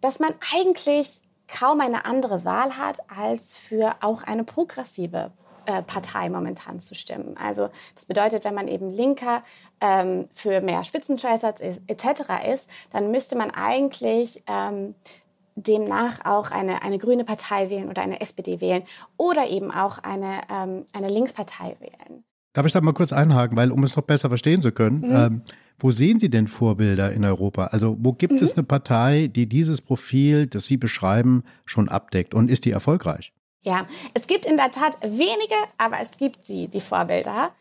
dass 0.00 0.20
man 0.20 0.34
eigentlich 0.54 1.22
kaum 1.48 1.80
eine 1.80 2.04
andere 2.04 2.44
Wahl 2.44 2.76
hat, 2.76 2.98
als 3.10 3.56
für 3.56 3.96
auch 4.00 4.22
eine 4.22 4.44
progressive 4.44 5.32
äh, 5.66 5.82
Partei 5.82 6.28
momentan 6.28 6.80
zu 6.80 6.94
stimmen. 6.94 7.36
Also 7.36 7.68
das 7.94 8.06
bedeutet, 8.06 8.44
wenn 8.44 8.54
man 8.54 8.68
eben 8.68 8.90
Linker 8.90 9.42
ähm, 9.80 10.28
für 10.32 10.60
mehr 10.60 10.84
Spitzensteuersatz 10.84 11.60
etc. 11.60 12.22
ist, 12.52 12.68
dann 12.90 13.10
müsste 13.10 13.36
man 13.36 13.50
eigentlich 13.50 14.42
ähm, 14.46 14.94
demnach 15.54 16.24
auch 16.24 16.50
eine, 16.50 16.82
eine 16.82 16.98
grüne 16.98 17.24
Partei 17.24 17.70
wählen 17.70 17.88
oder 17.88 18.02
eine 18.02 18.20
SPD 18.20 18.60
wählen 18.60 18.84
oder 19.16 19.48
eben 19.48 19.70
auch 19.70 19.98
eine, 19.98 20.40
ähm, 20.50 20.86
eine 20.92 21.08
Linkspartei 21.08 21.76
wählen. 21.78 22.24
Darf 22.52 22.66
ich 22.66 22.72
da 22.72 22.80
mal 22.80 22.92
kurz 22.92 23.12
einhaken, 23.12 23.56
weil 23.56 23.70
um 23.70 23.82
es 23.82 23.96
noch 23.96 24.04
besser 24.04 24.28
verstehen 24.28 24.60
zu 24.60 24.72
können, 24.72 25.00
mhm. 25.00 25.10
ähm, 25.10 25.42
wo 25.78 25.90
sehen 25.90 26.20
Sie 26.20 26.30
denn 26.30 26.48
Vorbilder 26.48 27.12
in 27.12 27.24
Europa? 27.24 27.66
Also 27.66 27.96
wo 27.98 28.12
gibt 28.12 28.34
mhm. 28.34 28.42
es 28.42 28.54
eine 28.54 28.62
Partei, 28.62 29.28
die 29.28 29.48
dieses 29.48 29.80
Profil, 29.80 30.46
das 30.46 30.66
Sie 30.66 30.76
beschreiben, 30.76 31.44
schon 31.64 31.88
abdeckt 31.88 32.34
und 32.34 32.50
ist 32.50 32.64
die 32.64 32.70
erfolgreich? 32.70 33.32
Ja, 33.62 33.86
es 34.14 34.26
gibt 34.26 34.44
in 34.44 34.56
der 34.56 34.70
Tat 34.70 34.98
wenige, 35.02 35.54
aber 35.78 36.00
es 36.00 36.10
gibt 36.12 36.44
sie, 36.44 36.68
die 36.68 36.80
Vorbilder 36.80 37.52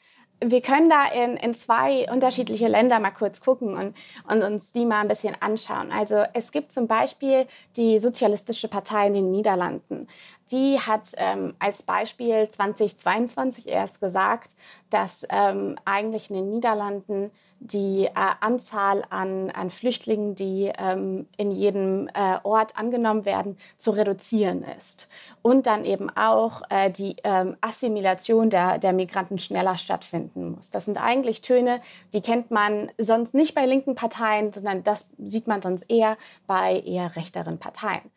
wir 0.44 0.62
können 0.62 0.90
da 0.90 1.06
in, 1.06 1.38
in 1.38 1.54
zwei 1.54 2.12
unterschiedliche 2.12 2.68
Länder 2.68 3.00
mal 3.00 3.12
kurz 3.12 3.42
gucken 3.42 3.76
und, 3.76 3.96
und 4.28 4.44
uns 4.44 4.72
die 4.72 4.86
mal 4.86 5.02
ein 5.02 5.08
bisschen 5.08 5.36
anschauen. 5.40 5.92
Also 5.92 6.24
es 6.34 6.52
gibt 6.52 6.72
zum 6.72 6.88
Beispiel 6.88 7.46
die 7.78 8.00
Sozialistische 8.00 8.68
Partei 8.68 9.08
in 9.08 9.14
den 9.14 9.32
Niederlanden. 9.32 10.08
Die 10.52 10.80
hat 10.80 11.12
ähm, 11.18 11.56
als 11.60 11.84
Beispiel 11.84 12.48
2022 12.50 13.70
erst 13.70 14.02
gesagt, 14.02 14.56
dass 14.90 15.26
ähm, 15.30 15.78
eigentlich 15.86 16.30
in 16.30 16.36
den 16.36 16.50
Niederlanden 16.50 17.32
die 17.62 18.06
äh, 18.06 18.12
Anzahl 18.40 19.04
an, 19.12 19.52
an 19.52 19.70
Flüchtlingen, 19.70 20.34
die 20.34 20.72
ähm, 20.78 21.28
in 21.38 21.52
jedem 21.52 22.08
äh, 22.08 22.40
Ort 22.42 22.76
angenommen 22.76 23.24
werden, 23.24 23.56
zu 23.78 23.92
reduzieren 23.92 24.66
ist. 24.78 25.08
Und 25.44 25.68
dann 25.68 25.86
eben 25.86 26.10
auch 26.10 26.64
äh, 26.72 26.90
die 26.90 27.18
ähm, 27.24 27.56
Assimilation 27.62 28.50
der, 28.50 28.80
der 28.80 28.94
Migranten 28.94 29.38
schneller 29.38 29.78
stattfinden 29.78 30.52
muss. 30.52 30.72
Das 30.72 30.86
sind 30.86 30.98
eigentlich 31.00 31.42
Töne, 31.42 31.82
die 32.14 32.22
kennt 32.22 32.50
man 32.50 32.92
sonst 32.98 33.36
nicht 33.36 33.54
bei 33.54 33.68
linken 33.68 33.94
Parteien, 33.94 34.52
sondern 34.52 34.84
das 34.84 35.08
sieht 35.20 35.46
man 35.46 35.62
sonst 35.62 35.84
eher 35.84 36.18
bei 36.48 36.80
eher 36.80 37.16
rechteren 37.16 37.60
Parteien. 37.60 38.10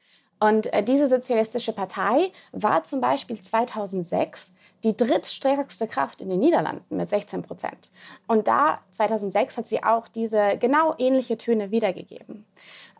Und 0.45 0.71
äh, 0.75 0.83
diese 0.83 1.09
sozialistische 1.09 1.73
Partei 1.73 2.31
war 2.53 2.85
zum 2.85 3.01
Beispiel 3.01 3.41
2006 3.41 4.53
die 4.85 4.95
drittstärkste 4.95 5.87
Kraft 5.87 6.21
in 6.21 6.29
den 6.29 6.39
Niederlanden 6.39 6.99
mit 6.99 7.09
16 7.09 7.41
Prozent. 7.41 7.91
Und 8.27 8.47
da 8.47 8.81
2006 8.91 9.57
hat 9.57 9.67
sie 9.67 9.83
auch 9.83 10.07
diese 10.07 10.59
genau 10.59 10.95
ähnliche 10.99 11.39
Töne 11.39 11.71
wiedergegeben. 11.71 12.45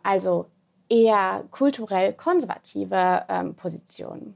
Also 0.01 0.47
eher 0.89 1.43
kulturell 1.51 2.13
konservative 2.13 3.25
ähm, 3.29 3.53
Positionen. 3.53 4.35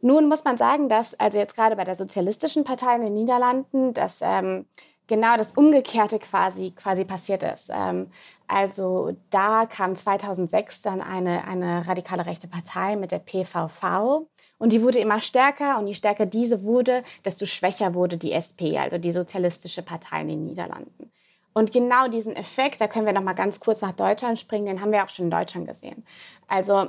Nun 0.00 0.26
muss 0.26 0.44
man 0.44 0.56
sagen, 0.56 0.88
dass 0.88 1.20
also 1.20 1.38
jetzt 1.38 1.54
gerade 1.54 1.76
bei 1.76 1.84
der 1.84 1.94
sozialistischen 1.94 2.64
Partei 2.64 2.96
in 2.96 3.02
den 3.02 3.14
Niederlanden, 3.14 3.92
dass 3.92 4.22
ähm, 4.22 4.64
genau 5.06 5.36
das 5.36 5.52
Umgekehrte 5.52 6.18
quasi, 6.18 6.70
quasi 6.72 7.04
passiert 7.04 7.42
ist. 7.42 7.70
Ähm, 7.72 8.10
also 8.46 9.16
da 9.30 9.66
kam 9.66 9.96
2006 9.96 10.82
dann 10.82 11.00
eine, 11.00 11.46
eine 11.46 11.86
radikale 11.88 12.26
rechte 12.26 12.46
Partei 12.46 12.96
mit 12.96 13.10
der 13.10 13.18
PVV 13.18 14.26
und 14.58 14.72
die 14.72 14.82
wurde 14.82 14.98
immer 14.98 15.20
stärker 15.20 15.78
und 15.78 15.86
je 15.86 15.94
stärker 15.94 16.26
diese 16.26 16.62
wurde, 16.62 17.02
desto 17.24 17.46
schwächer 17.46 17.94
wurde 17.94 18.16
die 18.16 18.32
SP, 18.32 18.76
also 18.78 18.98
die 18.98 19.12
Sozialistische 19.12 19.82
Partei 19.82 20.20
in 20.20 20.28
den 20.28 20.44
Niederlanden. 20.44 21.10
Und 21.54 21.72
genau 21.72 22.08
diesen 22.08 22.34
Effekt, 22.34 22.80
da 22.80 22.88
können 22.88 23.06
wir 23.06 23.12
noch 23.12 23.22
mal 23.22 23.34
ganz 23.34 23.60
kurz 23.60 23.80
nach 23.80 23.92
Deutschland 23.92 24.40
springen, 24.40 24.66
den 24.66 24.80
haben 24.80 24.92
wir 24.92 25.04
auch 25.04 25.08
schon 25.08 25.26
in 25.26 25.30
Deutschland 25.30 25.68
gesehen. 25.68 26.04
Also 26.48 26.88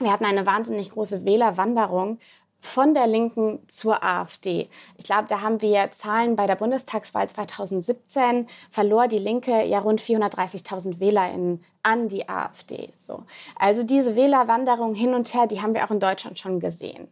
wir 0.00 0.12
hatten 0.12 0.24
eine 0.24 0.44
wahnsinnig 0.46 0.90
große 0.90 1.24
Wählerwanderung 1.24 2.18
von 2.62 2.94
der 2.94 3.08
Linken 3.08 3.58
zur 3.66 4.04
AfD. 4.04 4.70
Ich 4.96 5.04
glaube, 5.04 5.26
da 5.26 5.40
haben 5.40 5.60
wir 5.60 5.90
Zahlen 5.90 6.36
bei 6.36 6.46
der 6.46 6.54
Bundestagswahl 6.54 7.28
2017 7.28 8.46
verlor 8.70 9.08
die 9.08 9.18
Linke 9.18 9.64
ja 9.64 9.80
rund 9.80 10.00
430.000 10.00 11.00
WählerInnen 11.00 11.64
an 11.82 12.06
die 12.06 12.28
AfD. 12.28 12.90
So. 12.94 13.24
Also 13.58 13.82
diese 13.82 14.14
Wählerwanderung 14.14 14.94
hin 14.94 15.12
und 15.12 15.34
her, 15.34 15.48
die 15.48 15.60
haben 15.60 15.74
wir 15.74 15.84
auch 15.84 15.90
in 15.90 15.98
Deutschland 15.98 16.38
schon 16.38 16.60
gesehen. 16.60 17.08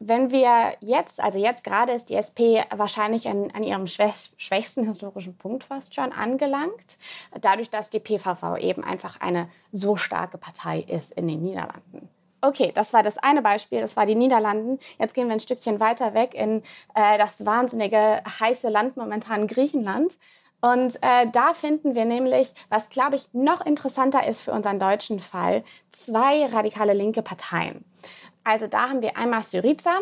Wenn 0.00 0.32
wir 0.32 0.74
jetzt, 0.80 1.22
also 1.22 1.38
jetzt 1.38 1.62
gerade 1.62 1.92
ist 1.92 2.06
die 2.06 2.16
SP 2.18 2.66
wahrscheinlich 2.74 3.28
an, 3.28 3.52
an 3.52 3.62
ihrem 3.62 3.86
schwächsten 3.86 4.82
historischen 4.82 5.36
Punkt 5.36 5.62
fast 5.62 5.94
schon 5.94 6.10
angelangt, 6.10 6.98
dadurch, 7.40 7.70
dass 7.70 7.90
die 7.90 8.00
PVV 8.00 8.56
eben 8.58 8.82
einfach 8.82 9.20
eine 9.20 9.48
so 9.70 9.94
starke 9.94 10.36
Partei 10.36 10.80
ist 10.80 11.12
in 11.12 11.28
den 11.28 11.42
Niederlanden. 11.42 12.08
Okay, 12.42 12.72
das 12.74 12.92
war 12.92 13.02
das 13.02 13.18
eine 13.18 13.42
Beispiel, 13.42 13.80
das 13.80 13.96
war 13.96 14.06
die 14.06 14.14
Niederlanden. 14.14 14.78
Jetzt 14.98 15.14
gehen 15.14 15.28
wir 15.28 15.34
ein 15.34 15.40
Stückchen 15.40 15.78
weiter 15.78 16.14
weg 16.14 16.34
in 16.34 16.62
äh, 16.94 17.18
das 17.18 17.44
wahnsinnige 17.44 18.22
heiße 18.40 18.68
Land 18.68 18.96
momentan 18.96 19.46
Griechenland. 19.46 20.18
Und 20.62 20.96
äh, 20.96 21.26
da 21.32 21.54
finden 21.54 21.94
wir 21.94 22.04
nämlich, 22.04 22.54
was 22.68 22.88
glaube 22.88 23.16
ich 23.16 23.28
noch 23.32 23.64
interessanter 23.64 24.26
ist 24.26 24.42
für 24.42 24.52
unseren 24.52 24.78
deutschen 24.78 25.18
Fall, 25.18 25.64
zwei 25.90 26.46
radikale 26.46 26.92
linke 26.92 27.22
Parteien. 27.22 27.84
Also 28.44 28.66
da 28.66 28.88
haben 28.88 29.02
wir 29.02 29.16
einmal 29.16 29.42
Syriza, 29.42 29.98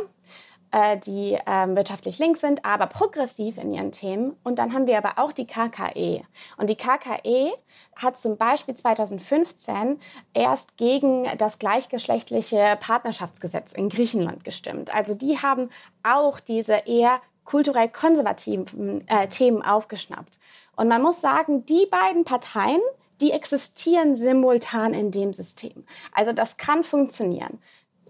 die 0.98 1.34
äh, 1.34 1.66
wirtschaftlich 1.74 2.18
links 2.18 2.40
sind, 2.40 2.64
aber 2.64 2.86
progressiv 2.86 3.58
in 3.58 3.72
ihren 3.72 3.92
Themen. 3.92 4.36
Und 4.44 4.58
dann 4.58 4.72
haben 4.74 4.86
wir 4.86 4.98
aber 4.98 5.14
auch 5.16 5.32
die 5.32 5.46
KKE. 5.46 6.22
Und 6.56 6.70
die 6.70 6.76
KKE 6.76 7.52
hat 7.96 8.16
zum 8.16 8.36
Beispiel 8.36 8.74
2015 8.74 9.98
erst 10.34 10.76
gegen 10.76 11.26
das 11.38 11.58
gleichgeschlechtliche 11.58 12.76
Partnerschaftsgesetz 12.80 13.72
in 13.72 13.88
Griechenland 13.88 14.44
gestimmt. 14.44 14.94
Also 14.94 15.14
die 15.14 15.38
haben 15.38 15.70
auch 16.02 16.40
diese 16.40 16.74
eher 16.86 17.20
kulturell 17.44 17.88
konservativen 17.88 19.06
äh, 19.08 19.26
Themen 19.28 19.62
aufgeschnappt. 19.62 20.38
Und 20.76 20.88
man 20.88 21.02
muss 21.02 21.20
sagen, 21.20 21.64
die 21.66 21.86
beiden 21.90 22.24
Parteien, 22.24 22.80
die 23.20 23.32
existieren 23.32 24.14
simultan 24.14 24.94
in 24.94 25.10
dem 25.10 25.32
System. 25.32 25.84
Also 26.12 26.32
das 26.32 26.56
kann 26.56 26.84
funktionieren. 26.84 27.58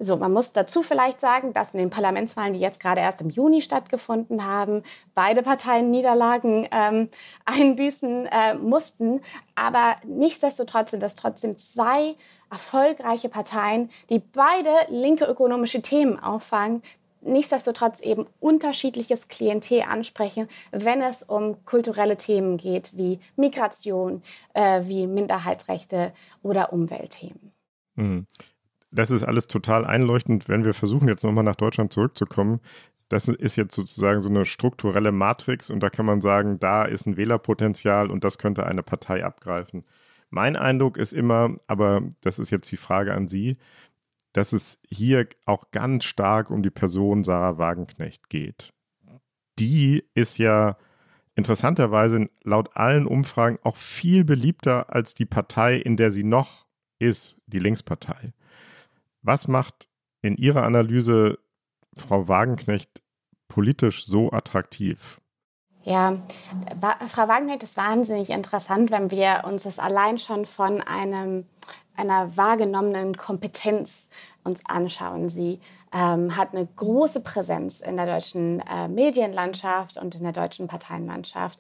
So, 0.00 0.16
man 0.16 0.32
muss 0.32 0.52
dazu 0.52 0.82
vielleicht 0.82 1.20
sagen, 1.20 1.52
dass 1.52 1.74
in 1.74 1.78
den 1.78 1.90
Parlamentswahlen, 1.90 2.52
die 2.52 2.61
jetzt 2.61 2.80
gerade 2.80 3.00
erst 3.00 3.20
im 3.20 3.30
Juni 3.30 3.62
stattgefunden 3.62 4.44
haben, 4.44 4.82
beide 5.14 5.42
Parteien 5.42 5.90
Niederlagen 5.90 6.68
ähm, 6.70 7.08
einbüßen 7.44 8.26
äh, 8.26 8.54
mussten. 8.54 9.20
Aber 9.54 9.96
nichtsdestotrotz 10.04 10.92
sind 10.92 11.02
das 11.02 11.16
trotzdem 11.16 11.56
zwei 11.56 12.14
erfolgreiche 12.50 13.28
Parteien, 13.28 13.90
die 14.08 14.20
beide 14.20 14.70
linke 14.88 15.24
ökonomische 15.24 15.82
Themen 15.82 16.18
auffangen, 16.18 16.82
nichtsdestotrotz 17.20 18.00
eben 18.00 18.26
unterschiedliches 18.40 19.28
Klientel 19.28 19.82
ansprechen, 19.82 20.48
wenn 20.70 21.02
es 21.02 21.22
um 21.22 21.64
kulturelle 21.64 22.16
Themen 22.16 22.56
geht, 22.56 22.96
wie 22.96 23.18
Migration, 23.37 24.22
äh, 24.54 24.82
wie 24.84 25.06
Minderheitsrechte 25.06 26.12
oder 26.42 26.72
Umweltthemen. 26.72 27.52
Das 28.90 29.11
ist 29.11 29.22
alles 29.22 29.48
total 29.48 29.85
einleuchtend, 29.85 30.48
wenn 30.48 30.64
wir 30.64 30.74
versuchen, 30.74 31.09
jetzt 31.09 31.24
nochmal 31.24 31.44
nach 31.44 31.57
Deutschland 31.57 31.92
zurückzukommen. 31.92 32.61
Das 33.09 33.29
ist 33.29 33.57
jetzt 33.57 33.74
sozusagen 33.74 34.20
so 34.20 34.29
eine 34.29 34.44
strukturelle 34.44 35.12
Matrix 35.12 35.70
und 35.70 35.81
da 35.81 35.90
kann 35.90 36.07
man 36.07 36.20
sagen, 36.20 36.59
da 36.59 36.85
ist 36.85 37.07
ein 37.07 37.16
Wählerpotenzial 37.16 38.11
und 38.11 38.24
das 38.24 38.38
könnte 38.38 38.66
eine 38.66 38.83
Partei 38.83 39.24
abgreifen. 39.24 39.85
Mein 40.31 40.57
Eindruck 40.57 40.98
ist 40.98 41.12
immer, 41.12 41.57
aber 41.66 42.03
das 42.20 42.38
ist 42.38 42.51
jetzt 42.51 42.70
die 42.70 42.77
Frage 42.77 43.14
an 43.14 43.29
Sie, 43.29 43.57
dass 44.35 44.53
es 44.53 44.79
hier 44.88 45.27
auch 45.46 45.70
ganz 45.70 46.05
stark 46.05 46.51
um 46.51 46.62
die 46.62 46.70
Person 46.70 47.24
Sarah 47.24 47.57
Wagenknecht 47.57 48.29
geht. 48.29 48.74
Die 49.59 50.05
ist 50.14 50.38
ja 50.38 50.77
interessanterweise 51.35 52.29
laut 52.42 52.77
allen 52.77 53.07
Umfragen 53.07 53.59
auch 53.62 53.77
viel 53.77 54.24
beliebter 54.24 54.94
als 54.94 55.14
die 55.14 55.24
Partei, 55.24 55.77
in 55.77 55.96
der 55.96 56.11
sie 56.11 56.24
noch 56.24 56.66
ist, 56.98 57.40
die 57.46 57.59
Linkspartei. 57.59 58.33
Was 59.22 59.48
macht 59.48 59.88
in 60.22 60.37
Ihrer 60.37 60.62
Analyse 60.62 61.38
Frau 61.96 62.28
Wagenknecht 62.28 63.02
politisch 63.48 64.07
so 64.07 64.31
attraktiv? 64.31 65.20
Ja, 65.85 66.18
Frau 67.09 67.28
Wagenknecht 67.28 67.62
ist 67.62 67.76
wahnsinnig 67.76 68.31
interessant, 68.31 68.90
wenn 68.90 69.11
wir 69.11 69.42
uns 69.44 69.62
das 69.62 69.78
allein 69.78 70.18
schon 70.18 70.44
von 70.44 70.83
einem, 70.83 71.46
einer 71.96 72.37
wahrgenommenen 72.37 73.16
Kompetenz 73.16 74.09
uns 74.44 74.62
anschauen. 74.66 75.28
Sie 75.28 75.61
ähm, 75.92 76.37
hat 76.37 76.54
eine 76.54 76.66
große 76.66 77.20
Präsenz 77.20 77.81
in 77.81 77.96
der 77.96 78.07
deutschen 78.07 78.61
äh, 78.61 78.88
Medienlandschaft 78.88 79.96
und 79.96 80.14
in 80.14 80.22
der 80.24 80.33
deutschen 80.33 80.68
Parteienlandschaft 80.68 81.59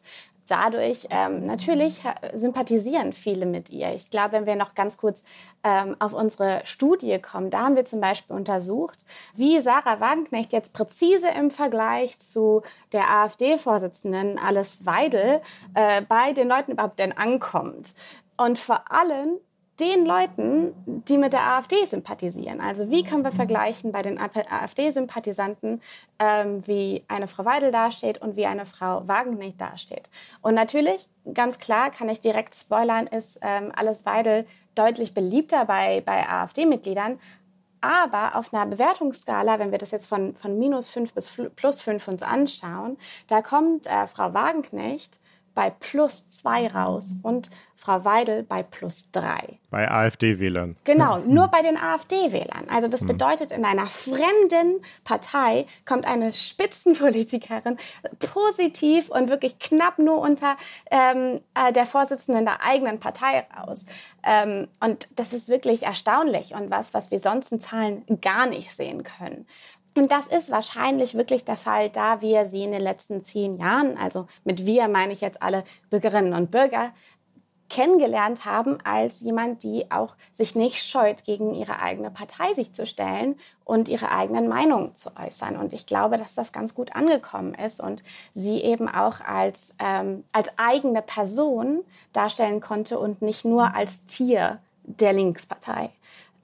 dadurch 0.50 1.06
ähm, 1.10 1.46
natürlich 1.46 2.02
sympathisieren 2.34 3.12
viele 3.12 3.46
mit 3.46 3.70
ihr. 3.70 3.92
Ich 3.94 4.10
glaube, 4.10 4.32
wenn 4.32 4.46
wir 4.46 4.56
noch 4.56 4.74
ganz 4.74 4.96
kurz 4.96 5.22
ähm, 5.64 5.96
auf 5.98 6.12
unsere 6.12 6.62
Studie 6.64 7.18
kommen, 7.18 7.50
da 7.50 7.60
haben 7.60 7.76
wir 7.76 7.84
zum 7.84 8.00
Beispiel 8.00 8.36
untersucht, 8.36 8.98
wie 9.34 9.60
Sarah 9.60 10.00
Wagenknecht 10.00 10.52
jetzt 10.52 10.72
präzise 10.72 11.28
im 11.28 11.50
Vergleich 11.50 12.18
zu 12.18 12.62
der 12.92 13.10
AfD-Vorsitzenden 13.10 14.38
Alice 14.38 14.84
Weidel 14.84 15.40
äh, 15.74 16.02
bei 16.02 16.32
den 16.32 16.48
Leuten 16.48 16.72
überhaupt 16.72 16.98
denn 16.98 17.16
ankommt. 17.16 17.94
Und 18.36 18.58
vor 18.58 18.90
allem 18.90 19.38
den 19.80 20.04
Leuten, 20.04 20.74
die 20.86 21.18
mit 21.18 21.32
der 21.32 21.46
AfD 21.46 21.84
sympathisieren. 21.84 22.60
Also 22.60 22.90
wie 22.90 23.04
können 23.04 23.24
wir 23.24 23.32
vergleichen 23.32 23.92
bei 23.92 24.02
den 24.02 24.18
AfD-Sympathisanten, 24.18 25.80
ähm, 26.18 26.66
wie 26.66 27.04
eine 27.08 27.28
Frau 27.28 27.44
Weidel 27.44 27.70
dasteht 27.70 28.18
und 28.20 28.36
wie 28.36 28.46
eine 28.46 28.66
Frau 28.66 29.06
Wagenknecht 29.06 29.60
dasteht. 29.60 30.10
Und 30.42 30.54
natürlich, 30.54 31.08
ganz 31.32 31.58
klar, 31.58 31.90
kann 31.90 32.08
ich 32.08 32.20
direkt 32.20 32.54
spoilern, 32.54 33.06
ist 33.06 33.38
ähm, 33.42 33.72
alles 33.74 34.04
Weidel 34.04 34.46
deutlich 34.74 35.14
beliebter 35.14 35.64
bei, 35.64 36.02
bei 36.04 36.28
AfD-Mitgliedern. 36.28 37.20
Aber 37.80 38.34
auf 38.34 38.52
einer 38.52 38.66
Bewertungsskala, 38.66 39.60
wenn 39.60 39.70
wir 39.70 39.78
das 39.78 39.92
jetzt 39.92 40.06
von, 40.06 40.34
von 40.34 40.58
minus 40.58 40.88
5 40.88 41.14
bis 41.14 41.30
plus 41.54 41.80
5 41.80 42.08
uns 42.08 42.22
anschauen, 42.24 42.98
da 43.28 43.42
kommt 43.42 43.86
äh, 43.86 44.08
Frau 44.08 44.34
Wagenknecht 44.34 45.20
bei 45.58 45.70
plus 45.70 46.28
2 46.28 46.68
raus 46.68 47.16
und 47.24 47.50
Frau 47.74 48.04
Weidel 48.04 48.44
bei 48.44 48.62
plus 48.62 49.10
drei. 49.10 49.58
Bei 49.70 49.90
AfD-Wählern. 49.90 50.76
Genau, 50.84 51.18
nur 51.26 51.48
bei 51.48 51.62
den 51.62 51.76
AfD-Wählern. 51.76 52.68
Also 52.68 52.86
das 52.86 53.00
hm. 53.00 53.08
bedeutet, 53.08 53.50
in 53.50 53.64
einer 53.64 53.88
fremden 53.88 54.80
Partei 55.02 55.66
kommt 55.84 56.06
eine 56.06 56.32
Spitzenpolitikerin 56.32 57.76
positiv 58.18 59.08
und 59.08 59.28
wirklich 59.28 59.58
knapp 59.58 59.98
nur 59.98 60.20
unter 60.20 60.56
ähm, 60.92 61.40
äh, 61.54 61.72
der 61.72 61.86
Vorsitzenden 61.86 62.44
der 62.44 62.62
eigenen 62.62 63.00
Partei 63.00 63.46
raus. 63.56 63.86
Ähm, 64.24 64.68
und 64.78 65.08
das 65.16 65.32
ist 65.32 65.48
wirklich 65.48 65.84
erstaunlich 65.84 66.54
und 66.54 66.70
was, 66.70 66.94
was 66.94 67.10
wir 67.10 67.18
sonst 67.18 67.50
in 67.50 67.60
Zahlen 67.60 68.04
gar 68.20 68.46
nicht 68.46 68.70
sehen 68.70 69.02
können. 69.02 69.46
Und 69.98 70.12
das 70.12 70.28
ist 70.28 70.52
wahrscheinlich 70.52 71.16
wirklich 71.16 71.44
der 71.44 71.56
Fall, 71.56 71.90
da 71.90 72.20
wir 72.20 72.44
sie 72.44 72.62
in 72.62 72.70
den 72.70 72.82
letzten 72.82 73.24
zehn 73.24 73.56
Jahren, 73.56 73.98
also 73.98 74.28
mit 74.44 74.64
wir 74.64 74.86
meine 74.86 75.12
ich 75.12 75.20
jetzt 75.20 75.42
alle 75.42 75.64
Bürgerinnen 75.90 76.34
und 76.34 76.52
Bürger, 76.52 76.92
kennengelernt 77.68 78.44
haben 78.44 78.78
als 78.84 79.22
jemand, 79.22 79.64
die 79.64 79.90
auch 79.90 80.14
sich 80.32 80.54
nicht 80.54 80.84
scheut, 80.84 81.24
gegen 81.24 81.52
ihre 81.52 81.80
eigene 81.80 82.12
Partei 82.12 82.54
sich 82.54 82.72
zu 82.72 82.86
stellen 82.86 83.40
und 83.64 83.88
ihre 83.88 84.12
eigenen 84.12 84.46
Meinungen 84.46 84.94
zu 84.94 85.10
äußern. 85.16 85.56
Und 85.56 85.72
ich 85.72 85.84
glaube, 85.84 86.16
dass 86.16 86.36
das 86.36 86.52
ganz 86.52 86.74
gut 86.74 86.94
angekommen 86.94 87.54
ist 87.54 87.80
und 87.80 88.04
sie 88.32 88.62
eben 88.62 88.88
auch 88.88 89.20
als, 89.20 89.74
ähm, 89.80 90.22
als 90.30 90.56
eigene 90.58 91.02
Person 91.02 91.80
darstellen 92.12 92.60
konnte 92.60 93.00
und 93.00 93.20
nicht 93.20 93.44
nur 93.44 93.74
als 93.74 94.06
Tier 94.06 94.60
der 94.84 95.12
Linkspartei. 95.12 95.90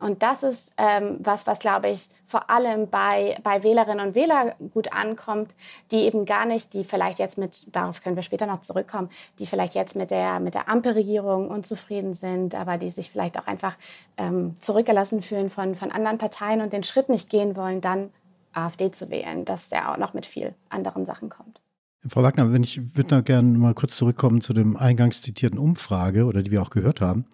Und 0.04 0.22
das 0.22 0.42
ist 0.42 0.74
ähm, 0.76 1.16
was, 1.20 1.46
was, 1.46 1.60
glaube 1.60 1.88
ich, 1.88 2.10
vor 2.26 2.50
allem 2.50 2.90
bei, 2.90 3.38
bei 3.42 3.62
Wählerinnen 3.62 4.06
und 4.06 4.14
Wählern 4.14 4.52
gut 4.74 4.92
ankommt, 4.92 5.54
die 5.90 6.00
eben 6.00 6.26
gar 6.26 6.44
nicht, 6.44 6.74
die 6.74 6.84
vielleicht 6.84 7.18
jetzt 7.18 7.38
mit, 7.38 7.74
darauf 7.74 8.02
können 8.02 8.14
wir 8.14 8.22
später 8.22 8.44
noch 8.44 8.60
zurückkommen, 8.60 9.08
die 9.38 9.46
vielleicht 9.46 9.74
jetzt 9.74 9.96
mit 9.96 10.10
der, 10.10 10.40
mit 10.40 10.54
der 10.54 10.68
Ampelregierung 10.68 11.48
unzufrieden 11.48 12.12
sind, 12.12 12.54
aber 12.54 12.76
die 12.76 12.90
sich 12.90 13.10
vielleicht 13.10 13.38
auch 13.38 13.46
einfach 13.46 13.78
ähm, 14.18 14.56
zurückgelassen 14.60 15.22
fühlen 15.22 15.48
von, 15.48 15.74
von 15.74 15.90
anderen 15.90 16.18
Parteien 16.18 16.60
und 16.60 16.74
den 16.74 16.84
Schritt 16.84 17.08
nicht 17.08 17.30
gehen 17.30 17.56
wollen, 17.56 17.80
dann 17.80 18.10
AfD 18.52 18.90
zu 18.90 19.08
wählen, 19.08 19.46
dass 19.46 19.70
ja 19.70 19.90
auch 19.90 19.96
noch 19.96 20.12
mit 20.12 20.26
viel 20.26 20.52
anderen 20.68 21.06
Sachen 21.06 21.30
kommt. 21.30 21.62
Frau 22.06 22.22
Wagner, 22.22 22.52
wenn 22.52 22.62
ich 22.62 22.94
würde 22.94 23.08
da 23.08 23.20
gerne 23.22 23.56
mal 23.56 23.72
kurz 23.72 23.96
zurückkommen 23.96 24.42
zu 24.42 24.52
dem 24.52 24.76
eingangs 24.76 25.22
zitierten 25.22 25.58
Umfrage 25.58 26.26
oder 26.26 26.42
die 26.42 26.50
wir 26.50 26.60
auch 26.60 26.68
gehört 26.68 27.00
haben. 27.00 27.24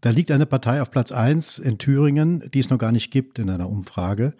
Da 0.00 0.10
liegt 0.10 0.30
eine 0.30 0.46
Partei 0.46 0.80
auf 0.80 0.90
Platz 0.90 1.12
1 1.12 1.58
in 1.58 1.78
Thüringen, 1.78 2.50
die 2.52 2.60
es 2.60 2.70
noch 2.70 2.78
gar 2.78 2.92
nicht 2.92 3.10
gibt 3.10 3.38
in 3.38 3.50
einer 3.50 3.68
Umfrage. 3.68 4.34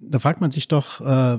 Da 0.00 0.18
fragt 0.18 0.40
man 0.40 0.50
sich 0.50 0.66
doch, 0.66 1.00
äh, 1.00 1.38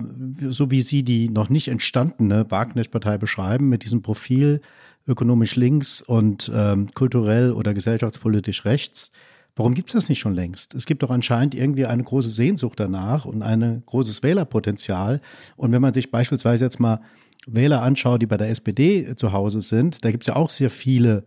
so 0.49 0.71
wie 0.71 0.81
Sie 0.81 1.03
die 1.03 1.29
noch 1.29 1.49
nicht 1.49 1.67
entstandene 1.67 2.49
Wagner-Partei 2.49 3.17
beschreiben, 3.17 3.69
mit 3.69 3.83
diesem 3.83 4.01
Profil 4.01 4.61
ökonomisch 5.07 5.55
links 5.55 6.01
und 6.01 6.51
ähm, 6.53 6.93
kulturell 6.93 7.51
oder 7.51 7.73
gesellschaftspolitisch 7.73 8.65
rechts, 8.65 9.11
warum 9.55 9.73
gibt 9.73 9.89
es 9.89 9.93
das 9.93 10.09
nicht 10.09 10.19
schon 10.19 10.35
längst? 10.35 10.75
Es 10.75 10.85
gibt 10.85 11.01
doch 11.03 11.09
anscheinend 11.09 11.55
irgendwie 11.55 11.87
eine 11.87 12.03
große 12.03 12.31
Sehnsucht 12.31 12.79
danach 12.79 13.25
und 13.25 13.41
ein 13.41 13.81
großes 13.85 14.21
Wählerpotenzial. 14.23 15.21
Und 15.57 15.71
wenn 15.71 15.81
man 15.81 15.93
sich 15.93 16.11
beispielsweise 16.11 16.65
jetzt 16.65 16.79
mal 16.79 17.01
Wähler 17.47 17.81
anschaut, 17.81 18.21
die 18.21 18.27
bei 18.27 18.37
der 18.37 18.49
SPD 18.49 19.15
zu 19.15 19.33
Hause 19.33 19.61
sind, 19.61 20.05
da 20.05 20.11
gibt 20.11 20.23
es 20.23 20.27
ja 20.27 20.35
auch 20.35 20.51
sehr 20.51 20.69
viele 20.69 21.23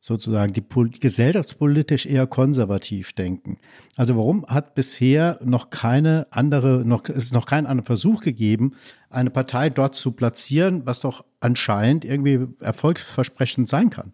sozusagen, 0.00 0.52
die 0.52 0.64
gesellschaftspolitisch 1.00 2.06
eher 2.06 2.26
konservativ 2.26 3.12
denken. 3.12 3.58
Also 3.96 4.16
warum 4.16 4.46
hat 4.46 4.74
bisher 4.74 5.38
noch 5.44 5.70
keine 5.70 6.26
andere, 6.30 6.84
noch, 6.84 7.08
es 7.08 7.24
ist 7.24 7.34
noch 7.34 7.46
kein 7.46 7.66
anderer 7.66 7.86
Versuch 7.86 8.22
gegeben, 8.22 8.74
eine 9.10 9.30
Partei 9.30 9.70
dort 9.70 9.94
zu 9.94 10.12
platzieren, 10.12 10.86
was 10.86 11.00
doch 11.00 11.24
anscheinend 11.40 12.04
irgendwie 12.04 12.46
erfolgsversprechend 12.60 13.68
sein 13.68 13.90
kann? 13.90 14.12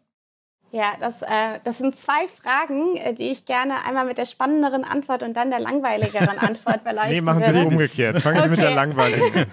Ja, 0.73 0.95
das, 0.99 1.21
äh, 1.21 1.61
das 1.65 1.77
sind 1.77 1.95
zwei 1.95 2.27
Fragen, 2.27 2.97
äh, 2.97 3.13
die 3.13 3.31
ich 3.31 3.45
gerne 3.45 3.85
einmal 3.85 4.07
mit 4.07 4.17
der 4.17 4.25
spannenderen 4.25 4.85
Antwort 4.85 5.23
und 5.23 5.37
dann 5.37 5.51
der 5.51 5.61
langweiligeren 5.61 6.39
Antwort 6.39 6.83
beleuchten 6.83 7.13
Nee, 7.13 7.21
machen 7.21 7.45
Sie 7.45 7.51
es 7.51 7.61
umgekehrt. 7.61 8.21
Fangen 8.21 8.37
Sie 8.37 8.43
okay. 8.45 8.51
mit 8.51 8.63
der 8.63 8.75
langweiligen 8.75 9.39
an. 9.39 9.47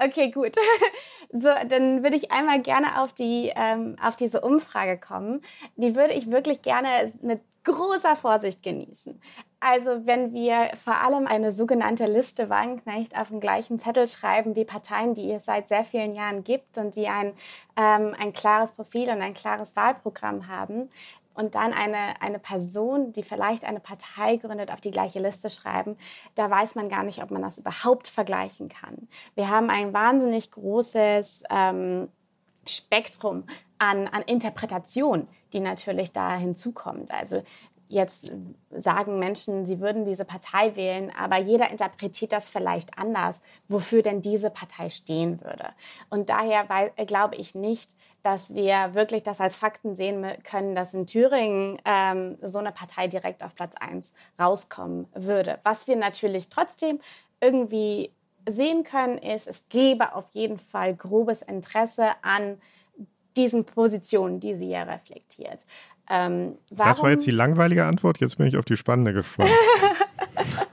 okay, 0.08 0.30
gut. 0.30 0.52
So, 1.36 1.48
dann 1.68 2.04
würde 2.04 2.14
ich 2.14 2.30
einmal 2.30 2.62
gerne 2.62 3.02
auf, 3.02 3.12
die, 3.12 3.50
ähm, 3.56 3.96
auf 4.00 4.14
diese 4.14 4.42
Umfrage 4.42 4.98
kommen. 4.98 5.40
Die 5.74 5.96
würde 5.96 6.14
ich 6.14 6.30
wirklich 6.30 6.62
gerne 6.62 7.12
mit 7.22 7.40
großer 7.64 8.14
Vorsicht 8.14 8.62
genießen. 8.62 9.20
Also 9.66 10.04
wenn 10.04 10.34
wir 10.34 10.72
vor 10.76 10.96
allem 10.96 11.26
eine 11.26 11.50
sogenannte 11.50 12.04
Liste 12.04 12.50
Wagenknecht 12.50 13.18
auf 13.18 13.28
dem 13.28 13.40
gleichen 13.40 13.78
Zettel 13.78 14.06
schreiben 14.06 14.56
wie 14.56 14.66
Parteien, 14.66 15.14
die 15.14 15.32
es 15.32 15.46
seit 15.46 15.68
sehr 15.68 15.86
vielen 15.86 16.14
Jahren 16.14 16.44
gibt 16.44 16.76
und 16.76 16.96
die 16.96 17.08
ein, 17.08 17.32
ähm, 17.74 18.14
ein 18.20 18.34
klares 18.34 18.72
Profil 18.72 19.08
und 19.08 19.22
ein 19.22 19.32
klares 19.32 19.74
Wahlprogramm 19.74 20.48
haben, 20.48 20.90
und 21.32 21.54
dann 21.56 21.72
eine, 21.72 22.20
eine 22.20 22.38
Person, 22.38 23.12
die 23.12 23.24
vielleicht 23.24 23.64
eine 23.64 23.80
Partei 23.80 24.36
gründet, 24.36 24.70
auf 24.70 24.80
die 24.80 24.92
gleiche 24.92 25.18
Liste 25.18 25.50
schreiben, 25.50 25.96
da 26.36 26.48
weiß 26.48 26.76
man 26.76 26.88
gar 26.88 27.02
nicht, 27.02 27.22
ob 27.22 27.32
man 27.32 27.42
das 27.42 27.58
überhaupt 27.58 28.06
vergleichen 28.06 28.68
kann. 28.68 29.08
Wir 29.34 29.48
haben 29.48 29.68
ein 29.68 29.92
wahnsinnig 29.92 30.52
großes 30.52 31.42
ähm, 31.50 32.08
Spektrum 32.66 33.44
an, 33.78 34.06
an 34.08 34.22
Interpretation, 34.22 35.26
die 35.52 35.60
natürlich 35.60 36.12
da 36.12 36.36
hinzukommt. 36.36 37.10
Also 37.10 37.42
jetzt 37.88 38.32
sagen 38.70 39.18
Menschen, 39.18 39.66
sie 39.66 39.80
würden 39.80 40.04
diese 40.04 40.24
Partei 40.24 40.74
wählen, 40.76 41.12
aber 41.16 41.38
jeder 41.38 41.70
interpretiert 41.70 42.32
das 42.32 42.48
vielleicht 42.48 42.98
anders, 42.98 43.42
wofür 43.68 44.02
denn 44.02 44.22
diese 44.22 44.50
Partei 44.50 44.90
stehen 44.90 45.40
würde. 45.40 45.68
Und 46.10 46.28
daher 46.28 46.68
weil, 46.68 46.90
glaube 47.06 47.36
ich 47.36 47.54
nicht, 47.54 47.90
dass 48.22 48.54
wir 48.54 48.94
wirklich 48.94 49.22
das 49.22 49.40
als 49.40 49.56
Fakten 49.56 49.94
sehen 49.94 50.26
können, 50.44 50.74
dass 50.74 50.94
in 50.94 51.06
Thüringen 51.06 51.78
ähm, 51.84 52.38
so 52.40 52.58
eine 52.58 52.72
Partei 52.72 53.06
direkt 53.06 53.42
auf 53.42 53.54
Platz 53.54 53.74
1 53.78 54.14
rauskommen 54.40 55.06
würde. 55.14 55.58
Was 55.62 55.86
wir 55.86 55.96
natürlich 55.96 56.48
trotzdem 56.48 57.00
irgendwie 57.40 58.10
sehen 58.48 58.82
können, 58.84 59.18
ist, 59.18 59.46
es 59.46 59.68
gäbe 59.68 60.14
auf 60.14 60.26
jeden 60.32 60.58
Fall 60.58 60.94
grobes 60.94 61.42
Interesse 61.42 62.12
an 62.22 62.60
diesen 63.36 63.64
Positionen, 63.64 64.40
die 64.40 64.54
sie 64.54 64.70
ja 64.70 64.84
reflektiert. 64.84 65.66
Ähm, 66.10 66.58
das 66.70 67.02
war 67.02 67.10
jetzt 67.10 67.26
die 67.26 67.30
langweilige 67.30 67.84
Antwort, 67.84 68.20
jetzt 68.20 68.38
bin 68.38 68.46
ich 68.46 68.56
auf 68.56 68.64
die 68.64 68.76
spannende 68.76 69.12
gespannt. 69.12 69.50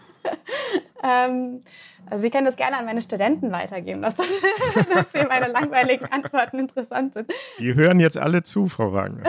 ähm, 1.04 1.64
also 2.10 2.24
Sie 2.24 2.30
können 2.30 2.46
das 2.46 2.58
gerne 2.58 2.78
an 2.78 2.86
meine 2.86 3.02
Studenten 3.02 3.52
weitergeben, 3.52 4.02
dass, 4.02 4.16
das, 4.16 4.28
dass 4.94 5.12
sie 5.14 5.26
meine 5.26 5.48
langweiligen 5.48 6.06
Antworten 6.06 6.60
interessant 6.60 7.14
sind. 7.14 7.32
Die 7.60 7.76
hören 7.76 8.00
jetzt 8.00 8.18
alle 8.18 8.44
zu, 8.44 8.68
Frau 8.68 8.92
Wagner. 8.92 9.24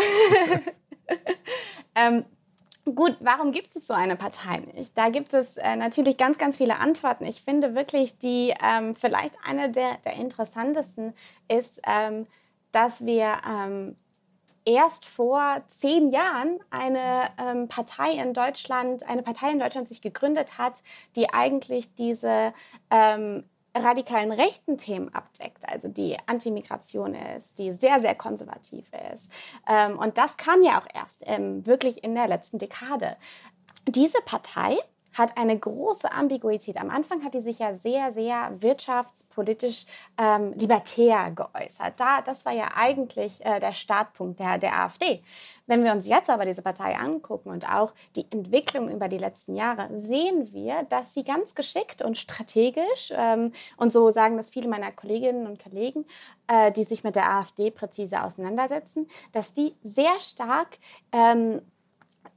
ähm, 1.94 2.24
Gut, 2.84 3.16
warum 3.20 3.52
gibt 3.52 3.76
es 3.76 3.86
so 3.86 3.94
eine 3.94 4.16
Partei 4.16 4.58
nicht? 4.74 4.98
Da 4.98 5.08
gibt 5.08 5.32
es 5.34 5.56
äh, 5.56 5.76
natürlich 5.76 6.16
ganz, 6.16 6.36
ganz 6.36 6.56
viele 6.56 6.80
Antworten. 6.80 7.24
Ich 7.24 7.40
finde 7.40 7.76
wirklich, 7.76 8.18
die 8.18 8.52
ähm, 8.60 8.96
vielleicht 8.96 9.36
eine 9.46 9.70
der, 9.70 9.98
der 10.04 10.14
interessantesten 10.14 11.14
ist, 11.46 11.80
ähm, 11.86 12.26
dass 12.72 13.06
wir 13.06 13.36
ähm, 13.48 13.94
erst 14.64 15.04
vor 15.04 15.62
zehn 15.66 16.10
Jahren 16.10 16.58
eine 16.70 17.30
ähm, 17.38 17.68
Partei 17.68 18.12
in 18.12 18.34
Deutschland, 18.34 19.08
eine 19.08 19.22
Partei 19.22 19.50
in 19.50 19.58
Deutschland 19.58 19.88
sich 19.88 20.02
gegründet 20.02 20.58
hat, 20.58 20.82
die 21.16 21.32
eigentlich 21.32 21.94
diese 21.94 22.52
ähm, 22.90 23.44
radikalen 23.74 24.32
rechten 24.32 24.76
Themen 24.76 25.12
abdeckt, 25.14 25.68
also 25.68 25.88
die 25.88 26.16
Antimigration 26.26 27.14
ist, 27.14 27.58
die 27.58 27.72
sehr, 27.72 28.00
sehr 28.00 28.14
konservativ 28.14 28.86
ist. 29.12 29.32
Ähm, 29.66 29.98
und 29.98 30.18
das 30.18 30.36
kam 30.36 30.62
ja 30.62 30.78
auch 30.78 30.86
erst 30.92 31.22
ähm, 31.26 31.66
wirklich 31.66 32.04
in 32.04 32.14
der 32.14 32.28
letzten 32.28 32.58
Dekade. 32.58 33.16
Diese 33.88 34.20
Partei 34.24 34.76
hat 35.12 35.36
eine 35.36 35.58
große 35.58 36.10
Ambiguität. 36.10 36.76
Am 36.76 36.90
Anfang 36.90 37.24
hat 37.24 37.34
die 37.34 37.40
sich 37.40 37.58
ja 37.58 37.74
sehr, 37.74 38.12
sehr 38.12 38.50
wirtschaftspolitisch 38.60 39.86
ähm, 40.18 40.52
libertär 40.54 41.30
geäußert. 41.30 41.94
Da, 41.98 42.22
das 42.22 42.44
war 42.44 42.52
ja 42.52 42.70
eigentlich 42.74 43.44
äh, 43.44 43.60
der 43.60 43.72
Startpunkt 43.72 44.40
der, 44.40 44.58
der 44.58 44.78
AfD. 44.78 45.22
Wenn 45.66 45.84
wir 45.84 45.92
uns 45.92 46.06
jetzt 46.06 46.28
aber 46.28 46.44
diese 46.44 46.62
Partei 46.62 46.96
angucken 46.96 47.50
und 47.50 47.68
auch 47.68 47.94
die 48.16 48.26
Entwicklung 48.30 48.90
über 48.90 49.08
die 49.08 49.18
letzten 49.18 49.54
Jahre, 49.54 49.88
sehen 49.96 50.52
wir, 50.52 50.82
dass 50.88 51.14
sie 51.14 51.24
ganz 51.24 51.54
geschickt 51.54 52.02
und 52.02 52.18
strategisch, 52.18 53.12
ähm, 53.14 53.52
und 53.76 53.92
so 53.92 54.10
sagen 54.10 54.36
das 54.36 54.50
viele 54.50 54.68
meiner 54.68 54.90
Kolleginnen 54.90 55.46
und 55.46 55.62
Kollegen, 55.62 56.04
äh, 56.48 56.72
die 56.72 56.84
sich 56.84 57.04
mit 57.04 57.16
der 57.16 57.30
AfD 57.30 57.70
präzise 57.70 58.22
auseinandersetzen, 58.22 59.08
dass 59.32 59.52
die 59.52 59.74
sehr 59.82 60.18
stark 60.20 60.78
ähm, 61.12 61.62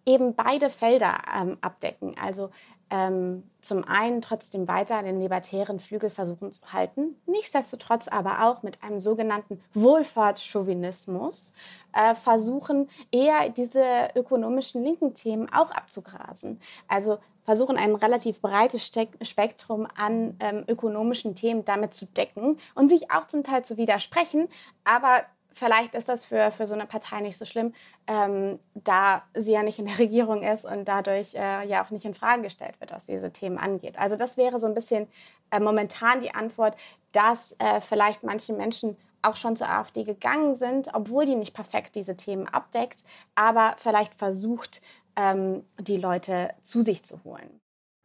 eben 0.06 0.36
beide 0.36 0.70
Felder 0.70 1.18
ähm, 1.36 1.58
abdecken. 1.62 2.16
Also 2.22 2.50
ähm, 2.92 3.44
zum 3.62 3.84
einen 3.84 4.22
trotzdem 4.22 4.68
weiter 4.68 5.02
den 5.02 5.20
libertären 5.20 5.80
Flügel 5.80 6.12
versuchen 6.12 6.52
zu 6.52 6.72
halten, 6.72 7.16
nichtsdestotrotz 7.26 8.08
aber 8.08 8.46
auch 8.46 8.62
mit 8.62 8.84
einem 8.84 9.00
sogenannten 9.00 9.60
Wohlfahrtschauvinismus 9.74 11.54
äh, 11.94 12.14
versuchen, 12.14 12.90
eher 13.12 13.50
diese 13.50 13.84
ökonomischen 14.16 14.84
linken 14.84 15.16
Themen 15.16 15.52
auch 15.52 15.72
abzugrasen. 15.72 16.60
Also 16.88 17.18
versuchen 17.44 17.78
ein 17.78 17.96
relativ 17.96 18.42
breites 18.42 18.92
Spektrum 19.22 19.88
an 19.96 20.36
ähm, 20.40 20.64
ökonomischen 20.68 21.36
Themen 21.36 21.66
damit 21.66 21.94
zu 21.94 22.06
decken 22.06 22.60
und 22.76 22.90
sich 22.90 23.12
auch 23.12 23.26
zum 23.26 23.44
Teil 23.44 23.64
zu 23.64 23.78
widersprechen, 23.78 24.48
aber 24.84 25.24
vielleicht 25.56 25.96
ist 25.96 26.10
das 26.10 26.26
für, 26.26 26.52
für 26.52 26.68
so 26.68 26.76
eine 26.76 26.86
Partei 26.86 27.22
nicht 27.22 27.38
so 27.38 27.46
schlimm, 27.46 27.74
ähm, 28.08 28.60
da 28.76 29.24
sie 29.34 29.54
ja 29.54 29.64
nicht 29.64 29.80
in 29.80 29.86
der 29.86 29.98
Regierung 30.00 30.44
ist 30.44 30.66
und 30.66 30.86
dadurch 30.86 31.34
äh, 31.34 31.68
ja 31.68 31.84
auch 31.84 31.90
nicht 31.90 32.06
in 32.06 32.14
Frage 32.14 32.44
gestellt 32.44 32.80
wird, 32.80 32.92
was 32.92 33.06
diese 33.06 33.32
Themen 33.32 33.58
angeht. 33.58 33.98
Also 33.98 34.18
das 34.18 34.38
wäre 34.38 34.60
so 34.60 34.68
ein 34.68 34.76
bisschen 34.76 35.08
äh, 35.52 35.60
momentan 35.60 36.20
die 36.20 36.36
Antwort, 36.36 36.76
dass 37.14 37.56
äh, 37.60 37.82
vielleicht 37.82 38.24
manche 38.24 38.54
Menschen 38.54 38.98
auch 39.22 39.38
schon 39.38 39.56
zur 39.56 39.70
AfD 39.70 40.04
gegangen 40.04 40.54
sind, 40.54 40.90
obwohl 40.94 41.26
die 41.26 41.36
nicht 41.36 41.54
perfekt 41.54 41.96
diese 41.96 42.16
Themen 42.16 42.48
abdeckt, 42.48 43.04
aber 43.34 43.76
vielleicht 43.80 44.14
versucht, 44.14 44.82
ähm, 45.16 45.64
die 45.80 45.98
Leute 45.98 46.50
zu 46.62 46.82
sich 46.82 47.04
zu 47.04 47.24
holen. 47.24 47.62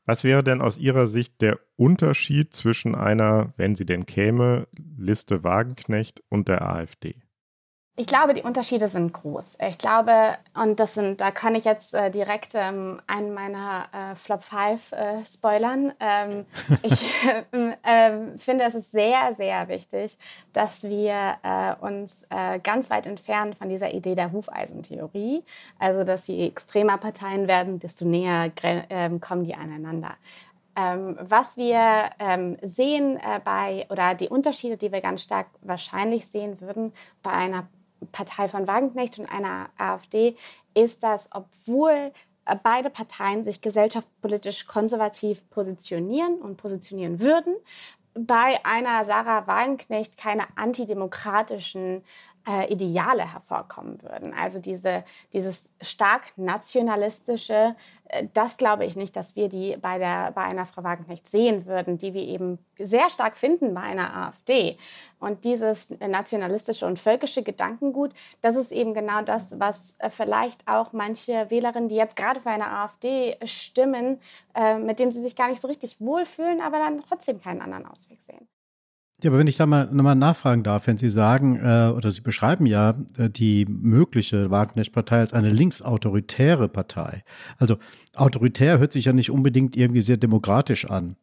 Was 0.07 0.25
wäre 0.25 0.43
denn 0.43 0.63
aus 0.63 0.79
Ihrer 0.79 1.07
Sicht 1.07 1.43
der 1.43 1.59
Unterschied 1.77 2.55
zwischen 2.55 2.95
einer, 2.95 3.53
wenn 3.57 3.75
sie 3.75 3.85
denn 3.85 4.07
käme, 4.07 4.67
Liste 4.97 5.45
Wagenknecht 5.45 6.23
und 6.31 6.49
der 6.49 6.63
AfD? 6.63 7.17
Ich 8.01 8.07
glaube, 8.07 8.33
die 8.33 8.41
Unterschiede 8.41 8.89
sind 8.89 9.13
groß. 9.13 9.59
Ich 9.69 9.77
glaube, 9.77 10.39
und 10.55 10.81
das 10.81 10.95
sind, 10.95 11.21
da 11.21 11.31
kann 11.31 11.55
ich 11.55 11.67
jetzt 11.67 11.93
äh, 11.93 12.11
direkt 12.11 12.55
ähm, 12.55 12.99
einen 13.07 13.35
meiner 13.35 13.89
äh, 13.93 14.15
Flop 14.15 14.43
5 14.43 14.93
äh, 14.93 15.23
spoilern. 15.23 15.93
Ähm, 16.01 16.47
ich 16.83 17.13
ähm, 17.53 18.39
finde, 18.39 18.65
es 18.65 18.75
ist 18.75 18.91
sehr, 18.91 19.35
sehr 19.37 19.69
wichtig, 19.69 20.17
dass 20.55 20.85
wir 20.85 21.37
äh, 21.43 21.75
uns 21.85 22.25
äh, 22.31 22.59
ganz 22.61 22.89
weit 22.89 23.07
entfernen 23.07 23.53
von 23.53 23.69
dieser 23.69 23.93
Idee 23.93 24.15
der 24.15 24.33
Hufeisentheorie. 24.33 25.45
Also, 25.79 26.03
dass 26.03 26.27
je 26.27 26.47
extremer 26.47 26.97
Parteien 26.97 27.49
werden, 27.49 27.81
desto 27.81 28.07
näher 28.07 28.51
ähm, 28.63 29.21
kommen 29.21 29.45
die 29.45 29.55
aneinander. 29.55 30.15
Ähm, 30.75 31.19
was 31.21 31.59
wir 31.59 32.09
ähm, 32.19 32.57
sehen 32.63 33.19
äh, 33.19 33.41
bei, 33.45 33.85
oder 33.91 34.15
die 34.15 34.31
Unterschiede, 34.31 34.79
die 34.79 34.91
wir 34.91 35.03
ganz 35.03 35.21
stark 35.21 35.49
wahrscheinlich 35.61 36.29
sehen 36.29 36.63
würden 36.63 36.95
bei 37.23 37.33
einer 37.33 37.69
Partei 38.13 38.49
von 38.49 38.67
Wagenknecht 38.67 39.19
und 39.19 39.27
einer 39.27 39.71
AfD, 39.79 40.37
ist, 40.75 41.03
dass 41.03 41.29
obwohl 41.33 42.13
äh, 42.45 42.57
beide 42.63 42.91
Parteien 42.91 43.45
sich 43.45 43.61
gesellschaftspolitisch 43.61 44.67
konservativ 44.67 45.49
positionieren 45.51 46.37
und 46.37 46.57
positionieren 46.57 47.21
würden, 47.21 47.55
bei 48.15 48.59
einer 48.65 49.05
Sarah 49.05 49.47
Wagenknecht 49.47 50.17
keine 50.17 50.45
antidemokratischen 50.57 52.03
äh, 52.49 52.73
Ideale 52.73 53.33
hervorkommen 53.33 54.03
würden. 54.03 54.33
Also 54.33 54.61
diese, 54.61 55.05
dieses 55.33 55.69
stark 55.81 56.33
nationalistische, 56.37 57.77
äh, 58.09 58.27
das 58.33 58.57
glaube 58.57 58.87
ich 58.87 58.97
nicht, 58.97 59.15
dass 59.15 59.37
wir 59.37 59.49
die 59.49 59.77
bei, 59.77 59.99
der, 59.99 60.33
bei 60.33 60.43
einer 60.43 60.65
Frau 60.65 60.83
Wagenknecht 60.83 61.29
sehen 61.29 61.67
würden, 61.67 61.99
die 61.99 62.15
wir 62.15 62.23
eben 62.23 62.59
sehr 62.79 63.11
stark 63.11 63.37
finden 63.37 63.75
bei 63.75 63.83
einer 63.83 64.17
AfD. 64.17 64.79
Und 65.19 65.45
dieses 65.45 65.91
nationalistische 66.01 66.87
und 66.87 66.99
völkische 66.99 67.43
Gedankengut, 67.43 68.13
das 68.41 68.57
ist 68.57 68.73
eben 68.73 68.95
genau 68.95 69.21
das, 69.23 69.61
was 69.61 69.97
äh, 69.99 70.09
vielleicht 70.09 70.67
auch 70.67 70.93
manche 70.93 71.51
Wählerinnen, 71.51 71.89
die 71.89 71.97
jetzt 71.97 72.17
gerade 72.17 72.41
für 72.41 72.51
eine 72.51 72.71
AfD 72.71 73.37
stimmen, 73.45 74.21
mit 74.81 74.99
denen 74.99 75.11
sie 75.11 75.21
sich 75.21 75.37
gar 75.37 75.49
nicht 75.49 75.61
so 75.61 75.69
richtig 75.69 76.01
wohlfühlen, 76.01 76.61
aber 76.61 76.79
dann 76.79 77.03
trotzdem 77.09 77.41
keinen 77.41 77.63
anderen 77.63 77.87
Ausweg 77.87 78.21
sehen. 78.21 78.49
Ja, 79.23 79.31
aber 79.31 79.39
wenn 79.39 79.47
ich 79.47 79.57
da 79.57 79.67
mal 79.67 79.87
nochmal 79.93 80.15
nachfragen 80.15 80.63
darf, 80.63 80.87
wenn 80.87 80.97
Sie 80.97 81.11
sagen, 81.11 81.57
äh, 81.57 81.93
oder 81.95 82.11
Sie 82.11 82.23
beschreiben 82.23 82.65
ja 82.65 82.95
äh, 83.19 83.29
die 83.29 83.67
mögliche 83.67 84.51
Wagenknecht-Partei 84.51 85.19
als 85.19 85.35
eine 85.35 85.51
linksautoritäre 85.51 86.69
Partei. 86.69 87.23
Also 87.59 87.77
autoritär 88.15 88.79
hört 88.79 88.93
sich 88.93 89.05
ja 89.05 89.13
nicht 89.13 89.31
unbedingt 89.31 89.77
irgendwie 89.77 90.01
sehr 90.01 90.17
demokratisch 90.17 90.89
an. 90.89 91.17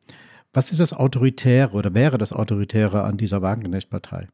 Was 0.54 0.72
ist 0.72 0.80
das 0.80 0.94
Autoritäre 0.94 1.74
oder 1.76 1.94
wäre 1.94 2.18
das 2.18 2.34
Autoritäre 2.34 3.04
an 3.04 3.18
dieser 3.18 3.42
Wagenknecht-Partei? 3.42 4.28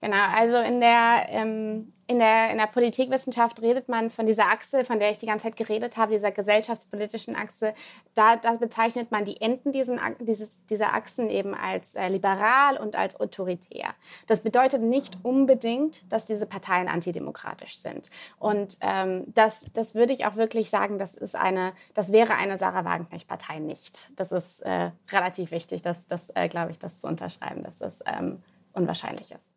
Genau, 0.00 0.16
also 0.34 0.56
in 0.58 0.80
der, 0.80 1.26
ähm, 1.30 1.93
in, 2.06 2.18
der, 2.18 2.50
in 2.50 2.58
der 2.58 2.66
Politikwissenschaft 2.66 3.62
redet 3.62 3.88
man 3.88 4.10
von 4.10 4.26
dieser 4.26 4.50
Achse, 4.50 4.84
von 4.84 4.98
der 4.98 5.10
ich 5.10 5.18
die 5.18 5.26
ganze 5.26 5.44
Zeit 5.44 5.56
geredet 5.56 5.96
habe, 5.96 6.12
dieser 6.12 6.30
gesellschaftspolitischen 6.30 7.34
Achse. 7.34 7.74
Da, 8.14 8.36
da 8.36 8.54
bezeichnet 8.56 9.10
man 9.10 9.24
die 9.24 9.40
Enden 9.40 9.72
diesen, 9.72 9.98
dieses, 10.20 10.64
dieser 10.66 10.92
Achsen 10.92 11.30
eben 11.30 11.54
als 11.54 11.94
äh, 11.94 12.08
liberal 12.08 12.76
und 12.76 12.96
als 12.96 13.18
autoritär. 13.20 13.94
Das 14.26 14.40
bedeutet 14.40 14.82
nicht 14.82 15.18
unbedingt, 15.22 16.10
dass 16.12 16.26
diese 16.26 16.46
Parteien 16.46 16.88
antidemokratisch 16.88 17.78
sind. 17.78 18.10
Und 18.38 18.76
ähm, 18.82 19.24
das, 19.28 19.66
das 19.72 19.94
würde 19.94 20.12
ich 20.12 20.26
auch 20.26 20.36
wirklich 20.36 20.68
sagen, 20.68 20.98
das, 20.98 21.14
ist 21.14 21.36
eine, 21.36 21.72
das 21.94 22.12
wäre 22.12 22.34
eine 22.34 22.58
Sarah 22.58 22.84
Wagenknecht-Partei 22.84 23.60
nicht. 23.60 24.10
Das 24.16 24.30
ist 24.30 24.60
äh, 24.60 24.90
relativ 25.10 25.50
wichtig, 25.52 25.80
das, 25.80 26.06
das 26.06 26.30
äh, 26.34 26.48
glaube 26.48 26.72
ich, 26.72 26.78
das 26.78 27.00
zu 27.00 27.06
unterschreiben, 27.06 27.62
dass 27.62 27.78
das 27.78 28.00
ähm, 28.06 28.42
unwahrscheinlich 28.74 29.30
ist. 29.30 29.53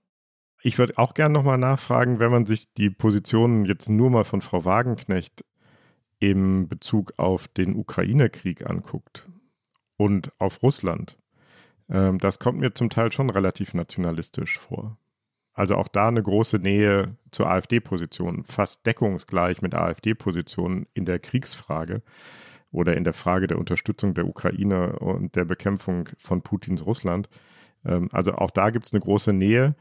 Ich 0.67 0.77
würde 0.77 0.97
auch 0.97 1.13
gerne 1.13 1.31
nochmal 1.31 1.57
nachfragen, 1.57 2.19
wenn 2.19 2.29
man 2.29 2.45
sich 2.45 2.73
die 2.73 2.89
Positionen 2.89 3.63
jetzt 3.63 3.87
nur 3.87 4.09
mal 4.09 4.25
von 4.25 4.41
Frau 4.41 4.65
Wagenknecht 4.65 5.45
im 6.19 6.67
Bezug 6.67 7.13
auf 7.15 7.47
den 7.47 7.77
Ukraine-Krieg 7.77 8.69
anguckt 8.69 9.29
und 9.95 10.33
auf 10.41 10.61
Russland. 10.61 11.17
Ähm, 11.89 12.17
das 12.17 12.39
kommt 12.39 12.59
mir 12.59 12.73
zum 12.73 12.89
Teil 12.89 13.13
schon 13.13 13.29
relativ 13.29 13.73
nationalistisch 13.75 14.59
vor. 14.59 14.97
Also 15.53 15.75
auch 15.75 15.87
da 15.87 16.09
eine 16.09 16.21
große 16.21 16.59
Nähe 16.59 17.15
zur 17.31 17.49
AfD-Position, 17.49 18.43
fast 18.43 18.85
deckungsgleich 18.85 19.61
mit 19.61 19.73
AfD-Positionen 19.73 20.85
in 20.93 21.05
der 21.05 21.19
Kriegsfrage 21.19 22.01
oder 22.73 22.97
in 22.97 23.05
der 23.05 23.13
Frage 23.13 23.47
der 23.47 23.57
Unterstützung 23.57 24.15
der 24.15 24.27
Ukraine 24.27 24.99
und 24.99 25.33
der 25.37 25.45
Bekämpfung 25.45 26.09
von 26.17 26.41
Putins 26.41 26.85
Russland. 26.85 27.29
Ähm, 27.85 28.09
also 28.11 28.33
auch 28.33 28.51
da 28.51 28.69
gibt 28.69 28.85
es 28.87 28.91
eine 28.91 28.99
große 28.99 29.31
Nähe. 29.31 29.73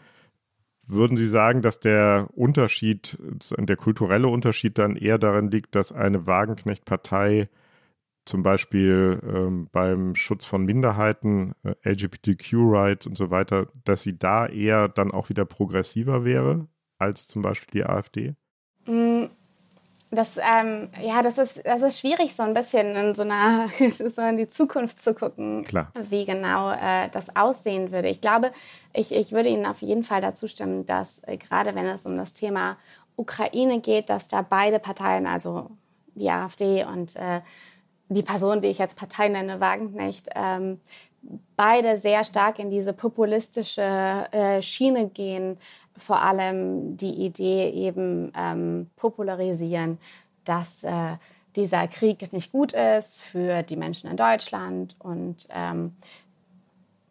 Würden 0.89 1.17
Sie 1.17 1.27
sagen, 1.27 1.63
dass 1.63 1.81
der 1.81 2.29
Unterschied, 2.35 3.19
der 3.59 3.77
kulturelle 3.77 4.29
Unterschied 4.29 4.79
dann 4.79 4.97
eher 4.97 5.19
darin 5.19 5.51
liegt, 5.51 5.75
dass 5.75 5.93
eine 5.93 6.27
Wagenknecht-Partei 6.27 7.49
zum 8.25 8.43
Beispiel 8.43 9.21
ähm, 9.25 9.69
beim 9.73 10.15
Schutz 10.15 10.45
von 10.45 10.65
Minderheiten, 10.65 11.55
äh, 11.63 11.75
LGBTQ-Rights 11.85 13.07
und 13.07 13.17
so 13.17 13.31
weiter, 13.31 13.69
dass 13.85 14.03
sie 14.03 14.19
da 14.19 14.47
eher 14.47 14.89
dann 14.89 15.13
auch 15.13 15.29
wieder 15.29 15.45
progressiver 15.45 16.25
wäre 16.25 16.67
als 16.99 17.27
zum 17.27 17.43
Beispiel 17.43 17.81
die 17.81 17.87
AfD? 17.87 18.35
Das, 20.13 20.39
ähm, 20.39 20.89
ja, 21.03 21.21
das 21.21 21.37
ist, 21.37 21.67
das 21.67 21.83
ist 21.83 21.99
schwierig, 21.99 22.35
so 22.35 22.45
ein 22.45 22.55
bisschen 22.55 22.95
in 22.95 23.15
so 23.15 23.23
einer, 23.23 23.67
so 23.91 24.23
in 24.23 24.37
die 24.37 24.47
Zukunft 24.47 25.01
zu 25.01 25.15
gucken, 25.15 25.65
Klar. 25.65 25.91
wie 25.95 26.25
genau 26.25 26.71
äh, 26.71 27.09
das 27.11 27.35
aussehen 27.35 27.91
würde. 27.91 28.09
Ich 28.09 28.21
glaube, 28.21 28.53
ich, 28.93 29.13
ich 29.13 29.33
würde 29.33 29.49
Ihnen 29.49 29.67
auf 29.67 29.83
jeden 29.83 30.05
Fall 30.05 30.21
dazu 30.21 30.47
stimmen, 30.47 30.87
dass 30.87 31.19
äh, 31.25 31.37
gerade 31.37 31.75
wenn 31.75 31.87
es 31.87 32.07
um 32.07 32.17
das 32.17 32.35
Thema 32.35 32.77
Ukraine 33.17 33.81
geht, 33.81 34.09
dass 34.09 34.29
da 34.29 34.43
beide 34.43 34.79
Parteien, 34.79 35.27
also 35.27 35.71
die 36.15 36.31
AfD 36.31 36.85
und 36.85 37.17
äh, 37.17 37.41
die 38.09 38.23
Person, 38.23 38.61
die 38.61 38.69
ich 38.69 38.79
jetzt 38.79 38.97
Partei 38.97 39.29
nenne, 39.29 39.61
Wagenknecht, 39.61 40.29
ähm, 40.37 40.79
beide 41.57 41.97
sehr 41.97 42.23
stark 42.25 42.59
in 42.59 42.71
diese 42.71 42.93
populistische 42.93 44.27
äh, 44.31 44.63
Schiene 44.63 45.09
gehen, 45.09 45.59
vor 45.97 46.21
allem 46.21 46.97
die 46.97 47.15
Idee 47.15 47.71
eben 47.71 48.33
ähm, 48.37 48.91
popularisieren, 48.97 49.99
dass 50.45 50.85
äh, 50.85 51.17
dieser 51.57 51.89
Krieg 51.89 52.33
nicht 52.33 52.53
gut 52.53 52.73
ist 52.73 53.19
für 53.19 53.63
die 53.63 53.77
Menschen 53.77 54.11
in 54.11 54.17
Deutschland 54.17 54.95
und 54.99 55.49
ähm, 55.51 55.97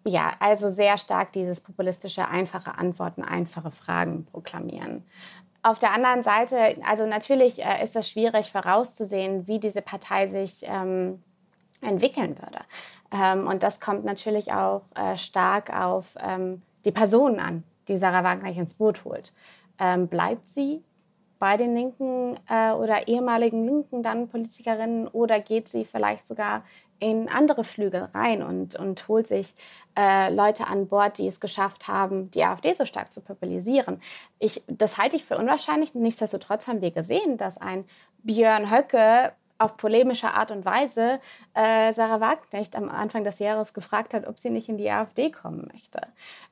ja, 0.07 0.33
also 0.39 0.69
sehr 0.69 0.97
stark 0.99 1.31
dieses 1.31 1.61
populistische, 1.61 2.27
einfache 2.27 2.77
Antworten, 2.77 3.23
einfache 3.23 3.71
Fragen 3.71 4.25
proklamieren. 4.25 5.03
Auf 5.63 5.79
der 5.79 5.93
anderen 5.93 6.21
Seite, 6.21 6.77
also 6.85 7.07
natürlich 7.07 7.63
äh, 7.63 7.83
ist 7.83 7.95
es 7.95 8.07
schwierig 8.07 8.51
vorauszusehen, 8.51 9.47
wie 9.47 9.59
diese 9.59 9.81
Partei 9.81 10.27
sich 10.27 10.63
ähm, 10.67 11.23
entwickeln 11.81 12.37
würde. 12.37 12.59
Ähm, 13.11 13.47
und 13.47 13.63
das 13.63 13.79
kommt 13.79 14.05
natürlich 14.05 14.53
auch 14.53 14.83
äh, 14.95 15.17
stark 15.17 15.75
auf 15.75 16.15
ähm, 16.19 16.61
die 16.85 16.91
Personen 16.91 17.39
an, 17.39 17.63
die 17.87 17.97
Sarah 17.97 18.23
Wagenknecht 18.23 18.59
ins 18.59 18.73
Boot 18.73 19.05
holt. 19.05 19.33
Ähm, 19.79 20.07
bleibt 20.07 20.47
sie 20.47 20.83
bei 21.39 21.57
den 21.57 21.75
Linken 21.75 22.39
äh, 22.49 22.71
oder 22.71 23.07
ehemaligen 23.07 23.65
Linken 23.65 24.03
dann 24.03 24.29
Politikerinnen 24.29 25.07
oder 25.07 25.39
geht 25.39 25.67
sie 25.67 25.85
vielleicht 25.85 26.25
sogar 26.25 26.63
in 26.99 27.27
andere 27.27 27.63
Flügel 27.63 28.09
rein 28.13 28.41
und, 28.41 28.75
und 28.77 29.07
holt 29.07 29.27
sich 29.27 29.55
äh, 29.97 30.33
Leute 30.33 30.67
an 30.67 30.87
Bord, 30.87 31.17
die 31.17 31.27
es 31.27 31.39
geschafft 31.39 31.87
haben, 31.87 32.31
die 32.31 32.43
AfD 32.43 32.73
so 32.73 32.85
stark 32.85 33.11
zu 33.11 33.21
populisieren. 33.21 34.01
Ich, 34.39 34.63
das 34.67 34.97
halte 34.97 35.17
ich 35.17 35.25
für 35.25 35.37
unwahrscheinlich. 35.37 35.93
Nichtsdestotrotz 35.93 36.67
haben 36.67 36.81
wir 36.81 36.91
gesehen, 36.91 37.37
dass 37.37 37.57
ein 37.57 37.85
Björn 38.23 38.71
Höcke 38.71 39.33
auf 39.57 39.77
polemische 39.77 40.31
Art 40.33 40.51
und 40.51 40.65
Weise 40.65 41.19
äh, 41.53 41.93
Sarah 41.93 42.19
Wagenknecht 42.19 42.75
am 42.75 42.89
Anfang 42.89 43.23
des 43.23 43.39
Jahres 43.39 43.73
gefragt 43.73 44.13
hat, 44.13 44.27
ob 44.27 44.39
sie 44.39 44.49
nicht 44.49 44.69
in 44.69 44.77
die 44.77 44.89
AfD 44.89 45.31
kommen 45.31 45.69
möchte. 45.71 46.01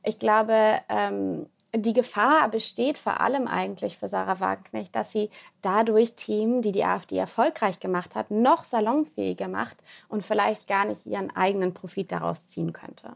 Ich 0.04 0.20
glaube, 0.20 0.56
ähm, 0.90 1.48
die 1.76 1.94
Gefahr 1.94 2.50
besteht 2.50 2.98
vor 2.98 3.20
allem 3.20 3.48
eigentlich 3.48 3.98
für 3.98 4.08
Sarah 4.08 4.40
Wagenknecht, 4.40 4.96
dass 4.96 5.12
sie 5.12 5.30
dadurch 5.62 6.14
Themen, 6.16 6.62
die 6.62 6.72
die 6.72 6.84
AfD 6.84 7.18
erfolgreich 7.18 7.80
gemacht 7.80 8.16
hat, 8.16 8.30
noch 8.30 8.64
salonfähiger 8.64 9.48
macht 9.48 9.84
und 10.08 10.24
vielleicht 10.24 10.68
gar 10.68 10.86
nicht 10.86 11.06
ihren 11.06 11.36
eigenen 11.36 11.74
Profit 11.74 12.12
daraus 12.12 12.46
ziehen 12.46 12.74
könnte. 12.74 13.14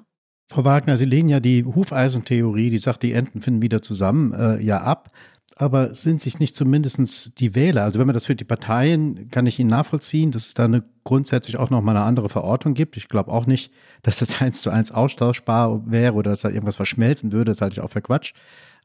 Frau 0.50 0.64
Wagner, 0.64 0.96
Sie 0.98 1.06
lehnen 1.06 1.30
ja 1.30 1.40
die 1.40 1.66
Hufeisentheorie, 1.66 2.70
die 2.70 2.78
sagt, 2.78 3.04
die 3.04 3.12
Enten 3.12 3.42
finden 3.42 3.62
wieder 3.62 3.82
zusammen, 3.82 4.34
äh, 4.34 4.64
ja 4.64 4.82
ab 4.82 5.12
aber 5.60 5.96
sind 5.96 6.22
sich 6.22 6.40
nicht 6.40 6.56
zumindest 6.56 7.40
die 7.40 7.56
Wähler, 7.56 7.84
also 7.84 8.00
wenn 8.00 8.08
man 8.08 8.14
das 8.14 8.26
für 8.26 8.36
die 8.36 8.44
Parteien, 8.44 9.30
kann 9.30 9.48
ich 9.48 9.60
Ihnen 9.60 9.70
nachvollziehen, 9.70 10.32
dass 10.32 10.48
es 10.48 10.54
da 10.54 10.66
eine 10.66 10.84
grundsätzlich 11.04 11.58
auch 11.58 11.70
nochmal 11.70 11.96
eine 11.96 12.06
andere 12.06 12.30
Verortung 12.30 12.74
gibt. 12.74 12.98
Ich 12.98 13.08
glaube 13.08 13.32
auch 13.32 13.46
nicht, 13.46 13.72
dass 14.04 14.20
das 14.20 14.42
eins 14.42 14.62
zu 14.62 14.70
eins 14.70 14.92
austauschbar 14.92 15.84
wäre 15.90 16.14
oder 16.14 16.32
dass 16.32 16.42
da 16.42 16.50
irgendwas 16.50 16.76
verschmelzen 16.76 17.32
würde, 17.32 17.52
das 17.52 17.62
halte 17.62 17.74
ich 17.74 17.82
auch 17.82 17.92
für 17.92 18.02
Quatsch. 18.02 18.34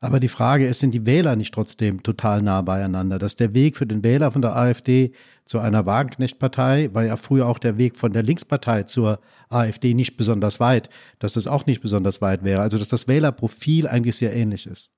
Aber 0.00 0.18
die 0.18 0.28
Frage 0.28 0.66
ist, 0.66 0.80
sind 0.80 0.92
die 0.92 1.06
Wähler 1.06 1.36
nicht 1.36 1.54
trotzdem 1.54 2.02
total 2.02 2.42
nah 2.42 2.60
beieinander? 2.62 3.20
Dass 3.20 3.36
der 3.36 3.54
Weg 3.54 3.76
für 3.76 3.86
den 3.86 4.02
Wähler 4.02 4.32
von 4.32 4.42
der 4.42 4.56
AfD 4.56 5.12
zu 5.44 5.60
einer 5.60 5.86
Wagenknecht-Partei 5.86 6.90
war 6.92 7.04
ja 7.04 7.16
früher 7.16 7.46
auch 7.46 7.60
der 7.60 7.78
Weg 7.78 7.96
von 7.96 8.12
der 8.12 8.24
Linkspartei 8.24 8.82
zur 8.82 9.20
AfD 9.48 9.94
nicht 9.94 10.16
besonders 10.16 10.58
weit, 10.58 10.88
dass 11.20 11.34
das 11.34 11.46
auch 11.46 11.66
nicht 11.66 11.80
besonders 11.80 12.20
weit 12.20 12.42
wäre. 12.42 12.62
Also 12.62 12.78
dass 12.78 12.88
das 12.88 13.06
Wählerprofil 13.06 13.86
eigentlich 13.86 14.16
sehr 14.16 14.34
ähnlich 14.34 14.66
ist. 14.66 14.90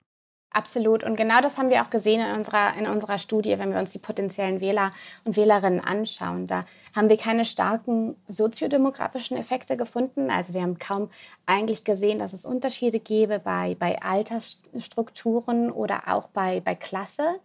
Absolut. 0.55 1.03
Und 1.03 1.17
genau 1.17 1.41
das 1.41 1.57
haben 1.57 1.69
wir 1.69 1.81
auch 1.81 1.89
gesehen 1.89 2.21
in 2.21 2.33
unserer, 2.33 2.77
in 2.77 2.87
unserer 2.87 3.19
Studie, 3.19 3.59
wenn 3.59 3.73
wir 3.73 3.77
uns 3.77 3.91
die 3.91 3.99
potenziellen 3.99 4.61
Wähler 4.61 4.93
und 5.25 5.35
Wählerinnen 5.35 5.81
anschauen. 5.81 6.47
Da 6.47 6.63
haben 6.95 7.09
wir 7.09 7.17
keine 7.17 7.43
starken 7.43 8.15
soziodemografischen 8.29 9.35
Effekte 9.35 9.75
gefunden. 9.75 10.29
Also 10.29 10.53
wir 10.53 10.61
haben 10.61 10.79
kaum 10.79 11.09
eigentlich 11.45 11.83
gesehen, 11.83 12.19
dass 12.19 12.31
es 12.31 12.45
Unterschiede 12.45 13.01
gäbe 13.01 13.39
bei, 13.39 13.75
bei 13.77 14.01
Altersstrukturen 14.01 15.71
oder 15.71 16.03
auch 16.07 16.29
bei, 16.29 16.61
bei 16.61 16.73
Klasse. 16.73 17.41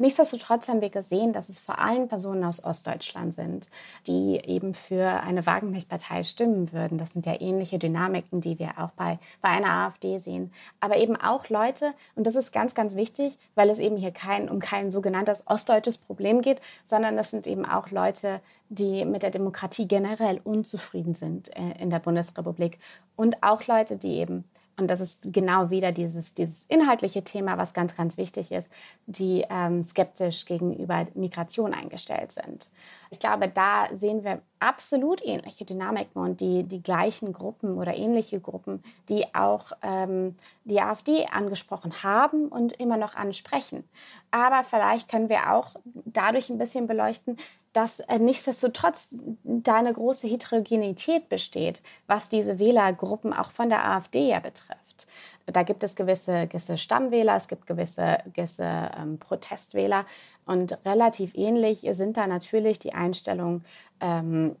Nichtsdestotrotz 0.00 0.66
haben 0.66 0.80
wir 0.80 0.90
gesehen, 0.90 1.32
dass 1.32 1.48
es 1.48 1.60
vor 1.60 1.78
allem 1.78 2.08
Personen 2.08 2.42
aus 2.42 2.64
Ostdeutschland 2.64 3.32
sind, 3.32 3.68
die 4.08 4.40
eben 4.44 4.74
für 4.74 5.20
eine 5.22 5.46
Wagenknecht-Partei 5.46 6.24
stimmen 6.24 6.72
würden. 6.72 6.98
Das 6.98 7.10
sind 7.10 7.26
ja 7.26 7.40
ähnliche 7.40 7.78
Dynamiken, 7.78 8.40
die 8.40 8.58
wir 8.58 8.72
auch 8.78 8.90
bei, 8.90 9.20
bei 9.40 9.50
einer 9.50 9.70
AfD 9.70 10.18
sehen. 10.18 10.52
Aber 10.80 10.96
eben 10.96 11.14
auch 11.16 11.48
Leute, 11.48 11.94
und 12.16 12.26
das 12.26 12.34
ist 12.34 12.52
ganz, 12.52 12.74
ganz 12.74 12.96
wichtig, 12.96 13.38
weil 13.54 13.70
es 13.70 13.78
eben 13.78 13.96
hier 13.96 14.10
kein, 14.10 14.48
um 14.48 14.58
kein 14.58 14.90
sogenanntes 14.90 15.44
ostdeutsches 15.46 15.98
Problem 15.98 16.42
geht, 16.42 16.60
sondern 16.82 17.16
das 17.16 17.30
sind 17.30 17.46
eben 17.46 17.64
auch 17.64 17.90
Leute, 17.90 18.40
die 18.70 19.04
mit 19.04 19.22
der 19.22 19.30
Demokratie 19.30 19.86
generell 19.86 20.40
unzufrieden 20.42 21.14
sind 21.14 21.56
äh, 21.56 21.80
in 21.80 21.90
der 21.90 22.00
Bundesrepublik. 22.00 22.80
Und 23.14 23.44
auch 23.44 23.64
Leute, 23.68 23.96
die 23.96 24.18
eben 24.18 24.44
und 24.78 24.88
das 24.88 25.00
ist 25.00 25.32
genau 25.32 25.70
wieder 25.70 25.92
dieses, 25.92 26.34
dieses 26.34 26.64
inhaltliche 26.64 27.22
Thema, 27.22 27.58
was 27.58 27.74
ganz, 27.74 27.96
ganz 27.96 28.16
wichtig 28.16 28.50
ist, 28.50 28.70
die 29.06 29.44
ähm, 29.48 29.82
skeptisch 29.84 30.46
gegenüber 30.46 31.06
Migration 31.14 31.72
eingestellt 31.72 32.32
sind. 32.32 32.70
Ich 33.10 33.20
glaube, 33.20 33.48
da 33.48 33.86
sehen 33.92 34.24
wir 34.24 34.40
absolut 34.58 35.24
ähnliche 35.24 35.64
Dynamiken 35.64 36.20
und 36.20 36.40
die, 36.40 36.64
die 36.64 36.82
gleichen 36.82 37.32
Gruppen 37.32 37.78
oder 37.78 37.96
ähnliche 37.96 38.40
Gruppen, 38.40 38.82
die 39.08 39.32
auch 39.34 39.72
ähm, 39.82 40.34
die 40.64 40.80
AfD 40.80 41.26
angesprochen 41.26 42.02
haben 42.02 42.48
und 42.48 42.72
immer 42.72 42.96
noch 42.96 43.14
ansprechen. 43.14 43.84
Aber 44.32 44.64
vielleicht 44.64 45.08
können 45.08 45.28
wir 45.28 45.52
auch 45.52 45.76
dadurch 46.04 46.50
ein 46.50 46.58
bisschen 46.58 46.88
beleuchten, 46.88 47.36
dass 47.74 48.00
äh, 48.00 48.18
nichtsdestotrotz 48.18 49.16
da 49.42 49.74
eine 49.74 49.92
große 49.92 50.26
Heterogenität 50.26 51.28
besteht, 51.28 51.82
was 52.06 52.30
diese 52.30 52.58
Wählergruppen 52.58 53.34
auch 53.34 53.50
von 53.50 53.68
der 53.68 53.84
AfD 53.86 54.30
ja 54.30 54.40
betrifft. 54.40 55.06
Da 55.46 55.62
gibt 55.62 55.84
es 55.84 55.94
gewisse, 55.94 56.46
gewisse 56.46 56.78
Stammwähler, 56.78 57.36
es 57.36 57.48
gibt 57.48 57.66
gewisse, 57.66 58.18
gewisse 58.32 58.90
ähm, 58.96 59.18
Protestwähler 59.18 60.06
und 60.46 60.78
relativ 60.86 61.34
ähnlich 61.34 61.86
sind 61.90 62.16
da 62.16 62.26
natürlich 62.26 62.78
die 62.78 62.94
Einstellungen 62.94 63.64
ähm, 64.00 64.56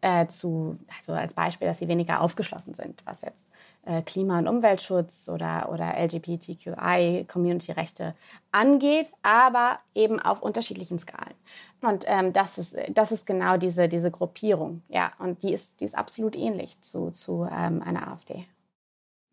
äh, 0.00 0.26
zu, 0.26 0.78
also 0.96 1.12
als 1.12 1.34
Beispiel, 1.34 1.66
dass 1.66 1.78
sie 1.78 1.88
weniger 1.88 2.20
aufgeschlossen 2.20 2.74
sind, 2.74 3.02
was 3.04 3.22
jetzt 3.22 3.46
äh, 3.84 4.02
Klima- 4.02 4.38
und 4.38 4.48
Umweltschutz 4.48 5.28
oder, 5.28 5.70
oder 5.72 5.98
LGBTQI-Community-Rechte 5.98 8.14
angeht, 8.52 9.12
aber 9.22 9.80
eben 9.94 10.20
auf 10.20 10.42
unterschiedlichen 10.42 10.98
Skalen. 10.98 11.34
Und 11.80 12.04
ähm, 12.06 12.32
das, 12.32 12.58
ist, 12.58 12.76
das 12.90 13.12
ist 13.12 13.26
genau 13.26 13.56
diese, 13.56 13.88
diese 13.88 14.10
Gruppierung, 14.10 14.82
ja, 14.88 15.12
und 15.18 15.42
die 15.42 15.52
ist, 15.52 15.80
die 15.80 15.84
ist 15.84 15.96
absolut 15.96 16.36
ähnlich 16.36 16.80
zu, 16.80 17.10
zu 17.10 17.48
ähm, 17.50 17.82
einer 17.82 18.08
AfD. 18.08 18.46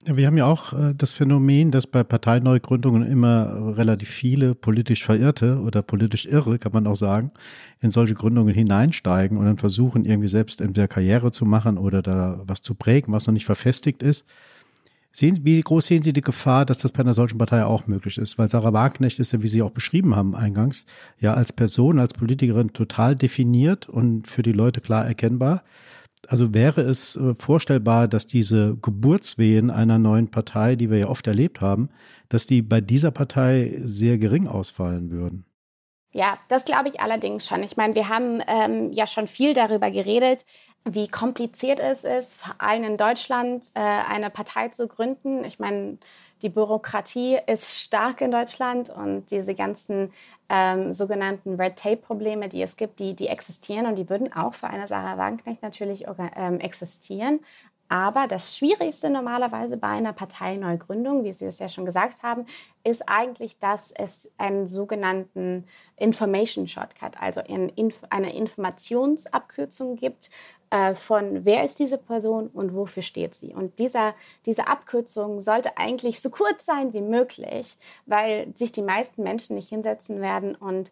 Ja, 0.08 0.18
wir 0.18 0.28
haben 0.28 0.38
ja 0.38 0.46
auch 0.46 0.74
äh, 0.74 0.94
das 0.96 1.14
Phänomen, 1.14 1.72
dass 1.72 1.88
bei 1.88 2.04
Parteineugründungen 2.04 3.04
immer 3.04 3.76
relativ 3.76 4.10
viele 4.10 4.54
politisch 4.54 5.04
Verirrte 5.04 5.60
oder 5.60 5.82
politisch 5.82 6.28
Irre, 6.28 6.60
kann 6.60 6.74
man 6.74 6.86
auch 6.86 6.96
sagen, 6.96 7.32
in 7.82 7.90
solche 7.90 8.14
Gründungen 8.14 8.54
hineinsteigen 8.54 9.38
und 9.38 9.46
dann 9.46 9.58
versuchen, 9.58 10.06
irgendwie 10.06 10.28
selbst 10.28 10.62
entweder 10.62 10.88
Karriere 10.88 11.32
zu 11.32 11.46
machen 11.46 11.80
oder 11.80 12.04
da 12.04 12.40
was 12.46 12.62
zu 12.62 12.76
prägen, 12.76 13.14
was 13.14 13.26
noch 13.26 13.34
nicht 13.34 13.46
verfestigt 13.46 14.04
ist. 14.04 14.28
Sehen, 15.12 15.40
wie 15.44 15.60
groß 15.62 15.86
sehen 15.88 16.04
Sie 16.04 16.14
die 16.14 16.22
Gefahr, 16.22 16.66
dass 16.66 16.78
das 16.78 16.92
bei 16.92 17.00
einer 17.00 17.14
solchen 17.14 17.38
Partei 17.38 17.64
auch 17.64 17.88
möglich 17.88 18.18
ist? 18.18 18.38
Weil 18.38 18.50
Sarah 18.50 18.74
Wagenknecht 18.74 19.18
ist 19.20 19.32
ja, 19.32 19.42
wie 19.42 19.48
Sie 19.48 19.62
auch 19.62 19.72
beschrieben 19.72 20.16
haben 20.16 20.36
eingangs, 20.36 20.86
ja 21.20 21.34
als 21.34 21.54
Person, 21.54 22.00
als 22.00 22.14
Politikerin 22.14 22.74
total 22.74 23.16
definiert 23.16 23.90
und 23.90 24.28
für 24.28 24.44
die 24.44 24.52
Leute 24.52 24.82
klar 24.82 25.06
erkennbar. 25.08 25.64
Also 26.28 26.54
wäre 26.54 26.82
es 26.82 27.16
äh, 27.16 27.36
vorstellbar, 27.36 28.08
dass 28.08 28.26
diese 28.28 28.78
Geburtswehen 28.78 29.70
einer 29.70 30.00
neuen 30.00 30.30
Partei, 30.30 30.76
die 30.76 30.90
wir 30.90 30.98
ja 30.98 31.08
oft 31.08 31.28
erlebt 31.28 31.62
haben, 31.62 31.90
dass 32.30 32.48
die 32.48 32.62
bei 32.62 32.82
dieser 32.82 33.12
Partei 33.12 33.80
sehr 33.84 34.18
gering 34.18 34.48
ausfallen 34.48 35.12
würden? 35.12 35.46
Ja, 36.12 36.38
das 36.48 36.64
glaube 36.64 36.88
ich 36.88 37.02
allerdings 37.02 37.46
schon. 37.46 37.62
Ich 37.62 37.76
meine, 37.76 37.94
wir 37.94 38.08
haben 38.08 38.42
ähm, 38.48 38.90
ja 38.94 39.06
schon 39.06 39.28
viel 39.28 39.54
darüber 39.54 39.92
geredet, 39.92 40.46
wie 40.86 41.10
kompliziert 41.10 41.82
es 41.82 42.06
ist, 42.06 42.36
vor 42.36 42.56
allem 42.60 42.84
in 42.84 42.96
Deutschland 42.96 43.72
äh, 43.74 43.80
eine 43.82 44.30
Partei 44.30 44.70
zu 44.70 44.88
gründen. 44.88 45.44
Ich 45.44 45.60
meine, 45.60 45.98
die 46.42 46.50
Bürokratie 46.50 47.38
ist 47.48 47.80
stark 47.82 48.22
in 48.22 48.32
Deutschland 48.32 48.90
und 48.90 49.32
diese 49.32 49.56
ganzen 49.56 50.12
ähm, 50.50 50.94
sogenannten 50.94 51.56
Red 51.56 51.78
Tape-Probleme, 51.78 52.50
die 52.50 52.62
es 52.62 52.76
gibt, 52.76 53.00
die, 53.00 53.16
die 53.16 53.28
existieren 53.28 53.86
und 53.86 53.96
die 53.96 54.10
würden 54.10 54.32
auch 54.34 54.54
für 54.54 54.68
eine 54.68 54.88
Sarah 54.88 55.18
Wagenknecht 55.18 55.64
natürlich 55.64 56.06
ähm, 56.36 56.60
existieren. 56.60 57.40
Aber 57.88 58.26
das 58.28 58.58
Schwierigste 58.58 59.12
normalerweise 59.12 59.78
bei 59.78 59.90
einer 59.90 60.12
Parteineugründung, 60.12 61.24
wie 61.24 61.34
Sie 61.34 61.46
es 61.46 61.60
ja 61.60 61.70
schon 61.70 61.86
gesagt 61.86 62.24
haben, 62.24 62.48
ist 62.84 63.08
eigentlich, 63.08 63.60
dass 63.60 63.92
es 63.92 64.32
einen 64.38 64.68
sogenannten 64.68 65.68
Information 65.96 66.68
Shortcut, 66.68 67.22
also 67.22 67.42
eine 68.10 68.36
Informationsabkürzung 68.36 69.98
gibt 69.98 70.32
äh, 70.76 70.94
von 70.94 71.46
wer 71.46 71.64
ist 71.64 71.80
diese 71.80 71.98
Person 71.98 72.48
und 72.48 72.76
wofür 72.76 73.02
steht 73.02 73.34
sie. 73.34 73.54
Und 73.54 73.80
dieser, 73.80 74.14
diese 74.46 74.68
Abkürzung 74.68 75.40
sollte 75.40 75.78
eigentlich 75.78 76.20
so 76.20 76.30
kurz 76.30 76.66
sein 76.66 76.92
wie 76.92 77.02
möglich, 77.02 77.78
weil 78.06 78.48
sich 78.56 78.74
die 78.74 78.82
meisten 78.82 79.24
Menschen 79.24 79.56
nicht 79.56 79.70
hinsetzen 79.70 80.20
werden 80.20 80.54
und 80.54 80.92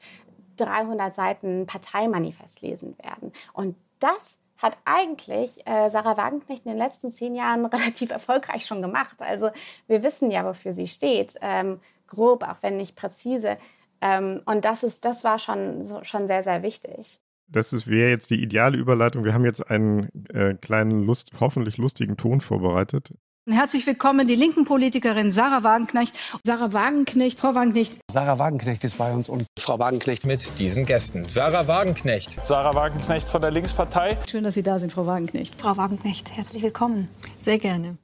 300 0.55 1.13
Seiten 1.13 1.65
Parteimanifest 1.65 2.61
lesen 2.61 2.97
werden. 3.03 3.33
Und 3.51 3.75
das 3.99 4.37
hat 4.57 4.77
eigentlich 4.85 5.67
äh, 5.67 5.89
Sarah 5.89 6.15
Wagenknecht 6.15 6.65
in 6.65 6.71
den 6.71 6.77
letzten 6.77 7.11
zehn 7.11 7.35
Jahren 7.35 7.65
relativ 7.65 8.11
erfolgreich 8.11 8.65
schon 8.65 8.81
gemacht. 8.81 9.17
Also 9.21 9.49
wir 9.87 10.01
wissen 10.01 10.31
ja, 10.31 10.45
wofür 10.45 10.71
sie 10.71 10.87
steht, 10.87 11.35
ähm, 11.41 11.81
grob, 12.07 12.43
auch 12.43 12.61
wenn 12.61 12.77
nicht 12.77 12.95
präzise. 12.95 13.57
Ähm, 13.99 14.43
und 14.45 14.63
das, 14.63 14.83
ist, 14.83 15.03
das 15.03 15.25
war 15.25 15.39
schon, 15.39 15.83
so, 15.83 16.05
schon 16.05 16.27
sehr, 16.27 16.41
sehr 16.41 16.63
wichtig. 16.63 17.19
Das 17.47 17.87
wäre 17.87 18.09
jetzt 18.09 18.29
die 18.31 18.41
ideale 18.41 18.77
Überleitung. 18.77 19.23
Wir 19.23 19.33
haben 19.33 19.45
jetzt 19.45 19.69
einen 19.69 20.09
äh, 20.29 20.55
kleinen, 20.55 21.03
Lust, 21.03 21.31
hoffentlich 21.39 21.77
lustigen 21.77 22.17
Ton 22.17 22.41
vorbereitet. 22.41 23.13
Herzlich 23.49 23.85
willkommen, 23.85 24.25
die 24.25 24.35
linken 24.35 24.63
Politikerin 24.63 25.29
Sarah 25.29 25.65
Wagenknecht. 25.65 26.17
Sarah 26.45 26.71
Wagenknecht, 26.71 27.41
Frau 27.41 27.53
Wagenknecht. 27.53 27.99
Sarah 28.09 28.39
Wagenknecht 28.39 28.85
ist 28.85 28.97
bei 28.97 29.11
uns 29.11 29.27
und 29.27 29.45
Frau 29.59 29.77
Wagenknecht 29.79 30.25
mit 30.25 30.47
diesen 30.59 30.85
Gästen. 30.85 31.25
Sarah 31.27 31.67
Wagenknecht. 31.67 32.39
Sarah 32.45 32.73
Wagenknecht 32.73 33.27
von 33.27 33.41
der 33.41 33.51
Linkspartei. 33.51 34.17
Schön, 34.29 34.45
dass 34.45 34.53
Sie 34.53 34.63
da 34.63 34.79
sind, 34.79 34.93
Frau 34.93 35.05
Wagenknecht. 35.05 35.59
Frau 35.59 35.75
Wagenknecht, 35.75 36.31
herzlich 36.31 36.63
willkommen. 36.63 37.09
Sehr 37.41 37.57
gerne. 37.57 37.97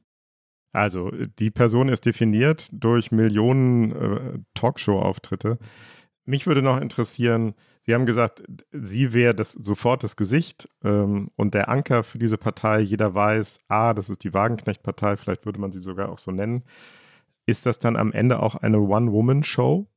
Also, 0.74 1.10
die 1.40 1.52
Person 1.52 1.88
ist 1.88 2.06
definiert 2.06 2.68
durch 2.74 3.12
Millionen 3.12 3.92
äh, 3.92 4.40
Talkshow-Auftritte. 4.56 5.58
Mich 6.30 6.46
würde 6.48 6.62
noch 6.62 6.80
interessieren, 6.80 7.56
Sie 7.90 7.96
haben 7.96 8.06
gesagt, 8.06 8.44
sie 8.72 9.14
wäre 9.14 9.34
das, 9.34 9.54
sofort 9.54 10.04
das 10.04 10.16
Gesicht 10.16 10.70
ähm, 10.84 11.32
und 11.36 11.56
der 11.56 11.70
Anker 11.70 12.04
für 12.04 12.20
diese 12.20 12.38
Partei. 12.38 12.82
Jeder 12.82 13.16
weiß, 13.16 13.62
ah, 13.68 13.96
das 13.96 14.12
ist 14.12 14.24
die 14.24 14.32
Wagenknecht-Partei, 14.32 15.18
vielleicht 15.18 15.46
würde 15.46 15.60
man 15.60 15.72
sie 15.72 15.80
sogar 15.80 16.10
auch 16.10 16.20
so 16.20 16.30
nennen. 16.30 16.64
Ist 17.48 17.66
das 17.66 17.80
dann 17.80 17.96
am 17.96 18.12
Ende 18.12 18.44
auch 18.44 18.54
eine 18.54 18.80
One-Woman-Show? 18.80 19.88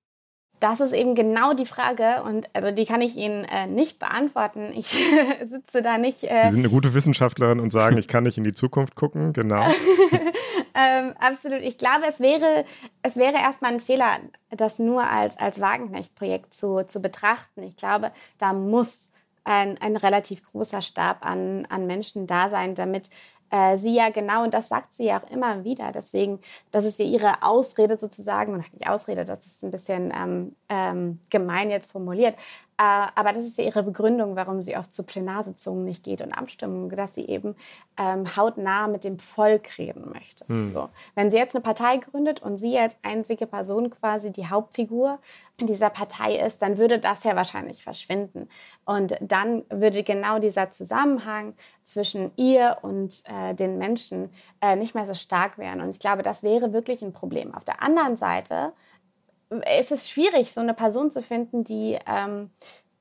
Das 0.62 0.78
ist 0.78 0.92
eben 0.92 1.16
genau 1.16 1.54
die 1.54 1.66
Frage 1.66 2.22
und 2.22 2.48
also 2.52 2.70
die 2.70 2.86
kann 2.86 3.00
ich 3.00 3.16
Ihnen 3.16 3.44
äh, 3.46 3.66
nicht 3.66 3.98
beantworten. 3.98 4.70
Ich 4.72 4.96
sitze 5.44 5.82
da 5.82 5.98
nicht. 5.98 6.22
Äh 6.22 6.44
Sie 6.44 6.50
sind 6.52 6.60
eine 6.60 6.70
gute 6.70 6.94
Wissenschaftlerin 6.94 7.58
und 7.58 7.72
sagen, 7.72 7.98
ich 7.98 8.06
kann 8.06 8.22
nicht 8.22 8.38
in 8.38 8.44
die 8.44 8.52
Zukunft 8.52 8.94
gucken, 8.94 9.32
genau. 9.32 9.60
ähm, 10.74 11.14
absolut. 11.18 11.62
Ich 11.62 11.78
glaube, 11.78 12.04
es 12.08 12.20
wäre, 12.20 12.64
es 13.02 13.16
wäre 13.16 13.38
erstmal 13.38 13.72
ein 13.72 13.80
Fehler, 13.80 14.18
das 14.50 14.78
nur 14.78 15.02
als, 15.02 15.36
als 15.36 15.60
Wagenknecht-Projekt 15.60 16.54
zu, 16.54 16.86
zu 16.86 17.02
betrachten. 17.02 17.64
Ich 17.64 17.74
glaube, 17.74 18.12
da 18.38 18.52
muss 18.52 19.08
ein, 19.42 19.78
ein 19.78 19.96
relativ 19.96 20.44
großer 20.44 20.80
Stab 20.80 21.26
an, 21.26 21.66
an 21.70 21.88
Menschen 21.88 22.28
da 22.28 22.48
sein, 22.48 22.76
damit 22.76 23.10
äh, 23.52 23.76
sie 23.76 23.94
ja 23.94 24.08
genau, 24.08 24.42
und 24.44 24.54
das 24.54 24.68
sagt 24.68 24.94
sie 24.94 25.04
ja 25.04 25.20
auch 25.20 25.30
immer 25.30 25.62
wieder, 25.62 25.92
deswegen, 25.92 26.40
das 26.70 26.84
ist 26.84 26.98
ja 26.98 27.04
ihre 27.04 27.42
Ausrede 27.42 27.98
sozusagen, 27.98 28.54
und 28.54 28.72
nicht 28.72 28.88
Ausrede, 28.88 29.24
das 29.26 29.46
ist 29.46 29.62
ein 29.62 29.70
bisschen 29.70 30.12
ähm, 30.16 30.56
ähm, 30.70 31.20
gemein 31.30 31.70
jetzt 31.70 31.92
formuliert, 31.92 32.34
aber 32.84 33.32
das 33.32 33.44
ist 33.44 33.58
ja 33.58 33.64
ihre 33.64 33.82
Begründung, 33.82 34.34
warum 34.34 34.62
sie 34.62 34.76
oft 34.76 34.92
zu 34.92 35.04
Plenarsitzungen 35.04 35.84
nicht 35.84 36.02
geht 36.02 36.20
und 36.20 36.32
Abstimmungen, 36.32 36.90
dass 36.96 37.14
sie 37.14 37.26
eben 37.26 37.54
ähm, 37.96 38.36
hautnah 38.36 38.88
mit 38.88 39.04
dem 39.04 39.18
Volk 39.18 39.78
reden 39.78 40.10
möchte. 40.12 40.46
Hm. 40.48 40.68
So. 40.68 40.88
Wenn 41.14 41.30
sie 41.30 41.36
jetzt 41.36 41.54
eine 41.54 41.62
Partei 41.62 41.98
gründet 41.98 42.42
und 42.42 42.56
sie 42.56 42.78
als 42.78 42.96
einzige 43.02 43.46
Person 43.46 43.90
quasi 43.90 44.32
die 44.32 44.48
Hauptfigur 44.48 45.18
in 45.58 45.66
dieser 45.66 45.90
Partei 45.90 46.36
ist, 46.36 46.62
dann 46.62 46.78
würde 46.78 46.98
das 46.98 47.22
ja 47.22 47.36
wahrscheinlich 47.36 47.84
verschwinden. 47.84 48.48
Und 48.84 49.16
dann 49.20 49.62
würde 49.68 50.02
genau 50.02 50.38
dieser 50.38 50.70
Zusammenhang 50.70 51.54
zwischen 51.84 52.32
ihr 52.36 52.78
und 52.82 53.22
äh, 53.26 53.54
den 53.54 53.78
Menschen 53.78 54.30
äh, 54.60 54.74
nicht 54.74 54.94
mehr 54.94 55.06
so 55.06 55.14
stark 55.14 55.58
werden. 55.58 55.82
Und 55.82 55.90
ich 55.90 56.00
glaube, 56.00 56.22
das 56.22 56.42
wäre 56.42 56.72
wirklich 56.72 57.02
ein 57.02 57.12
Problem. 57.12 57.54
Auf 57.54 57.64
der 57.64 57.82
anderen 57.82 58.16
Seite 58.16 58.72
ist 59.78 59.92
es 59.92 60.08
schwierig, 60.08 60.52
so 60.52 60.60
eine 60.60 60.74
Person 60.74 61.10
zu 61.10 61.22
finden, 61.22 61.64
die 61.64 61.98
ähm, 62.06 62.50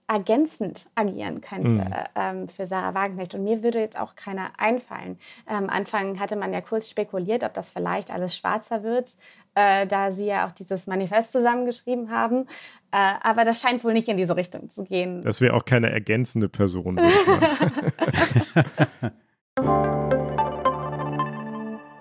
ergänzend 0.08 0.90
agieren 0.96 1.40
könnte 1.42 1.70
mhm. 1.70 1.94
ähm, 2.16 2.50
für 2.50 2.66
Sarah 2.66 2.94
Wagenknecht. 2.94 3.34
Und 3.34 3.46
mir 3.46 3.64
würde 3.64 3.80
jetzt 3.80 3.98
auch 3.98 4.16
keiner 4.16 4.52
einfallen. 4.58 5.18
Am 5.46 5.64
ähm, 5.64 5.70
Anfang 5.70 6.20
hatte 6.20 6.36
man 6.36 6.52
ja 6.52 6.60
kurz 6.60 6.90
spekuliert, 6.90 7.44
ob 7.46 7.54
das 7.54 7.70
vielleicht 7.70 8.12
alles 8.12 8.36
schwarzer 8.36 8.84
wird, 8.84 9.16
äh, 9.56 9.88
da 9.88 10.12
sie 10.12 10.26
ja 10.26 10.48
auch 10.48 10.52
dieses 10.52 10.86
Manifest 10.86 11.32
zusammengeschrieben 11.32 12.12
haben. 12.12 12.48
Äh, 12.92 13.14
aber 13.22 13.46
das 13.46 13.62
scheint 13.62 13.86
wohl 13.86 13.94
nicht 13.94 14.10
in 14.10 14.18
diese 14.18 14.36
Richtung 14.36 14.70
zu 14.70 14.84
gehen. 14.84 15.22
Das 15.22 15.40
wäre 15.40 15.54
auch 15.54 15.64
keine 15.64 15.90
ergänzende 15.92 16.50
Person. 16.50 16.98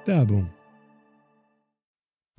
Werbung. 0.04 0.50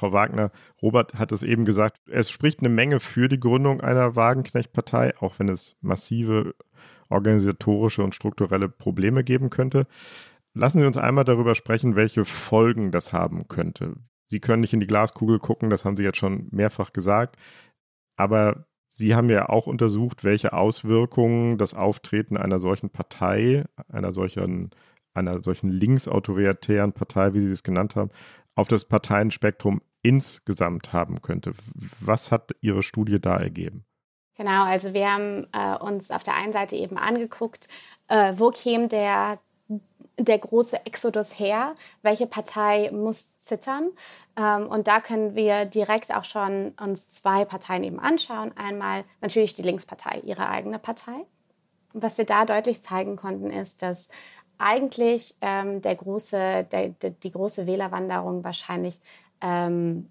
Frau 0.00 0.12
Wagner, 0.12 0.50
Robert 0.80 1.14
hat 1.14 1.30
es 1.30 1.42
eben 1.42 1.66
gesagt, 1.66 2.00
es 2.08 2.30
spricht 2.30 2.60
eine 2.60 2.70
Menge 2.70 3.00
für 3.00 3.28
die 3.28 3.38
Gründung 3.38 3.82
einer 3.82 4.16
Wagenknecht-Partei, 4.16 5.14
auch 5.18 5.38
wenn 5.38 5.50
es 5.50 5.76
massive 5.82 6.54
organisatorische 7.10 8.02
und 8.02 8.14
strukturelle 8.14 8.70
Probleme 8.70 9.24
geben 9.24 9.50
könnte. 9.50 9.86
Lassen 10.54 10.80
Sie 10.80 10.86
uns 10.86 10.96
einmal 10.96 11.24
darüber 11.24 11.54
sprechen, 11.54 11.96
welche 11.96 12.24
Folgen 12.24 12.92
das 12.92 13.12
haben 13.12 13.46
könnte. 13.46 13.96
Sie 14.24 14.40
können 14.40 14.62
nicht 14.62 14.72
in 14.72 14.80
die 14.80 14.86
Glaskugel 14.86 15.38
gucken, 15.38 15.68
das 15.68 15.84
haben 15.84 15.98
Sie 15.98 16.02
jetzt 16.02 16.18
schon 16.18 16.48
mehrfach 16.50 16.94
gesagt. 16.94 17.36
Aber 18.16 18.64
Sie 18.88 19.14
haben 19.14 19.28
ja 19.28 19.50
auch 19.50 19.66
untersucht, 19.66 20.24
welche 20.24 20.54
Auswirkungen 20.54 21.58
das 21.58 21.74
Auftreten 21.74 22.38
einer 22.38 22.58
solchen 22.58 22.88
Partei, 22.88 23.66
einer 23.88 24.12
solchen, 24.12 24.70
einer 25.12 25.42
solchen 25.42 25.68
linksautoritären 25.68 26.92
Partei, 26.94 27.34
wie 27.34 27.42
Sie 27.42 27.52
es 27.52 27.62
genannt 27.62 27.96
haben, 27.96 28.10
auf 28.54 28.68
das 28.68 28.84
Parteienspektrum 28.84 29.80
insgesamt 30.02 30.92
haben 30.92 31.20
könnte. 31.22 31.54
Was 32.00 32.30
hat 32.30 32.54
Ihre 32.60 32.82
Studie 32.82 33.20
da 33.20 33.36
ergeben? 33.36 33.84
Genau, 34.36 34.64
also 34.64 34.94
wir 34.94 35.12
haben 35.12 35.46
äh, 35.52 35.76
uns 35.76 36.10
auf 36.10 36.22
der 36.22 36.34
einen 36.34 36.52
Seite 36.52 36.74
eben 36.74 36.96
angeguckt, 36.96 37.68
äh, 38.08 38.32
wo 38.36 38.50
käme 38.50 38.88
der, 38.88 39.38
der 40.18 40.38
große 40.38 40.86
Exodus 40.86 41.38
her, 41.38 41.74
welche 42.00 42.26
Partei 42.26 42.90
muss 42.90 43.36
zittern. 43.38 43.90
Ähm, 44.36 44.66
und 44.66 44.88
da 44.88 45.00
können 45.00 45.34
wir 45.34 45.66
direkt 45.66 46.14
auch 46.14 46.24
schon 46.24 46.72
uns 46.80 47.08
zwei 47.08 47.44
Parteien 47.44 47.84
eben 47.84 48.00
anschauen. 48.00 48.52
Einmal 48.56 49.04
natürlich 49.20 49.52
die 49.52 49.62
Linkspartei, 49.62 50.20
ihre 50.24 50.48
eigene 50.48 50.78
Partei. 50.78 51.26
Was 51.92 52.16
wir 52.16 52.24
da 52.24 52.46
deutlich 52.46 52.80
zeigen 52.82 53.16
konnten, 53.16 53.50
ist, 53.50 53.82
dass 53.82 54.08
eigentlich 54.56 55.34
ähm, 55.40 55.82
der 55.82 55.96
große, 55.96 56.66
der, 56.70 56.88
der, 56.90 57.10
die 57.10 57.32
große 57.32 57.66
Wählerwanderung 57.66 58.44
wahrscheinlich 58.44 59.00
ähm, 59.40 60.10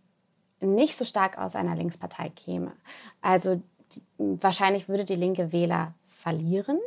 nicht 0.61 0.95
so 0.95 1.05
stark 1.05 1.38
aus 1.38 1.55
einer 1.55 1.75
Linkspartei 1.75 2.30
käme. 2.30 2.73
Also 3.21 3.61
die, 3.93 4.01
wahrscheinlich 4.17 4.89
würde 4.89 5.05
die 5.05 5.15
Linke 5.15 5.51
Wähler 5.51 5.93
verlieren. 6.19 6.77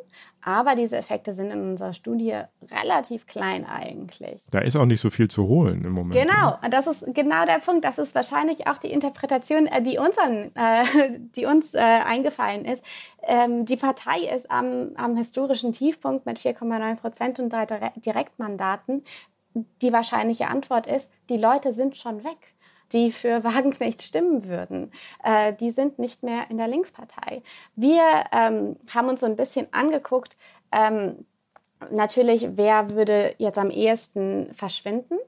Aber 0.44 0.74
diese 0.74 0.96
Effekte 0.96 1.32
sind 1.32 1.50
in 1.50 1.70
unserer 1.70 1.94
Studie 1.94 2.36
relativ 2.70 3.26
klein 3.26 3.64
eigentlich. 3.64 4.42
Da 4.50 4.58
ist 4.58 4.76
auch 4.76 4.84
nicht 4.84 5.00
so 5.00 5.08
viel 5.08 5.28
zu 5.28 5.46
holen 5.46 5.84
im 5.84 5.92
Moment. 5.92 6.20
Genau, 6.20 6.58
und 6.62 6.72
das 6.72 6.86
ist 6.86 7.14
genau 7.14 7.46
der 7.46 7.60
Punkt. 7.60 7.84
Das 7.84 7.98
ist 7.98 8.14
wahrscheinlich 8.14 8.66
auch 8.66 8.76
die 8.76 8.90
Interpretation, 8.92 9.66
äh, 9.66 9.80
die 9.80 9.98
uns, 9.98 10.18
an, 10.18 10.50
äh, 10.54 11.18
die 11.36 11.46
uns 11.46 11.74
äh, 11.74 11.78
eingefallen 11.78 12.64
ist. 12.64 12.84
Ähm, 13.22 13.64
die 13.64 13.76
Partei 13.76 14.20
ist 14.34 14.50
am, 14.50 14.90
am 14.96 15.16
historischen 15.16 15.72
Tiefpunkt 15.72 16.26
mit 16.26 16.38
4,9 16.38 16.96
Prozent 16.96 17.38
und 17.38 17.50
drei 17.50 17.64
Direktmandaten. 17.96 19.04
Die 19.54 19.92
wahrscheinliche 19.92 20.48
Antwort 20.48 20.86
ist, 20.86 21.10
die 21.28 21.36
Leute 21.36 21.72
sind 21.72 21.96
schon 21.96 22.24
weg 22.24 22.54
die 22.92 23.10
für 23.10 23.44
Wagenknecht 23.44 24.02
stimmen 24.02 24.46
würden, 24.46 24.92
äh, 25.24 25.52
die 25.54 25.70
sind 25.70 25.98
nicht 25.98 26.22
mehr 26.22 26.50
in 26.50 26.56
der 26.56 26.68
Linkspartei. 26.68 27.42
Wir 27.74 28.02
ähm, 28.32 28.76
haben 28.92 29.08
uns 29.08 29.20
so 29.20 29.26
ein 29.26 29.36
bisschen 29.36 29.66
angeguckt, 29.72 30.36
ähm, 30.70 31.24
natürlich, 31.90 32.48
wer 32.56 32.90
würde 32.90 33.34
jetzt 33.38 33.58
am 33.58 33.70
ehesten 33.70 34.52
verschwinden. 34.54 35.18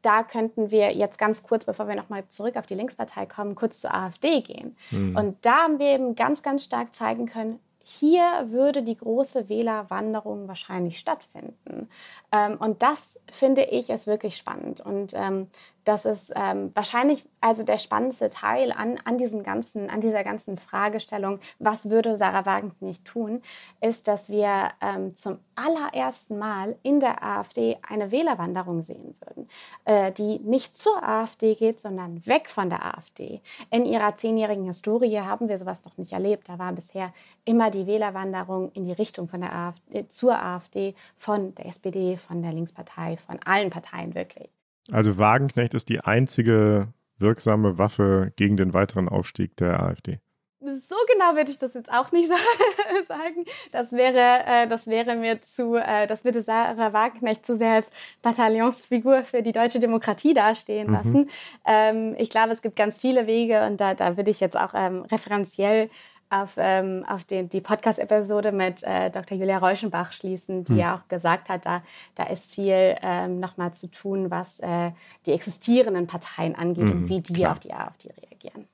Da 0.00 0.22
könnten 0.22 0.70
wir 0.70 0.94
jetzt 0.94 1.18
ganz 1.18 1.42
kurz, 1.42 1.64
bevor 1.64 1.88
wir 1.88 1.96
nochmal 1.96 2.26
zurück 2.28 2.56
auf 2.56 2.66
die 2.66 2.76
Linkspartei 2.76 3.26
kommen, 3.26 3.56
kurz 3.56 3.80
zur 3.80 3.92
AfD 3.92 4.40
gehen. 4.42 4.76
Mhm. 4.90 5.16
Und 5.16 5.44
da 5.44 5.64
haben 5.64 5.80
wir 5.80 5.88
eben 5.88 6.14
ganz, 6.14 6.42
ganz 6.42 6.62
stark 6.62 6.94
zeigen 6.94 7.26
können, 7.26 7.58
hier 7.90 8.44
würde 8.44 8.82
die 8.82 8.98
große 8.98 9.48
Wählerwanderung 9.48 10.46
wahrscheinlich 10.46 10.98
stattfinden. 10.98 11.88
Ähm, 12.32 12.56
und 12.58 12.82
das 12.82 13.18
finde 13.30 13.62
ich 13.62 13.90
ist 13.90 14.06
wirklich 14.06 14.36
spannend. 14.36 14.80
Und 14.80 15.14
ähm, 15.14 15.48
das 15.88 16.04
ist 16.04 16.34
ähm, 16.36 16.70
wahrscheinlich 16.74 17.24
also 17.40 17.62
der 17.62 17.78
spannendste 17.78 18.28
Teil 18.28 18.72
an, 18.72 18.98
an, 19.06 19.16
diesem 19.16 19.42
ganzen, 19.42 19.88
an 19.88 20.02
dieser 20.02 20.22
ganzen 20.22 20.58
Fragestellung, 20.58 21.38
was 21.58 21.88
würde 21.88 22.18
Sarah 22.18 22.44
Wagenknecht 22.44 23.06
tun, 23.06 23.40
ist, 23.80 24.06
dass 24.06 24.28
wir 24.28 24.68
ähm, 24.82 25.16
zum 25.16 25.38
allerersten 25.54 26.38
Mal 26.38 26.76
in 26.82 27.00
der 27.00 27.22
AfD 27.22 27.78
eine 27.88 28.10
Wählerwanderung 28.10 28.82
sehen 28.82 29.14
würden, 29.20 29.48
äh, 29.86 30.12
die 30.12 30.40
nicht 30.40 30.76
zur 30.76 31.02
AfD 31.02 31.54
geht, 31.54 31.80
sondern 31.80 32.26
weg 32.26 32.50
von 32.50 32.68
der 32.68 32.84
AfD. 32.84 33.40
In 33.70 33.86
ihrer 33.86 34.14
zehnjährigen 34.14 34.66
Historie 34.66 35.20
haben 35.20 35.48
wir 35.48 35.56
sowas 35.56 35.84
noch 35.86 35.96
nicht 35.96 36.12
erlebt. 36.12 36.50
Da 36.50 36.58
war 36.58 36.72
bisher 36.72 37.14
immer 37.46 37.70
die 37.70 37.86
Wählerwanderung 37.86 38.72
in 38.72 38.84
die 38.84 38.92
Richtung 38.92 39.26
von 39.28 39.40
der 39.40 39.54
AfD, 39.54 40.06
zur 40.08 40.38
AfD, 40.42 40.94
von 41.16 41.54
der 41.54 41.66
SPD, 41.66 42.17
von 42.18 42.42
der 42.42 42.52
Linkspartei, 42.52 43.16
von 43.16 43.38
allen 43.44 43.70
Parteien 43.70 44.14
wirklich. 44.14 44.48
Also 44.90 45.18
Wagenknecht 45.18 45.74
ist 45.74 45.88
die 45.88 46.00
einzige 46.00 46.88
wirksame 47.18 47.78
Waffe 47.78 48.32
gegen 48.36 48.56
den 48.56 48.74
weiteren 48.74 49.08
Aufstieg 49.08 49.56
der 49.56 49.82
AfD. 49.82 50.20
So 50.60 50.96
genau 51.12 51.36
würde 51.36 51.52
ich 51.52 51.58
das 51.58 51.74
jetzt 51.74 51.90
auch 51.92 52.10
nicht 52.10 52.28
sagen. 53.08 53.44
Das 53.70 53.92
wäre, 53.92 54.44
äh, 54.44 54.66
das 54.66 54.88
wäre 54.88 55.14
mir 55.14 55.40
zu, 55.40 55.76
äh, 55.76 56.08
das 56.08 56.24
würde 56.24 56.42
Sarah 56.42 56.92
Wagenknecht 56.92 57.46
zu 57.46 57.54
sehr 57.56 57.74
als 57.74 57.92
Bataillonsfigur 58.22 59.22
für 59.22 59.42
die 59.42 59.52
deutsche 59.52 59.78
Demokratie 59.78 60.34
dastehen 60.34 60.88
mhm. 60.88 60.94
lassen. 60.94 61.28
Mhm. 61.66 62.16
Ich 62.18 62.30
glaube, 62.30 62.52
es 62.52 62.60
gibt 62.60 62.74
ganz 62.74 62.98
viele 62.98 63.28
Wege 63.28 63.66
und 63.66 63.80
da, 63.80 63.94
da 63.94 64.16
würde 64.16 64.32
ich 64.32 64.40
jetzt 64.40 64.56
auch 64.56 64.74
ähm, 64.74 65.02
referenziell 65.02 65.90
auf, 66.30 66.54
ähm, 66.56 67.04
auf 67.08 67.24
den, 67.24 67.48
die 67.48 67.60
Podcast-Episode 67.60 68.52
mit 68.52 68.82
äh, 68.82 69.10
Dr. 69.10 69.36
Julia 69.38 69.58
Reuschenbach 69.58 70.12
schließen, 70.12 70.64
die 70.64 70.72
hm. 70.72 70.78
ja 70.78 70.96
auch 70.96 71.08
gesagt 71.08 71.48
hat, 71.48 71.66
da, 71.66 71.82
da 72.14 72.24
ist 72.24 72.52
viel 72.52 72.96
ähm, 73.02 73.40
nochmal 73.40 73.72
zu 73.72 73.90
tun, 73.90 74.30
was 74.30 74.60
äh, 74.60 74.92
die 75.26 75.32
existierenden 75.32 76.06
Parteien 76.06 76.54
angeht 76.54 76.88
hm, 76.88 76.92
und 76.92 77.08
wie 77.08 77.20
die 77.20 77.32
klar. 77.32 77.52
auf 77.52 77.58
die 77.58 77.72
AfD 77.72 78.10
reagieren. 78.10 78.66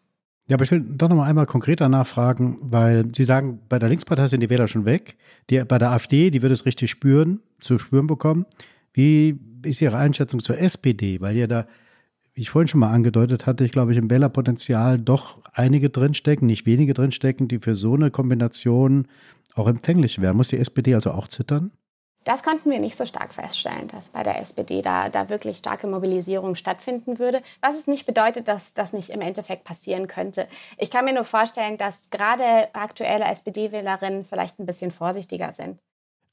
Ja, 0.47 0.57
aber 0.57 0.65
ich 0.65 0.71
will 0.71 0.81
doch 0.81 1.09
noch 1.09 1.17
mal 1.17 1.25
einmal 1.25 1.47
konkreter 1.47 1.89
nachfragen, 1.89 2.59
weil 2.61 3.07
Sie 3.15 3.25
sagen, 3.25 3.61
bei 3.69 3.79
der 3.79 3.89
Linkspartei 3.89 4.27
sind 4.27 4.41
die 4.41 4.51
Wähler 4.51 4.69
schon 4.69 4.85
weg. 4.85 5.17
Die, 5.49 5.65
bei 5.65 5.79
der 5.79 5.91
AfD, 5.91 6.31
die 6.31 6.43
wird 6.43 6.53
es 6.53 6.67
richtig 6.67 6.91
spüren, 6.91 7.41
zu 7.61 7.79
spüren 7.79 8.07
bekommen. 8.07 8.45
Wie 8.93 9.41
ist 9.63 9.81
Ihre 9.81 9.97
Einschätzung 9.97 10.41
zur 10.41 10.59
SPD? 10.59 11.21
Weil 11.23 11.37
ihr 11.37 11.49
da 11.49 11.67
wie 12.35 12.43
ich 12.43 12.51
vorhin 12.51 12.69
schon 12.69 12.81
mal 12.81 12.93
angedeutet 12.93 13.47
hatte, 13.47 13.65
ich 13.65 13.73
glaube, 13.73 13.93
ich 13.93 13.99
im 13.99 14.11
Wählerpotenzial 14.11 14.99
doch 14.99 15.39
einige 15.53 15.91
drinstecken, 15.91 16.47
nicht 16.47 16.67
wenige 16.67 16.93
drinstecken, 16.93 17.49
die 17.49 17.61
für 17.61 17.77
so 17.77 17.95
eine 17.95 18.11
Kombination 18.11 19.07
auch 19.55 19.69
empfänglich 19.69 20.21
wären. 20.21 20.37
Muss 20.37 20.49
die 20.49 20.59
SPD 20.59 20.95
also 20.95 21.13
auch 21.13 21.29
zittern? 21.29 21.71
Das 22.25 22.43
konnten 22.43 22.71
wir 22.71 22.81
nicht 22.81 22.97
so 22.97 23.05
stark 23.05 23.35
feststellen, 23.35 23.87
dass 23.89 24.09
bei 24.09 24.23
der 24.23 24.41
SPD 24.41 24.81
da, 24.81 25.11
da 25.11 25.29
wirklich 25.29 25.59
starke 25.59 25.87
Mobilisierung 25.87 26.55
stattfinden 26.55 27.19
würde. 27.19 27.43
Was 27.61 27.79
es 27.79 27.87
nicht 27.87 28.07
bedeutet, 28.07 28.49
dass 28.49 28.73
das 28.73 28.95
nicht 28.95 29.11
im 29.11 29.21
Endeffekt 29.21 29.65
passieren 29.65 30.07
könnte. 30.07 30.49
Ich 30.79 30.91
kann 30.91 31.05
mir 31.05 31.13
nur 31.13 31.25
vorstellen, 31.25 31.77
dass 31.77 32.09
gerade 32.09 32.75
aktuelle 32.75 33.27
SPD-Wählerinnen 33.27 34.25
vielleicht 34.25 34.59
ein 34.59 34.67
bisschen 34.67 34.91
vorsichtiger 34.91 35.53
sind. 35.53 35.79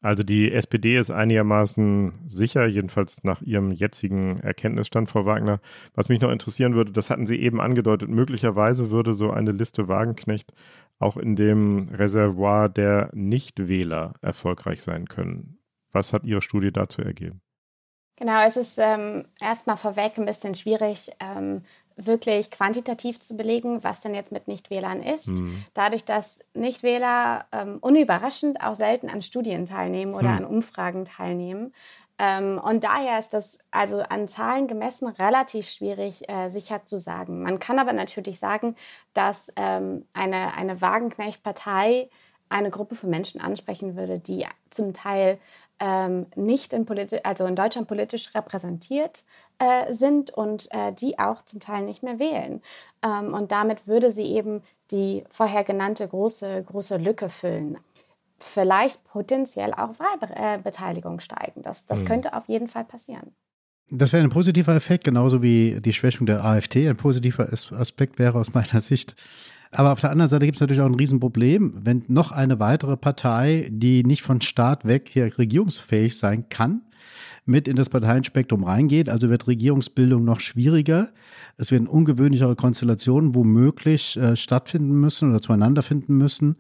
Also 0.02 0.24
die 0.24 0.52
SPD 0.52 0.98
ist 0.98 1.12
einigermaßen 1.12 2.24
sicher, 2.26 2.66
jedenfalls 2.66 3.24
nach 3.24 3.42
ihrem 3.44 3.72
jetzigen 3.72 4.40
Erkenntnisstand, 4.40 5.12
Frau 5.12 5.26
Wagner. 5.26 5.60
Was 5.94 6.10
mich 6.10 6.20
noch 6.20 6.32
interessieren 6.32 6.74
würde, 6.74 6.92
das 6.92 7.12
hatten 7.12 7.28
Sie 7.28 7.40
eben 7.40 7.62
angedeutet, 7.62 8.10
möglicherweise 8.10 8.90
würde 8.90 9.14
so 9.14 9.30
eine 9.30 9.52
Liste 9.52 9.88
Wagenknecht 9.88 10.54
auch 10.98 11.18
in 11.18 11.36
dem 11.36 11.90
Reservoir 11.90 12.68
der 12.70 13.10
Nichtwähler 13.14 14.14
erfolgreich 14.22 14.82
sein 14.82 15.08
können. 15.08 15.60
Was 15.92 16.14
hat 16.14 16.24
Ihre 16.24 16.42
Studie 16.42 16.72
dazu 16.72 17.02
ergeben? 17.02 17.42
Genau, 18.18 18.46
es 18.46 18.56
ist 18.56 18.78
ähm, 18.78 19.26
erstmal 19.42 19.78
vorweg 19.78 20.18
ein 20.18 20.26
bisschen 20.26 20.54
schwierig, 20.54 21.10
ähm, 21.20 21.64
wirklich 22.06 22.52
quantitativ 22.52 23.20
zu 23.20 23.36
belegen, 23.36 23.84
was 23.84 24.02
denn 24.02 24.16
jetzt 24.16 24.32
mit 24.32 24.48
Nichtwählern 24.48 25.02
ist. 25.02 25.30
Mhm. 25.30 25.64
Dadurch, 25.74 26.06
dass 26.06 26.40
Nichtwähler 26.54 27.46
ähm, 27.52 27.78
unüberraschend 27.82 28.62
auch 28.62 28.76
selten 28.76 29.10
an 29.10 29.22
Studien 29.22 29.66
teilnehmen 29.66 30.14
oder 30.14 30.30
mhm. 30.30 30.38
an 30.38 30.46
Umfragen 30.46 31.06
teilnehmen. 31.06 31.74
Ähm, 32.20 32.62
und 32.64 32.84
daher 32.84 33.18
ist 33.18 33.34
das 33.34 33.58
also 33.72 34.02
an 34.02 34.28
Zahlen 34.28 34.68
gemessen 34.68 35.08
relativ 35.08 35.68
schwierig 35.68 36.30
äh, 36.30 36.50
sicher 36.50 36.86
zu 36.86 37.00
sagen. 37.00 37.42
Man 37.42 37.58
kann 37.58 37.80
aber 37.80 37.94
natürlich 37.94 38.38
sagen, 38.38 38.76
dass 39.14 39.52
ähm, 39.56 40.06
eine, 40.14 40.54
eine 40.56 40.82
Wagenknecht-Partei 40.82 42.10
eine 42.50 42.70
Gruppe 42.70 42.96
von 42.96 43.10
Menschen 43.10 43.42
ansprechen 43.42 43.96
würde, 43.96 44.20
die 44.20 44.46
zum 44.70 44.94
Teil 44.94 45.40
ähm, 45.80 46.28
nicht 46.36 46.74
in, 46.74 46.86
also 47.24 47.46
in 47.48 47.56
Deutschland 47.56 47.88
politisch 47.88 48.36
repräsentiert 48.36 49.24
äh, 49.62 49.94
sind 49.94 50.32
und 50.32 50.70
äh, 50.72 50.92
die 50.92 51.20
auch 51.20 51.44
zum 51.44 51.60
Teil 51.60 51.86
nicht 51.86 52.02
mehr 52.02 52.18
wählen. 52.18 52.62
Ähm, 53.04 53.36
und 53.36 53.52
damit 53.52 53.86
würde 53.88 54.10
sie 54.12 54.24
eben 54.24 54.64
die 54.90 55.24
vorher 55.30 55.64
genannte 55.64 56.08
große, 56.08 56.64
große 56.64 56.98
Lücke 56.98 57.30
füllen. 57.30 57.78
Vielleicht 58.40 59.04
potenziell 59.06 59.74
auch 59.74 59.92
Wahlbeteiligung 60.00 61.20
steigen. 61.20 61.62
Das, 61.62 61.86
das 61.86 62.02
mhm. 62.02 62.06
könnte 62.06 62.34
auf 62.34 62.48
jeden 62.48 62.68
Fall 62.70 62.86
passieren. 62.86 63.36
Das 63.92 64.14
wäre 64.14 64.24
ein 64.24 64.32
positiver 64.32 64.74
Effekt, 64.74 65.04
genauso 65.04 65.44
wie 65.44 65.80
die 65.80 65.94
Schwächung 65.94 66.26
der 66.26 66.44
AfD 66.44 66.90
ein 66.90 66.98
positiver 66.98 67.48
Aspekt 67.52 68.18
wäre 68.18 68.40
aus 68.40 68.54
meiner 68.54 68.82
Sicht. 68.82 69.16
Aber 69.70 69.94
auf 69.94 70.00
der 70.00 70.10
anderen 70.10 70.30
Seite 70.30 70.46
gibt 70.46 70.58
es 70.58 70.62
natürlich 70.62 70.82
auch 70.82 70.88
ein 70.88 70.96
Riesenproblem, 70.96 71.86
wenn 71.86 72.04
noch 72.08 72.32
eine 72.32 72.60
weitere 72.60 72.98
Partei, 72.98 73.70
die 73.70 74.04
nicht 74.04 74.24
von 74.24 74.42
Staat 74.42 74.86
weg 74.86 75.08
hier 75.12 75.38
regierungsfähig 75.38 76.18
sein 76.18 76.50
kann, 76.50 76.82
mit 77.52 77.68
in 77.68 77.76
das 77.76 77.90
Parteienspektrum 77.90 78.64
reingeht. 78.64 79.10
Also 79.10 79.30
wird 79.30 79.46
Regierungsbildung 79.46 80.24
noch 80.24 80.40
schwieriger. 80.40 81.10
Es 81.58 81.72
werden 81.72 81.88
ungewöhnlichere 81.88 82.56
Konstellationen 82.56 83.36
womöglich 83.36 84.18
äh, 84.18 84.36
stattfinden 84.36 85.00
müssen 85.00 85.30
oder 85.30 85.42
zueinander 85.42 85.84
finden 85.84 86.18
müssen. 86.18 86.56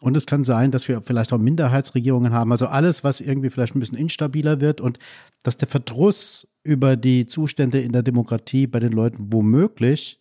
Und 0.00 0.16
es 0.16 0.26
kann 0.26 0.44
sein, 0.44 0.70
dass 0.70 0.86
wir 0.86 1.02
vielleicht 1.02 1.32
auch 1.32 1.38
Minderheitsregierungen 1.38 2.32
haben. 2.32 2.52
Also 2.52 2.66
alles, 2.66 3.02
was 3.02 3.20
irgendwie 3.20 3.50
vielleicht 3.50 3.74
ein 3.74 3.80
bisschen 3.80 3.98
instabiler 3.98 4.60
wird 4.60 4.80
und 4.80 4.98
dass 5.42 5.56
der 5.56 5.66
Verdruss 5.66 6.46
über 6.62 6.96
die 6.96 7.26
Zustände 7.26 7.80
in 7.80 7.92
der 7.92 8.02
Demokratie 8.02 8.66
bei 8.66 8.78
den 8.78 8.92
Leuten 8.92 9.32
womöglich 9.32 10.20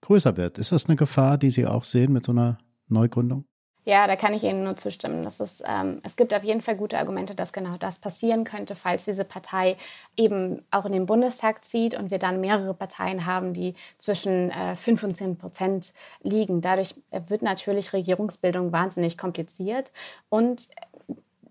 größer 0.00 0.36
wird. 0.36 0.58
Ist 0.58 0.72
das 0.72 0.86
eine 0.86 0.96
Gefahr, 0.96 1.36
die 1.36 1.50
Sie 1.50 1.66
auch 1.66 1.84
sehen 1.84 2.12
mit 2.12 2.24
so 2.24 2.32
einer 2.32 2.58
Neugründung? 2.88 3.44
Ja, 3.86 4.06
da 4.06 4.16
kann 4.16 4.32
ich 4.32 4.42
Ihnen 4.44 4.64
nur 4.64 4.76
zustimmen. 4.76 5.22
Das 5.22 5.40
ist, 5.40 5.62
ähm, 5.66 6.00
es 6.02 6.16
gibt 6.16 6.32
auf 6.32 6.42
jeden 6.42 6.62
Fall 6.62 6.74
gute 6.74 6.98
Argumente, 6.98 7.34
dass 7.34 7.52
genau 7.52 7.76
das 7.76 7.98
passieren 7.98 8.44
könnte, 8.44 8.74
falls 8.74 9.04
diese 9.04 9.24
Partei 9.24 9.76
eben 10.16 10.62
auch 10.70 10.86
in 10.86 10.92
den 10.92 11.04
Bundestag 11.04 11.64
zieht 11.64 11.94
und 11.94 12.10
wir 12.10 12.18
dann 12.18 12.40
mehrere 12.40 12.72
Parteien 12.72 13.26
haben, 13.26 13.52
die 13.52 13.74
zwischen 13.98 14.50
äh, 14.50 14.74
5 14.74 15.02
und 15.02 15.16
10 15.16 15.36
Prozent 15.36 15.92
liegen. 16.22 16.62
Dadurch 16.62 16.94
wird 17.28 17.42
natürlich 17.42 17.92
Regierungsbildung 17.92 18.72
wahnsinnig 18.72 19.18
kompliziert 19.18 19.92
und 20.30 20.68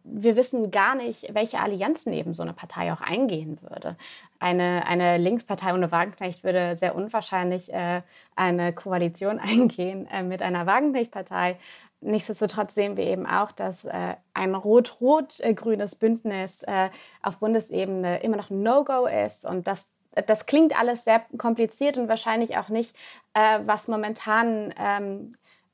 wir 0.03 0.35
wissen 0.35 0.69
gar 0.69 0.95
nicht, 0.95 1.33
welche 1.33 1.59
Allianzen 1.59 2.13
eben 2.13 2.33
so 2.33 2.43
eine 2.43 2.53
Partei 2.53 2.91
auch 2.91 3.01
eingehen 3.01 3.57
würde. 3.61 3.95
Eine, 4.39 4.85
eine 4.85 5.17
Linkspartei 5.17 5.73
ohne 5.73 5.91
Wagenknecht 5.91 6.43
würde 6.43 6.75
sehr 6.75 6.95
unwahrscheinlich 6.95 7.71
äh, 7.73 8.01
eine 8.35 8.73
Koalition 8.73 9.39
eingehen 9.39 10.07
äh, 10.07 10.23
mit 10.23 10.41
einer 10.41 10.65
Wagenknecht-Partei. 10.65 11.57
Nichtsdestotrotz 12.03 12.75
sehen 12.75 12.97
wir 12.97 13.05
eben 13.05 13.25
auch, 13.25 13.51
dass 13.51 13.85
äh, 13.85 14.15
ein 14.33 14.55
rot-rot-grünes 14.55 15.95
Bündnis 15.95 16.63
äh, 16.63 16.89
auf 17.21 17.37
Bundesebene 17.37 18.21
immer 18.21 18.37
noch 18.37 18.49
ein 18.49 18.61
No-Go 18.61 19.07
ist 19.07 19.45
und 19.45 19.67
das 19.67 19.89
das 20.27 20.45
klingt 20.45 20.79
alles 20.79 21.05
sehr 21.05 21.23
kompliziert 21.39 21.97
und 21.97 22.07
wahrscheinlich 22.07 22.55
auch 22.57 22.69
nicht, 22.69 22.95
äh, 23.33 23.61
was 23.63 23.87
momentan 23.87 24.71
ähm, 24.77 25.31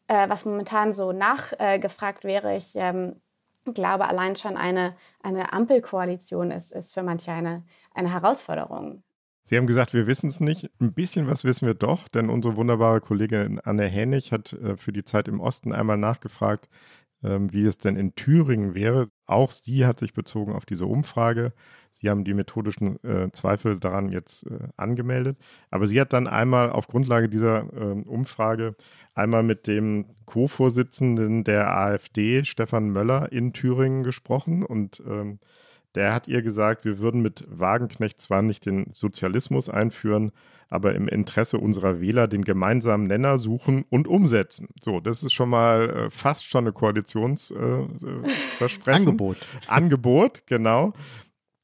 äh, 0.09 0.27
was 0.27 0.43
momentan 0.43 0.91
so 0.91 1.11
nachgefragt 1.11 2.23
wäre. 2.23 2.55
Ich 2.55 2.75
ähm, 2.75 3.21
glaube, 3.73 4.07
allein 4.07 4.35
schon 4.35 4.57
eine, 4.57 4.95
eine 5.21 5.53
Ampelkoalition 5.53 6.51
ist, 6.51 6.71
ist 6.71 6.93
für 6.93 7.03
manche 7.03 7.31
eine, 7.31 7.63
eine 7.93 8.11
Herausforderung. 8.11 9.03
Sie 9.43 9.57
haben 9.57 9.67
gesagt, 9.67 9.93
wir 9.93 10.05
wissen 10.05 10.29
es 10.29 10.39
nicht. 10.39 10.69
Ein 10.79 10.93
bisschen 10.93 11.27
was 11.27 11.43
wissen 11.43 11.65
wir 11.65 11.73
doch, 11.73 12.07
denn 12.07 12.29
unsere 12.29 12.55
wunderbare 12.55 13.01
Kollegin 13.01 13.59
Anne 13.59 13.87
Hänig 13.87 14.31
hat 14.31 14.53
äh, 14.53 14.77
für 14.77 14.93
die 14.93 15.03
Zeit 15.03 15.27
im 15.27 15.39
Osten 15.39 15.73
einmal 15.73 15.97
nachgefragt, 15.97 16.69
ähm, 17.23 17.51
wie 17.51 17.65
es 17.65 17.77
denn 17.77 17.95
in 17.95 18.15
Thüringen 18.15 18.75
wäre. 18.75 19.09
Auch 19.25 19.51
sie 19.51 19.85
hat 19.85 19.99
sich 19.99 20.13
bezogen 20.13 20.53
auf 20.53 20.65
diese 20.65 20.85
Umfrage. 20.85 21.53
Sie 21.91 22.09
haben 22.09 22.23
die 22.23 22.33
methodischen 22.33 23.03
äh, 23.03 23.31
Zweifel 23.31 23.79
daran 23.79 24.09
jetzt 24.09 24.45
äh, 24.45 24.69
angemeldet. 24.77 25.37
Aber 25.71 25.87
sie 25.87 25.99
hat 25.99 26.13
dann 26.13 26.27
einmal 26.27 26.69
auf 26.69 26.87
Grundlage 26.87 27.27
dieser 27.27 27.73
äh, 27.73 28.03
Umfrage 28.03 28.75
einmal 29.15 29.43
mit 29.43 29.67
dem 29.67 30.05
Co-Vorsitzenden 30.25 31.43
der 31.43 31.75
AfD, 31.75 32.45
Stefan 32.45 32.89
Möller, 32.89 33.31
in 33.31 33.53
Thüringen 33.53 34.03
gesprochen 34.03 34.63
und 34.63 35.01
ähm, 35.05 35.39
der 35.95 36.13
hat 36.13 36.27
ihr 36.27 36.41
gesagt, 36.41 36.85
wir 36.85 36.99
würden 36.99 37.21
mit 37.21 37.45
Wagenknecht 37.49 38.21
zwar 38.21 38.41
nicht 38.41 38.65
den 38.65 38.87
Sozialismus 38.91 39.69
einführen, 39.69 40.31
aber 40.69 40.93
im 40.93 41.07
Interesse 41.07 41.57
unserer 41.57 41.99
Wähler 41.99 42.27
den 42.27 42.43
gemeinsamen 42.43 43.07
Nenner 43.07 43.37
suchen 43.39 43.85
und 43.89 44.07
umsetzen. 44.07 44.69
So, 44.81 44.99
das 44.99 45.23
ist 45.23 45.33
schon 45.33 45.49
mal 45.49 45.89
äh, 45.89 46.09
fast 46.11 46.47
schon 46.47 46.65
eine 46.65 46.73
Koalitionsversprechen. 46.73 48.27
Äh, 48.85 48.91
Angebot. 48.95 49.37
Angebot, 49.67 50.43
genau. 50.45 50.93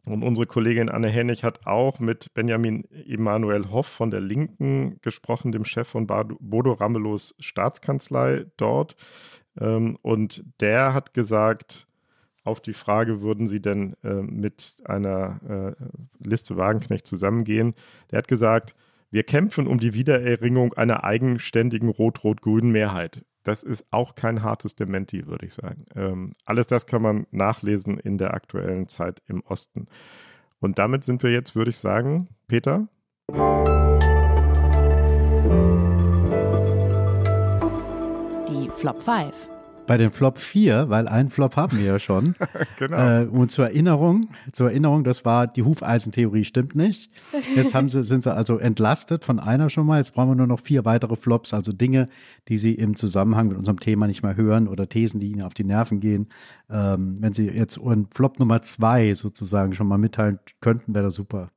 Und 0.06 0.24
unsere 0.24 0.46
Kollegin 0.46 0.90
Anne 0.90 1.10
Hennig 1.10 1.44
hat 1.44 1.66
auch 1.66 2.00
mit 2.00 2.34
Benjamin 2.36 2.84
Emanuel 3.08 3.72
Hoff 3.72 3.88
von 3.88 4.12
der 4.12 4.22
Linken 4.22 5.00
gesprochen, 5.02 5.52
dem 5.52 5.66
Chef 5.66 5.88
von 5.88 6.06
Bodo 6.06 6.74
Ramelows 6.74 7.34
Staatskanzlei 7.40 8.46
dort. 8.58 8.96
Ähm, 9.60 9.98
und 10.02 10.44
der 10.60 10.94
hat 10.94 11.14
gesagt, 11.14 11.88
auf 12.46 12.62
die 12.62 12.74
Frage, 12.74 13.22
würden 13.22 13.48
Sie 13.48 13.60
denn 13.60 13.96
äh, 14.04 14.22
mit 14.22 14.78
einer 14.86 15.76
äh, 15.78 16.28
Liste 16.28 16.56
Wagenknecht 16.58 17.08
zusammengehen? 17.08 17.74
Der 18.12 18.20
hat 18.20 18.28
gesagt, 18.28 18.76
wir 19.12 19.24
kämpfen 19.24 19.68
um 19.68 19.80
die 19.80 19.94
Wiedererringung 19.94 20.74
einer 20.74 21.04
eigenständigen 21.04 21.90
rot-rot-grünen 21.90 22.72
Mehrheit. 22.72 23.24
Das 23.44 23.64
ist 23.64 23.86
auch 23.92 24.16
kein 24.16 24.44
hartes 24.44 24.76
Dementi, 24.76 25.28
würde 25.28 25.46
ich 25.46 25.54
sagen. 25.54 25.86
Ähm, 25.96 26.34
alles 26.46 26.68
das 26.68 26.86
kann 26.86 27.02
man 27.02 27.28
nachlesen 27.32 28.00
in 28.00 28.18
der 28.18 28.34
aktuellen 28.34 28.88
Zeit 28.88 29.22
im 29.28 29.42
Osten. 29.42 29.88
Und 30.60 30.80
damit 30.80 31.04
sind 31.04 31.24
wir 31.24 31.32
jetzt, 31.32 31.56
würde 31.56 31.70
ich 31.70 31.78
sagen, 31.78 32.28
Peter. 32.48 32.88
Die 38.50 38.70
Flop 38.78 39.02
5 39.02 39.55
bei 39.88 39.98
den 39.98 40.12
Flop 40.12 40.40
4, 40.40 40.90
weil 40.90 41.08
einen 41.08 41.30
Flop 41.30 41.56
haben 41.56 41.78
wir 41.78 41.86
ja 41.86 42.00
schon. 42.00 42.36
genau. 42.78 43.22
Äh, 43.22 43.26
und 43.26 43.52
zur 43.52 43.66
Erinnerung, 43.66 44.28
zur 44.52 44.70
Erinnerung, 44.70 45.04
das 45.04 45.26
war 45.26 45.48
die 45.48 45.64
Hufeisentheorie 45.64 46.44
stimmt 46.44 46.76
nicht. 46.76 47.12
Jetzt 47.56 47.74
haben 47.74 47.90
sie, 47.90 48.04
sind 48.04 48.24
sie 48.24 48.34
also 48.34 48.58
entlastet 48.58 49.24
von 49.24 49.40
einer 49.40 49.70
schon 49.70 49.86
mal. 49.86 49.98
Jetzt 49.98 50.14
brauchen 50.14 50.30
wir 50.30 50.36
nur 50.36 50.48
noch 50.48 50.60
vier 50.60 50.86
weitere 50.86 51.16
Flops, 51.16 51.54
also 51.54 51.72
Dinge, 51.72 52.08
die 52.48 52.58
sie 52.58 52.74
im 52.74 52.96
Zusammenhang 52.96 53.50
mit 53.50 53.58
unserem 53.58 53.80
Thema 53.80 54.08
nicht 54.08 54.24
mehr 54.24 54.36
hören 54.36 54.68
oder 54.68 54.90
Thesen, 54.90 55.20
die 55.20 55.32
ihnen 55.32 55.44
auf 55.44 55.54
die 55.54 55.64
Nerven 55.64 56.00
gehen. 56.00 56.30
Ähm, 56.70 57.16
wenn 57.20 57.34
sie 57.34 57.50
jetzt 57.50 57.80
Flop 58.14 58.40
Nummer 58.40 58.62
zwei 58.62 59.14
sozusagen 59.14 59.74
schon 59.74 59.88
mal 59.88 59.98
mitteilen 59.98 60.40
könnten, 60.62 60.94
wäre 60.94 61.06
das 61.06 61.16
super. 61.16 61.52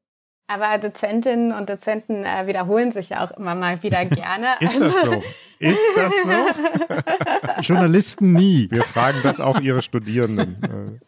Aber 0.51 0.79
Dozentinnen 0.79 1.53
und 1.53 1.69
Dozenten 1.69 2.25
äh, 2.25 2.47
wiederholen 2.47 2.91
sich 2.91 3.11
ja 3.11 3.23
auch 3.23 3.33
immer 3.33 3.55
mal 3.55 3.83
wieder 3.83 4.05
gerne. 4.07 4.49
Ist 4.61 4.81
das 4.81 5.03
so? 5.03 5.23
Ist 5.59 5.93
das 5.95 6.13
so? 6.23 7.61
Journalisten 7.61 8.33
nie. 8.33 8.67
Wir 8.71 8.83
fragen 8.83 9.19
das 9.23 9.41
auch 9.41 9.61
ihre 9.61 9.83
Studierenden. 9.83 11.01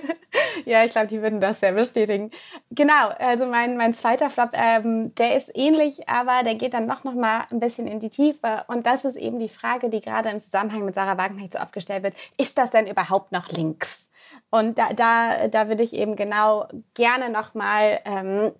ja, 0.64 0.84
ich 0.84 0.90
glaube, 0.90 1.06
die 1.06 1.22
würden 1.22 1.40
das 1.40 1.60
sehr 1.60 1.72
bestätigen. 1.72 2.32
Genau, 2.72 3.10
also 3.20 3.46
mein, 3.46 3.76
mein 3.76 3.94
zweiter 3.94 4.30
Flop, 4.30 4.50
ähm, 4.54 5.14
der 5.14 5.36
ist 5.36 5.52
ähnlich, 5.54 6.08
aber 6.08 6.42
der 6.42 6.56
geht 6.56 6.74
dann 6.74 6.88
doch 6.88 7.04
noch 7.04 7.14
mal 7.14 7.44
ein 7.52 7.60
bisschen 7.60 7.86
in 7.86 8.00
die 8.00 8.10
Tiefe. 8.10 8.64
Und 8.66 8.86
das 8.86 9.04
ist 9.04 9.16
eben 9.16 9.38
die 9.38 9.48
Frage, 9.48 9.90
die 9.90 10.00
gerade 10.00 10.30
im 10.30 10.40
Zusammenhang 10.40 10.84
mit 10.84 10.96
Sarah 10.96 11.16
Wagenknecht 11.18 11.52
so 11.52 11.60
aufgestellt 11.60 12.02
wird. 12.02 12.14
Ist 12.36 12.58
das 12.58 12.70
denn 12.70 12.88
überhaupt 12.88 13.30
noch 13.30 13.48
links? 13.48 14.08
Und 14.50 14.78
da, 14.78 14.92
da, 14.92 15.48
da 15.48 15.68
würde 15.68 15.82
ich 15.82 15.94
eben 15.94 16.16
genau 16.16 16.68
gerne 16.94 17.30
nochmal 17.30 18.00
ähm, 18.04 18.52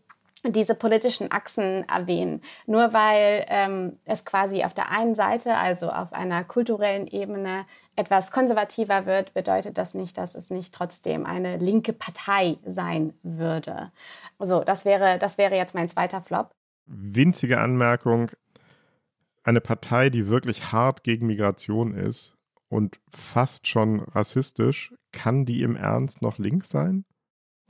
diese 0.45 0.75
politischen 0.75 1.31
Achsen 1.31 1.89
erwähnen. 1.89 2.43
Nur 2.67 2.93
weil 2.93 3.45
ähm, 3.49 3.99
es 4.05 4.25
quasi 4.25 4.65
auf 4.65 4.75
der 4.75 4.91
einen 4.91 5.15
Seite, 5.15 5.55
also 5.57 5.91
auf 5.91 6.13
einer 6.13 6.45
kulturellen 6.45 7.07
Ebene, 7.07 7.65
etwas 7.95 8.31
konservativer 8.31 9.07
wird, 9.07 9.35
bedeutet 9.35 9.79
das 9.79 9.95
nicht, 9.95 10.17
dass 10.17 10.35
es 10.35 10.51
nicht 10.51 10.75
trotzdem 10.75 11.27
eine 11.27 11.59
linke 11.59 11.93
Partei 11.93 12.57
sein 12.65 13.13
würde. 13.23 13.93
So, 14.39 14.65
das 14.65 14.85
wäre, 14.85 15.19
das 15.19 15.39
wäre 15.39 15.57
jetzt 15.57 15.75
mein 15.75 15.89
zweiter 15.89 16.23
Flop. 16.23 16.51
Winzige 16.87 17.61
Anmerkung. 17.61 18.31
Eine 19.45 19.61
Partei, 19.61 20.09
die 20.09 20.29
wirklich 20.29 20.73
hart 20.73 21.05
gegen 21.05 21.27
Migration 21.27 21.95
ist 21.95 22.37
und 22.69 23.01
fast 23.11 23.67
schon 23.67 24.01
rassistisch, 24.01 24.95
kann 25.13 25.45
die 25.45 25.63
im 25.63 25.77
Ernst 25.77 26.23
noch 26.23 26.39
links 26.39 26.71
sein? 26.71 27.05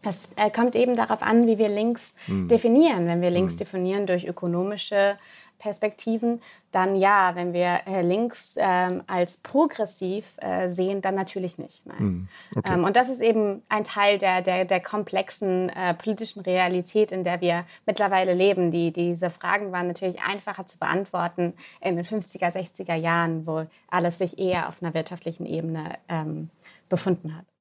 Es 0.04 0.30
äh, 0.36 0.50
kommt 0.50 0.74
eben 0.74 0.96
darauf 0.96 1.22
an, 1.22 1.46
wie 1.46 1.58
wir 1.58 1.68
links 1.68 2.14
hm. 2.26 2.48
definieren. 2.48 3.06
Wenn 3.06 3.20
wir 3.20 3.30
links 3.30 3.52
hm. 3.52 3.58
definieren 3.58 4.06
durch 4.06 4.26
ökonomische 4.26 5.16
Perspektiven, 5.58 6.42
dann 6.72 6.96
ja. 6.96 7.36
Wenn 7.36 7.52
wir 7.52 7.82
äh, 7.86 8.02
links 8.02 8.56
ähm, 8.58 9.04
als 9.06 9.36
progressiv 9.36 10.34
äh, 10.38 10.68
sehen, 10.68 11.02
dann 11.02 11.14
natürlich 11.14 11.56
nicht. 11.56 11.84
Hm. 11.86 12.28
Okay. 12.56 12.72
Ähm, 12.74 12.82
und 12.82 12.96
das 12.96 13.08
ist 13.08 13.20
eben 13.20 13.62
ein 13.68 13.84
Teil 13.84 14.18
der, 14.18 14.42
der, 14.42 14.64
der 14.64 14.80
komplexen 14.80 15.68
äh, 15.68 15.94
politischen 15.94 16.40
Realität, 16.40 17.12
in 17.12 17.22
der 17.22 17.40
wir 17.40 17.64
mittlerweile 17.86 18.34
leben. 18.34 18.72
Die, 18.72 18.92
diese 18.92 19.30
Fragen 19.30 19.70
waren 19.70 19.86
natürlich 19.86 20.20
einfacher 20.20 20.66
zu 20.66 20.78
beantworten 20.78 21.54
in 21.80 21.94
den 21.94 22.04
50er, 22.04 22.52
60er 22.52 22.96
Jahren, 22.96 23.46
wo 23.46 23.66
alles 23.88 24.18
sich 24.18 24.40
eher 24.40 24.68
auf 24.68 24.82
einer 24.82 24.94
wirtschaftlichen 24.94 25.46
Ebene 25.46 25.94
ähm, 26.08 26.50
befunden 26.88 27.36
hat. 27.36 27.51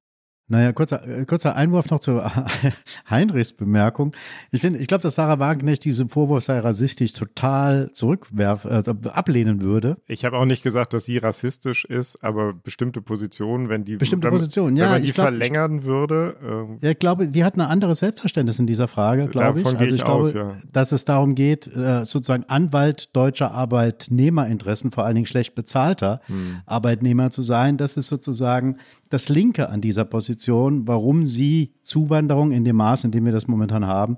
Naja, 0.48 0.72
kurzer, 0.72 1.06
äh, 1.06 1.24
kurzer 1.24 1.56
Einwurf 1.56 1.88
noch 1.88 2.00
zu 2.00 2.20
Heinrichs 3.10 3.52
Bemerkung. 3.52 4.12
Ich 4.50 4.60
finde, 4.60 4.80
ich 4.80 4.88
glaube, 4.88 5.02
dass 5.02 5.14
Sarah 5.14 5.38
Wagenknecht 5.38 5.84
diesen 5.84 6.08
Vorwurf 6.08 6.44
sei 6.44 6.58
rassistisch 6.58 7.12
total 7.12 7.90
zurückwerfen, 7.92 8.70
äh, 8.70 9.08
ablehnen 9.08 9.62
würde. 9.62 9.98
Ich 10.08 10.24
habe 10.24 10.36
auch 10.36 10.44
nicht 10.44 10.62
gesagt, 10.62 10.94
dass 10.94 11.04
sie 11.04 11.18
rassistisch 11.18 11.84
ist, 11.84 12.22
aber 12.22 12.52
bestimmte 12.52 13.00
Positionen, 13.00 13.68
wenn 13.68 13.84
die, 13.84 13.96
bestimmte 13.96 14.26
wenn, 14.26 14.32
Positionen, 14.32 14.76
ja, 14.76 14.86
wenn 14.86 14.92
man 14.92 15.02
die 15.04 15.12
glaub, 15.12 15.28
verlängern 15.28 15.84
würde. 15.84 16.36
Ähm, 16.42 16.78
ja, 16.82 16.90
ich 16.90 16.98
glaube, 16.98 17.28
die 17.28 17.44
hat 17.44 17.54
ein 17.54 17.60
anderes 17.60 18.00
Selbstverständnis 18.00 18.58
in 18.58 18.66
dieser 18.66 18.88
Frage, 18.88 19.28
glaube 19.28 19.60
ich. 19.60 19.66
Also 19.66 19.84
ich, 19.84 19.92
ich 19.92 20.04
glaube, 20.04 20.32
ja. 20.34 20.56
dass 20.70 20.92
es 20.92 21.04
darum 21.04 21.34
geht, 21.36 21.68
äh, 21.68 22.04
sozusagen 22.04 22.44
Anwalt 22.48 23.14
deutscher 23.16 23.52
Arbeitnehmerinteressen, 23.52 24.90
vor 24.90 25.04
allen 25.04 25.14
Dingen 25.14 25.26
schlecht 25.26 25.54
bezahlter 25.54 26.20
hm. 26.26 26.56
Arbeitnehmer 26.66 27.30
zu 27.30 27.42
sein. 27.42 27.76
Das 27.76 27.96
ist 27.96 28.08
sozusagen 28.08 28.76
das 29.08 29.28
Linke 29.28 29.68
an 29.68 29.80
dieser 29.80 30.04
Position 30.04 30.31
Position, 30.32 30.88
warum 30.88 31.26
sie 31.26 31.74
Zuwanderung 31.82 32.52
in 32.52 32.64
dem 32.64 32.76
Maß, 32.76 33.04
in 33.04 33.10
dem 33.10 33.26
wir 33.26 33.32
das 33.32 33.48
momentan 33.48 33.86
haben, 33.86 34.16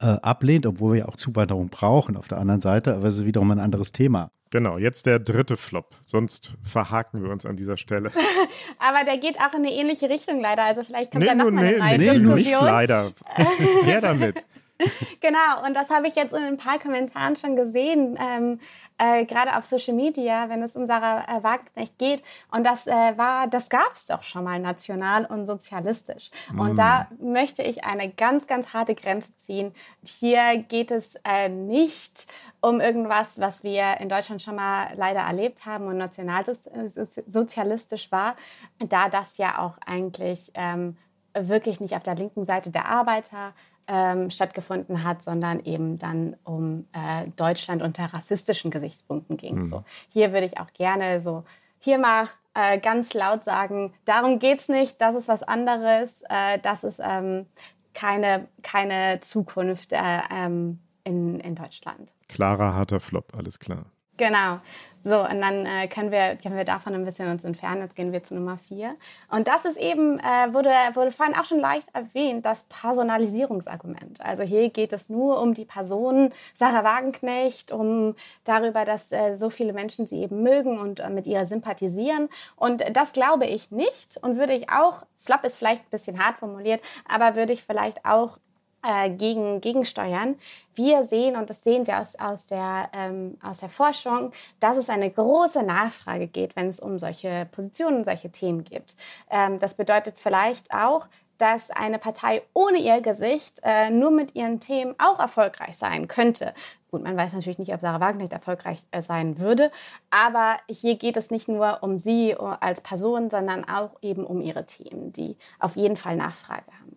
äh, 0.00 0.06
ablehnt, 0.06 0.64
obwohl 0.64 0.94
wir 0.94 1.08
auch 1.08 1.16
Zuwanderung 1.16 1.68
brauchen 1.68 2.16
auf 2.16 2.28
der 2.28 2.38
anderen 2.38 2.60
Seite, 2.60 2.94
aber 2.96 3.04
es 3.06 3.18
ist 3.18 3.26
wiederum 3.26 3.50
ein 3.50 3.58
anderes 3.58 3.92
Thema. 3.92 4.30
Genau, 4.50 4.78
jetzt 4.78 5.04
der 5.04 5.18
dritte 5.18 5.58
Flop. 5.58 5.94
Sonst 6.06 6.56
verhaken 6.62 7.22
wir 7.22 7.30
uns 7.30 7.44
an 7.44 7.56
dieser 7.56 7.76
Stelle. 7.76 8.10
aber 8.78 9.04
der 9.04 9.18
geht 9.18 9.38
auch 9.38 9.52
in 9.52 9.66
eine 9.66 9.72
ähnliche 9.72 10.08
Richtung 10.08 10.40
leider. 10.40 10.64
Also 10.64 10.82
vielleicht 10.82 11.12
kommt 11.12 11.24
nee, 11.24 11.28
da 11.28 11.34
noch 11.34 11.50
mal 11.50 11.62
eine 11.62 11.98
nee, 11.98 12.10
nee, 12.10 12.18
Diskussion. 12.18 12.36
Nicht 12.36 12.60
leider. 12.62 13.12
Wer 13.84 14.00
damit? 14.00 14.42
genau, 15.20 15.66
und 15.66 15.74
das 15.74 15.90
habe 15.90 16.08
ich 16.08 16.14
jetzt 16.14 16.32
in 16.32 16.42
ein 16.42 16.56
paar 16.56 16.78
Kommentaren 16.78 17.36
schon 17.36 17.56
gesehen. 17.56 18.18
Ähm, 18.20 18.60
äh, 18.98 19.24
gerade 19.24 19.56
auf 19.56 19.64
Social 19.64 19.94
Media, 19.94 20.48
wenn 20.50 20.62
es 20.62 20.76
um 20.76 20.86
Sarah 20.86 21.24
äh, 21.24 21.42
Wagenknecht 21.42 21.98
geht. 21.98 22.22
Und 22.50 22.64
das 22.64 22.86
äh, 22.86 23.16
war, 23.16 23.46
das 23.46 23.70
gab 23.70 23.94
es 23.94 24.04
doch 24.06 24.22
schon 24.22 24.44
mal 24.44 24.58
national 24.58 25.24
und 25.24 25.46
sozialistisch. 25.46 26.30
Mm. 26.52 26.60
Und 26.60 26.76
da 26.76 27.08
möchte 27.18 27.62
ich 27.62 27.84
eine 27.84 28.10
ganz, 28.10 28.46
ganz 28.46 28.74
harte 28.74 28.94
Grenze 28.94 29.34
ziehen. 29.36 29.74
Hier 30.04 30.58
geht 30.68 30.90
es 30.90 31.14
äh, 31.24 31.48
nicht 31.48 32.26
um 32.60 32.78
irgendwas, 32.80 33.40
was 33.40 33.64
wir 33.64 33.96
in 34.00 34.10
Deutschland 34.10 34.42
schon 34.42 34.56
mal 34.56 34.88
leider 34.96 35.20
erlebt 35.20 35.64
haben 35.64 35.86
und 35.86 35.96
nationalsozialistisch 35.96 38.12
war, 38.12 38.36
da 38.78 39.08
das 39.08 39.38
ja 39.38 39.60
auch 39.60 39.78
eigentlich 39.86 40.52
ähm, 40.52 40.98
wirklich 41.32 41.80
nicht 41.80 41.94
auf 41.94 42.02
der 42.02 42.16
linken 42.16 42.44
Seite 42.44 42.70
der 42.70 42.84
Arbeiter 42.86 43.54
ähm, 43.86 44.30
stattgefunden 44.30 45.04
hat, 45.04 45.22
sondern 45.22 45.60
eben 45.64 45.98
dann 45.98 46.36
um 46.44 46.86
äh, 46.92 47.28
Deutschland 47.36 47.82
unter 47.82 48.04
rassistischen 48.04 48.70
Gesichtspunkten 48.70 49.36
ging. 49.36 49.60
Mhm. 49.60 49.66
So, 49.66 49.84
hier 50.08 50.32
würde 50.32 50.46
ich 50.46 50.58
auch 50.58 50.72
gerne 50.72 51.20
so 51.20 51.44
hier 51.78 51.98
mal 51.98 52.28
äh, 52.54 52.78
ganz 52.78 53.14
laut 53.14 53.44
sagen, 53.44 53.92
darum 54.04 54.38
geht 54.38 54.60
es 54.60 54.68
nicht, 54.68 55.00
das 55.00 55.14
ist 55.14 55.28
was 55.28 55.42
anderes, 55.42 56.22
äh, 56.28 56.58
das 56.58 56.84
ist 56.84 57.00
ähm, 57.02 57.46
keine, 57.94 58.48
keine 58.62 59.20
Zukunft 59.20 59.92
äh, 59.92 59.98
ähm, 60.30 60.78
in, 61.04 61.40
in 61.40 61.54
Deutschland. 61.54 62.12
Klarer, 62.28 62.74
harter 62.74 63.00
Flop, 63.00 63.34
alles 63.36 63.58
klar. 63.58 63.86
Genau. 64.16 64.60
So, 65.02 65.18
und 65.20 65.40
dann 65.40 65.64
äh, 65.64 65.88
können, 65.88 66.10
wir, 66.10 66.36
können 66.36 66.56
wir 66.56 66.64
davon 66.64 66.94
ein 66.94 67.04
bisschen 67.04 67.30
uns 67.30 67.44
entfernen. 67.44 67.80
Jetzt 67.80 67.96
gehen 67.96 68.12
wir 68.12 68.22
zu 68.22 68.34
Nummer 68.34 68.58
vier. 68.58 68.96
Und 69.30 69.48
das 69.48 69.64
ist 69.64 69.78
eben, 69.78 70.18
äh, 70.18 70.52
wurde, 70.52 70.70
wurde 70.92 71.10
vorhin 71.10 71.34
auch 71.34 71.46
schon 71.46 71.58
leicht 71.58 71.88
erwähnt, 71.94 72.44
das 72.44 72.64
Personalisierungsargument. 72.64 74.20
Also 74.20 74.42
hier 74.42 74.68
geht 74.68 74.92
es 74.92 75.08
nur 75.08 75.40
um 75.40 75.54
die 75.54 75.64
Person 75.64 76.32
Sarah 76.52 76.84
Wagenknecht, 76.84 77.72
um 77.72 78.14
darüber, 78.44 78.84
dass 78.84 79.10
äh, 79.10 79.36
so 79.36 79.48
viele 79.48 79.72
Menschen 79.72 80.06
sie 80.06 80.20
eben 80.22 80.42
mögen 80.42 80.78
und 80.78 81.00
äh, 81.00 81.08
mit 81.08 81.26
ihr 81.26 81.46
sympathisieren. 81.46 82.28
Und 82.56 82.84
das 82.94 83.12
glaube 83.12 83.46
ich 83.46 83.70
nicht 83.70 84.18
und 84.18 84.36
würde 84.36 84.52
ich 84.52 84.68
auch, 84.70 85.06
Flop 85.16 85.44
ist 85.44 85.56
vielleicht 85.56 85.82
ein 85.82 85.90
bisschen 85.90 86.22
hart 86.22 86.38
formuliert, 86.38 86.82
aber 87.08 87.36
würde 87.36 87.52
ich 87.52 87.62
vielleicht 87.62 88.04
auch 88.04 88.38
äh, 88.82 89.10
gegen, 89.10 89.60
gegensteuern. 89.60 90.36
Wir 90.74 91.04
sehen, 91.04 91.36
und 91.36 91.50
das 91.50 91.62
sehen 91.62 91.86
wir 91.86 92.00
aus, 92.00 92.16
aus, 92.16 92.46
der, 92.46 92.88
ähm, 92.92 93.36
aus 93.42 93.60
der 93.60 93.68
Forschung, 93.68 94.32
dass 94.60 94.76
es 94.76 94.88
eine 94.88 95.10
große 95.10 95.62
Nachfrage 95.62 96.26
geht, 96.26 96.56
wenn 96.56 96.68
es 96.68 96.80
um 96.80 96.98
solche 96.98 97.46
Positionen, 97.52 98.04
solche 98.04 98.30
Themen 98.30 98.64
geht. 98.64 98.94
Ähm, 99.30 99.58
das 99.58 99.74
bedeutet 99.74 100.18
vielleicht 100.18 100.72
auch, 100.72 101.06
dass 101.40 101.70
eine 101.70 101.98
Partei 101.98 102.42
ohne 102.52 102.78
ihr 102.78 103.00
Gesicht 103.00 103.60
äh, 103.62 103.90
nur 103.90 104.10
mit 104.10 104.34
ihren 104.34 104.60
Themen 104.60 104.94
auch 104.98 105.18
erfolgreich 105.18 105.76
sein 105.76 106.06
könnte. 106.06 106.52
Gut, 106.90 107.02
man 107.02 107.16
weiß 107.16 107.32
natürlich 107.32 107.58
nicht, 107.58 107.72
ob 107.72 107.80
Sarah 107.80 108.00
Wagner 108.00 108.30
erfolgreich 108.30 108.80
äh, 108.90 109.00
sein 109.00 109.38
würde, 109.38 109.70
aber 110.10 110.58
hier 110.68 110.96
geht 110.96 111.16
es 111.16 111.30
nicht 111.30 111.48
nur 111.48 111.82
um 111.82 111.96
sie 111.96 112.36
als 112.36 112.80
Person, 112.82 113.30
sondern 113.30 113.64
auch 113.64 113.92
eben 114.02 114.24
um 114.24 114.40
ihre 114.42 114.66
Themen, 114.66 115.12
die 115.12 115.36
auf 115.58 115.76
jeden 115.76 115.96
Fall 115.96 116.16
Nachfrage 116.16 116.66
haben. 116.80 116.96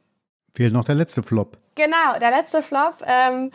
Fehlt 0.54 0.74
noch 0.74 0.84
der 0.84 0.96
letzte 0.96 1.24
Flop. 1.24 1.58
Genau, 1.76 2.20
der 2.20 2.32
letzte 2.32 2.62
Flop 2.62 2.98
ähm, 3.06 3.52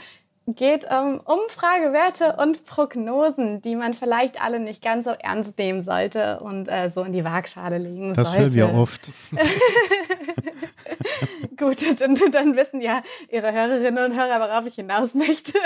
geht 0.46 0.86
um 0.90 1.20
Umfragewerte 1.20 2.36
und 2.42 2.64
Prognosen, 2.64 3.60
die 3.60 3.76
man 3.76 3.94
vielleicht 3.94 4.42
alle 4.42 4.60
nicht 4.60 4.82
ganz 4.82 5.04
so 5.04 5.10
ernst 5.10 5.58
nehmen 5.58 5.82
sollte 5.82 6.40
und 6.40 6.68
äh, 6.68 6.90
so 6.90 7.02
in 7.02 7.12
die 7.12 7.24
Waagschale 7.24 7.78
legen 7.78 8.14
das 8.14 8.28
sollte. 8.28 8.44
Das 8.44 8.56
hören 8.56 8.72
wir 8.72 8.78
oft. 8.78 9.12
Gut, 11.56 12.00
dann, 12.00 12.16
dann 12.32 12.56
wissen 12.56 12.80
ja 12.80 13.02
Ihre 13.30 13.52
Hörerinnen 13.52 14.10
und 14.10 14.18
Hörer, 14.18 14.40
worauf 14.40 14.66
ich 14.66 14.76
hinaus 14.76 15.14
möchte. 15.14 15.52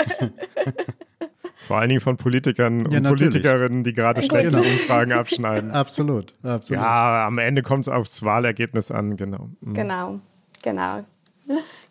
Vor 1.67 1.77
allen 1.77 1.89
Dingen 1.89 2.01
von 2.01 2.17
Politikern 2.17 2.79
ja, 2.79 2.97
und 2.97 3.03
natürlich. 3.03 3.31
Politikerinnen, 3.31 3.85
die 3.85 3.93
gerade 3.93 4.21
schlechte 4.21 4.49
genau. 4.49 4.63
Umfragen 4.63 5.13
abschneiden. 5.13 5.71
Absolut, 5.71 6.33
absolut. 6.43 6.83
Ja, 6.83 7.25
am 7.25 7.37
Ende 7.37 7.61
kommt 7.61 7.87
es 7.87 7.93
aufs 7.93 8.21
Wahlergebnis 8.21 8.91
an, 8.91 9.15
genau. 9.15 9.49
Mhm. 9.61 9.73
Genau, 9.73 10.19
genau 10.61 11.05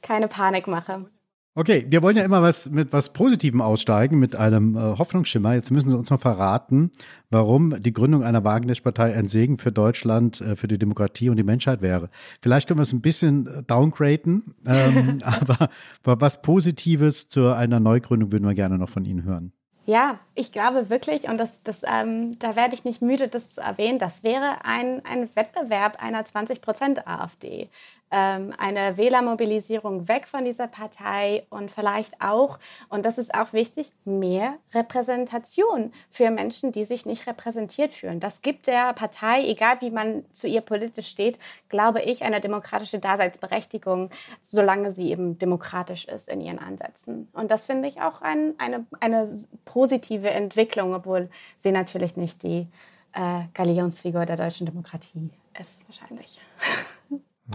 keine 0.03 0.29
Panikmache. 0.29 1.07
Okay, 1.55 1.85
wir 1.87 2.01
wollen 2.01 2.17
ja 2.17 2.25
immer 2.25 2.41
was 2.41 2.71
mit 2.71 2.95
was 2.95 3.13
Positivem 3.13 3.61
aussteigen, 3.61 4.19
mit 4.19 4.35
einem 4.35 4.75
äh, 4.75 4.97
Hoffnungsschimmer. 4.97 5.53
Jetzt 5.53 5.71
müssen 5.71 5.91
Sie 5.91 5.99
uns 5.99 6.09
noch 6.09 6.21
verraten, 6.21 6.91
warum 7.29 7.79
die 7.83 7.93
Gründung 7.93 8.25
einer 8.25 8.43
Wagenknecht-Partei 8.43 9.15
ein 9.15 9.29
Segen 9.29 9.59
für 9.59 9.71
Deutschland, 9.71 10.41
äh, 10.41 10.57
für 10.57 10.67
die 10.67 10.79
Demokratie 10.79 11.29
und 11.29 11.37
die 11.37 11.43
Menschheit 11.43 11.83
wäre. 11.83 12.09
Vielleicht 12.41 12.69
können 12.69 12.79
wir 12.79 12.85
es 12.85 12.95
ein 12.95 13.03
bisschen 13.03 13.47
äh, 13.49 13.63
downgraden, 13.65 14.55
ähm, 14.67 15.19
aber, 15.25 15.69
was 16.05 16.41
Positives 16.41 17.29
zu 17.29 17.53
einer 17.53 17.81
Neugründung 17.81 18.33
würden 18.33 18.47
wir 18.47 18.55
gerne 18.55 18.79
noch 18.79 18.89
von 18.89 19.05
Ihnen 19.05 19.25
hören. 19.25 19.53
Ja, 19.85 20.21
ich 20.35 20.53
glaube 20.53 20.91
wirklich, 20.91 21.25
und 21.25 21.39
das, 21.39 21.63
das, 21.65 21.83
ähm, 21.85 22.39
da 22.39 22.55
werde 22.55 22.75
ich 22.75 22.85
nicht 22.85 23.03
müde, 23.03 23.27
das 23.27 23.51
zu 23.51 23.61
erwähnen, 23.61 23.99
das 23.99 24.23
wäre 24.23 24.65
ein, 24.65 25.05
ein 25.05 25.29
Wettbewerb 25.35 26.01
einer 26.01 26.23
20% 26.23 27.05
AfD 27.05 27.69
eine 28.15 28.97
Wählermobilisierung 28.97 30.07
weg 30.07 30.29
von 30.29 30.45
dieser 30.45 30.69
Partei 30.69 31.47
und 31.49 31.71
vielleicht 31.71 32.21
auch, 32.21 32.59
und 32.91 33.07
das 33.07 33.17
ist 33.17 33.35
auch 33.35 33.53
wichtig, 33.53 33.91
mehr 34.05 34.55
Repräsentation 34.75 35.93
für 36.11 36.31
Menschen, 36.31 36.73
die 36.73 36.85
sich 36.85 37.07
nicht 37.07 37.27
repräsentiert 37.27 37.93
fühlen. 37.93 38.21
Das 38.21 38.43
gibt 38.43 38.67
der 38.67 38.93
Partei, 38.93 39.43
egal 39.45 39.81
wie 39.81 39.91
man 39.91 40.25
zu 40.33 40.47
ihr 40.47 40.61
politisch 40.61 41.09
steht, 41.09 41.39
glaube 41.69 42.03
ich, 42.03 42.23
eine 42.23 42.41
demokratische 42.41 42.99
Daseinsberechtigung, 42.99 44.11
solange 44.43 44.91
sie 44.91 45.11
eben 45.11 45.39
demokratisch 45.39 46.05
ist 46.05 46.29
in 46.29 46.43
ihren 46.43 46.59
Ansätzen. 46.59 47.29
Und 47.33 47.51
das 47.51 47.67
finde 47.67 47.89
ich 47.89 48.03
auch 48.03 48.21
ein, 48.21 48.55
eine, 48.59 48.85
eine 49.01 49.27
positive 49.65 50.31
Entwicklung, 50.31 50.95
obwohl 50.95 51.31
sie 51.59 51.73
natürlich 51.73 52.17
nicht 52.17 52.43
die 52.43 52.69
äh, 53.15 53.45
Galionsfigur 53.55 54.27
der 54.27 54.37
deutschen 54.37 54.67
Demokratie 54.67 55.31
ist, 55.59 55.83
wahrscheinlich. 55.89 56.41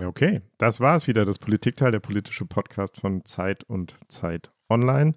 Okay, 0.04 0.42
das 0.58 0.80
war 0.80 0.96
es 0.96 1.08
wieder, 1.08 1.26
das 1.26 1.40
Politikteil, 1.40 1.92
der 1.92 2.00
politische 2.00 2.46
Podcast 2.46 3.00
von 3.00 3.26
Zeit 3.26 3.64
und 3.64 3.96
Zeit 4.10 4.52
Online. 4.70 5.16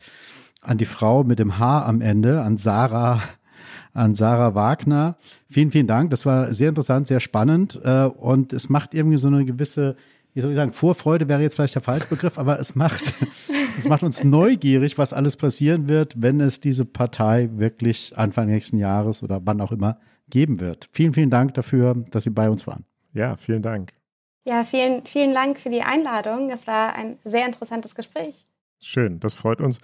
an 0.64 0.80
die 0.80 0.86
Frau 0.86 1.24
mit 1.24 1.38
dem 1.38 1.60
Haar 1.60 1.86
am 1.86 2.02
Ende, 2.02 2.42
an 2.42 2.58
Sarah 2.58 3.22
an 3.98 4.14
Sarah 4.14 4.54
Wagner. 4.54 5.18
Vielen, 5.50 5.72
vielen 5.72 5.88
Dank. 5.88 6.12
Das 6.12 6.26
war 6.26 6.54
sehr 6.54 6.70
interessant, 6.70 7.08
sehr 7.08 7.20
spannend 7.20 7.80
äh, 7.84 8.04
und 8.04 8.54
es 8.54 8.70
macht 8.70 8.94
irgendwie 8.94 9.18
so 9.18 9.28
eine 9.28 9.44
gewisse, 9.44 9.96
wie 10.34 10.42
soll 10.42 10.52
ich 10.52 10.56
sagen, 10.56 10.72
Vorfreude 10.72 11.28
wäre 11.28 11.42
jetzt 11.42 11.56
vielleicht 11.56 11.76
der 11.76 11.82
falsche 11.82 12.08
Begriff, 12.08 12.38
aber 12.38 12.60
es 12.60 12.76
macht, 12.76 13.14
es 13.78 13.88
macht 13.88 14.04
uns 14.04 14.24
neugierig, 14.24 14.98
was 15.00 15.14
alles 15.14 15.36
passieren 15.36 15.90
wird, 15.90 16.22
wenn 16.22 16.40
es 16.40 16.60
diese 16.60 16.86
Partei 16.86 17.50
wirklich 17.54 18.14
Anfang 18.16 18.48
nächsten 18.48 18.78
Jahres 18.78 19.24
oder 19.24 19.42
wann 19.44 19.62
auch 19.62 19.72
immer 19.72 19.98
geben 20.30 20.60
wird. 20.60 20.90
Vielen, 20.92 21.14
vielen 21.14 21.32
Dank 21.32 21.56
dafür, 21.56 21.96
dass 22.12 22.24
Sie 22.24 22.30
bei 22.30 22.50
uns 22.50 22.68
waren. 22.68 22.86
Ja, 23.14 23.36
vielen 23.36 23.64
Dank. 23.64 23.94
Ja, 24.46 24.64
vielen, 24.64 25.06
vielen 25.06 25.34
Dank 25.34 25.60
für 25.60 25.70
die 25.70 25.82
Einladung. 25.82 26.52
Es 26.52 26.68
war 26.68 26.94
ein 26.94 27.18
sehr 27.26 27.46
interessantes 27.48 27.96
Gespräch. 27.96 28.46
Schön, 28.80 29.20
das 29.20 29.34
freut 29.34 29.60
uns 29.60 29.80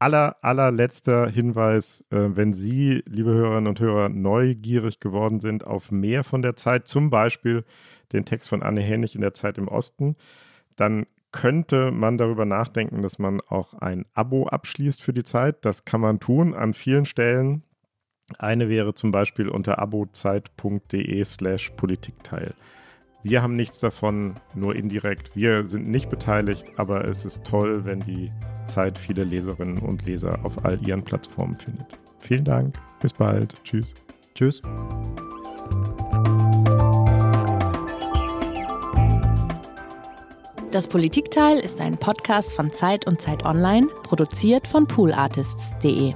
aller, 0.00 0.36
allerletzter 0.40 1.28
Hinweis, 1.28 2.04
äh, 2.10 2.30
wenn 2.30 2.52
Sie, 2.52 3.04
liebe 3.06 3.30
Hörerinnen 3.30 3.68
und 3.68 3.80
Hörer, 3.80 4.08
neugierig 4.08 4.98
geworden 4.98 5.40
sind 5.40 5.66
auf 5.66 5.92
mehr 5.92 6.24
von 6.24 6.42
der 6.42 6.56
Zeit, 6.56 6.88
zum 6.88 7.10
Beispiel 7.10 7.64
den 8.12 8.24
Text 8.24 8.48
von 8.48 8.62
Anne 8.62 8.80
Hennig 8.80 9.14
in 9.14 9.20
der 9.20 9.34
Zeit 9.34 9.58
im 9.58 9.68
Osten, 9.68 10.16
dann 10.76 11.06
könnte 11.32 11.92
man 11.92 12.18
darüber 12.18 12.44
nachdenken, 12.44 13.02
dass 13.02 13.18
man 13.18 13.40
auch 13.42 13.74
ein 13.74 14.04
Abo 14.14 14.48
abschließt 14.48 15.00
für 15.00 15.12
die 15.12 15.22
Zeit. 15.22 15.64
Das 15.64 15.84
kann 15.84 16.00
man 16.00 16.18
tun 16.18 16.54
an 16.54 16.74
vielen 16.74 17.06
Stellen. 17.06 17.62
Eine 18.38 18.68
wäre 18.68 18.94
zum 18.94 19.10
Beispiel 19.10 19.48
unter 19.48 19.78
abozeit.de 19.78 21.24
slash 21.24 21.70
Politikteil. 21.70 22.54
Wir 23.22 23.42
haben 23.42 23.54
nichts 23.54 23.80
davon, 23.80 24.36
nur 24.54 24.74
indirekt. 24.74 25.36
Wir 25.36 25.66
sind 25.66 25.88
nicht 25.88 26.08
beteiligt, 26.08 26.64
aber 26.76 27.04
es 27.04 27.26
ist 27.26 27.44
toll, 27.44 27.84
wenn 27.84 28.00
die 28.00 28.32
Zeit 28.66 28.96
viele 28.96 29.24
Leserinnen 29.24 29.78
und 29.78 30.06
Leser 30.06 30.38
auf 30.42 30.64
all 30.64 30.80
ihren 30.86 31.02
Plattformen 31.02 31.56
findet. 31.56 31.86
Vielen 32.18 32.44
Dank, 32.44 32.78
bis 33.00 33.12
bald, 33.12 33.54
tschüss. 33.62 33.94
Tschüss. 34.34 34.62
Das 40.70 40.86
Politikteil 40.86 41.58
ist 41.58 41.80
ein 41.80 41.98
Podcast 41.98 42.54
von 42.54 42.72
Zeit 42.72 43.06
und 43.06 43.20
Zeit 43.20 43.44
Online, 43.44 43.88
produziert 44.04 44.68
von 44.68 44.86
poolartists.de. 44.86 46.14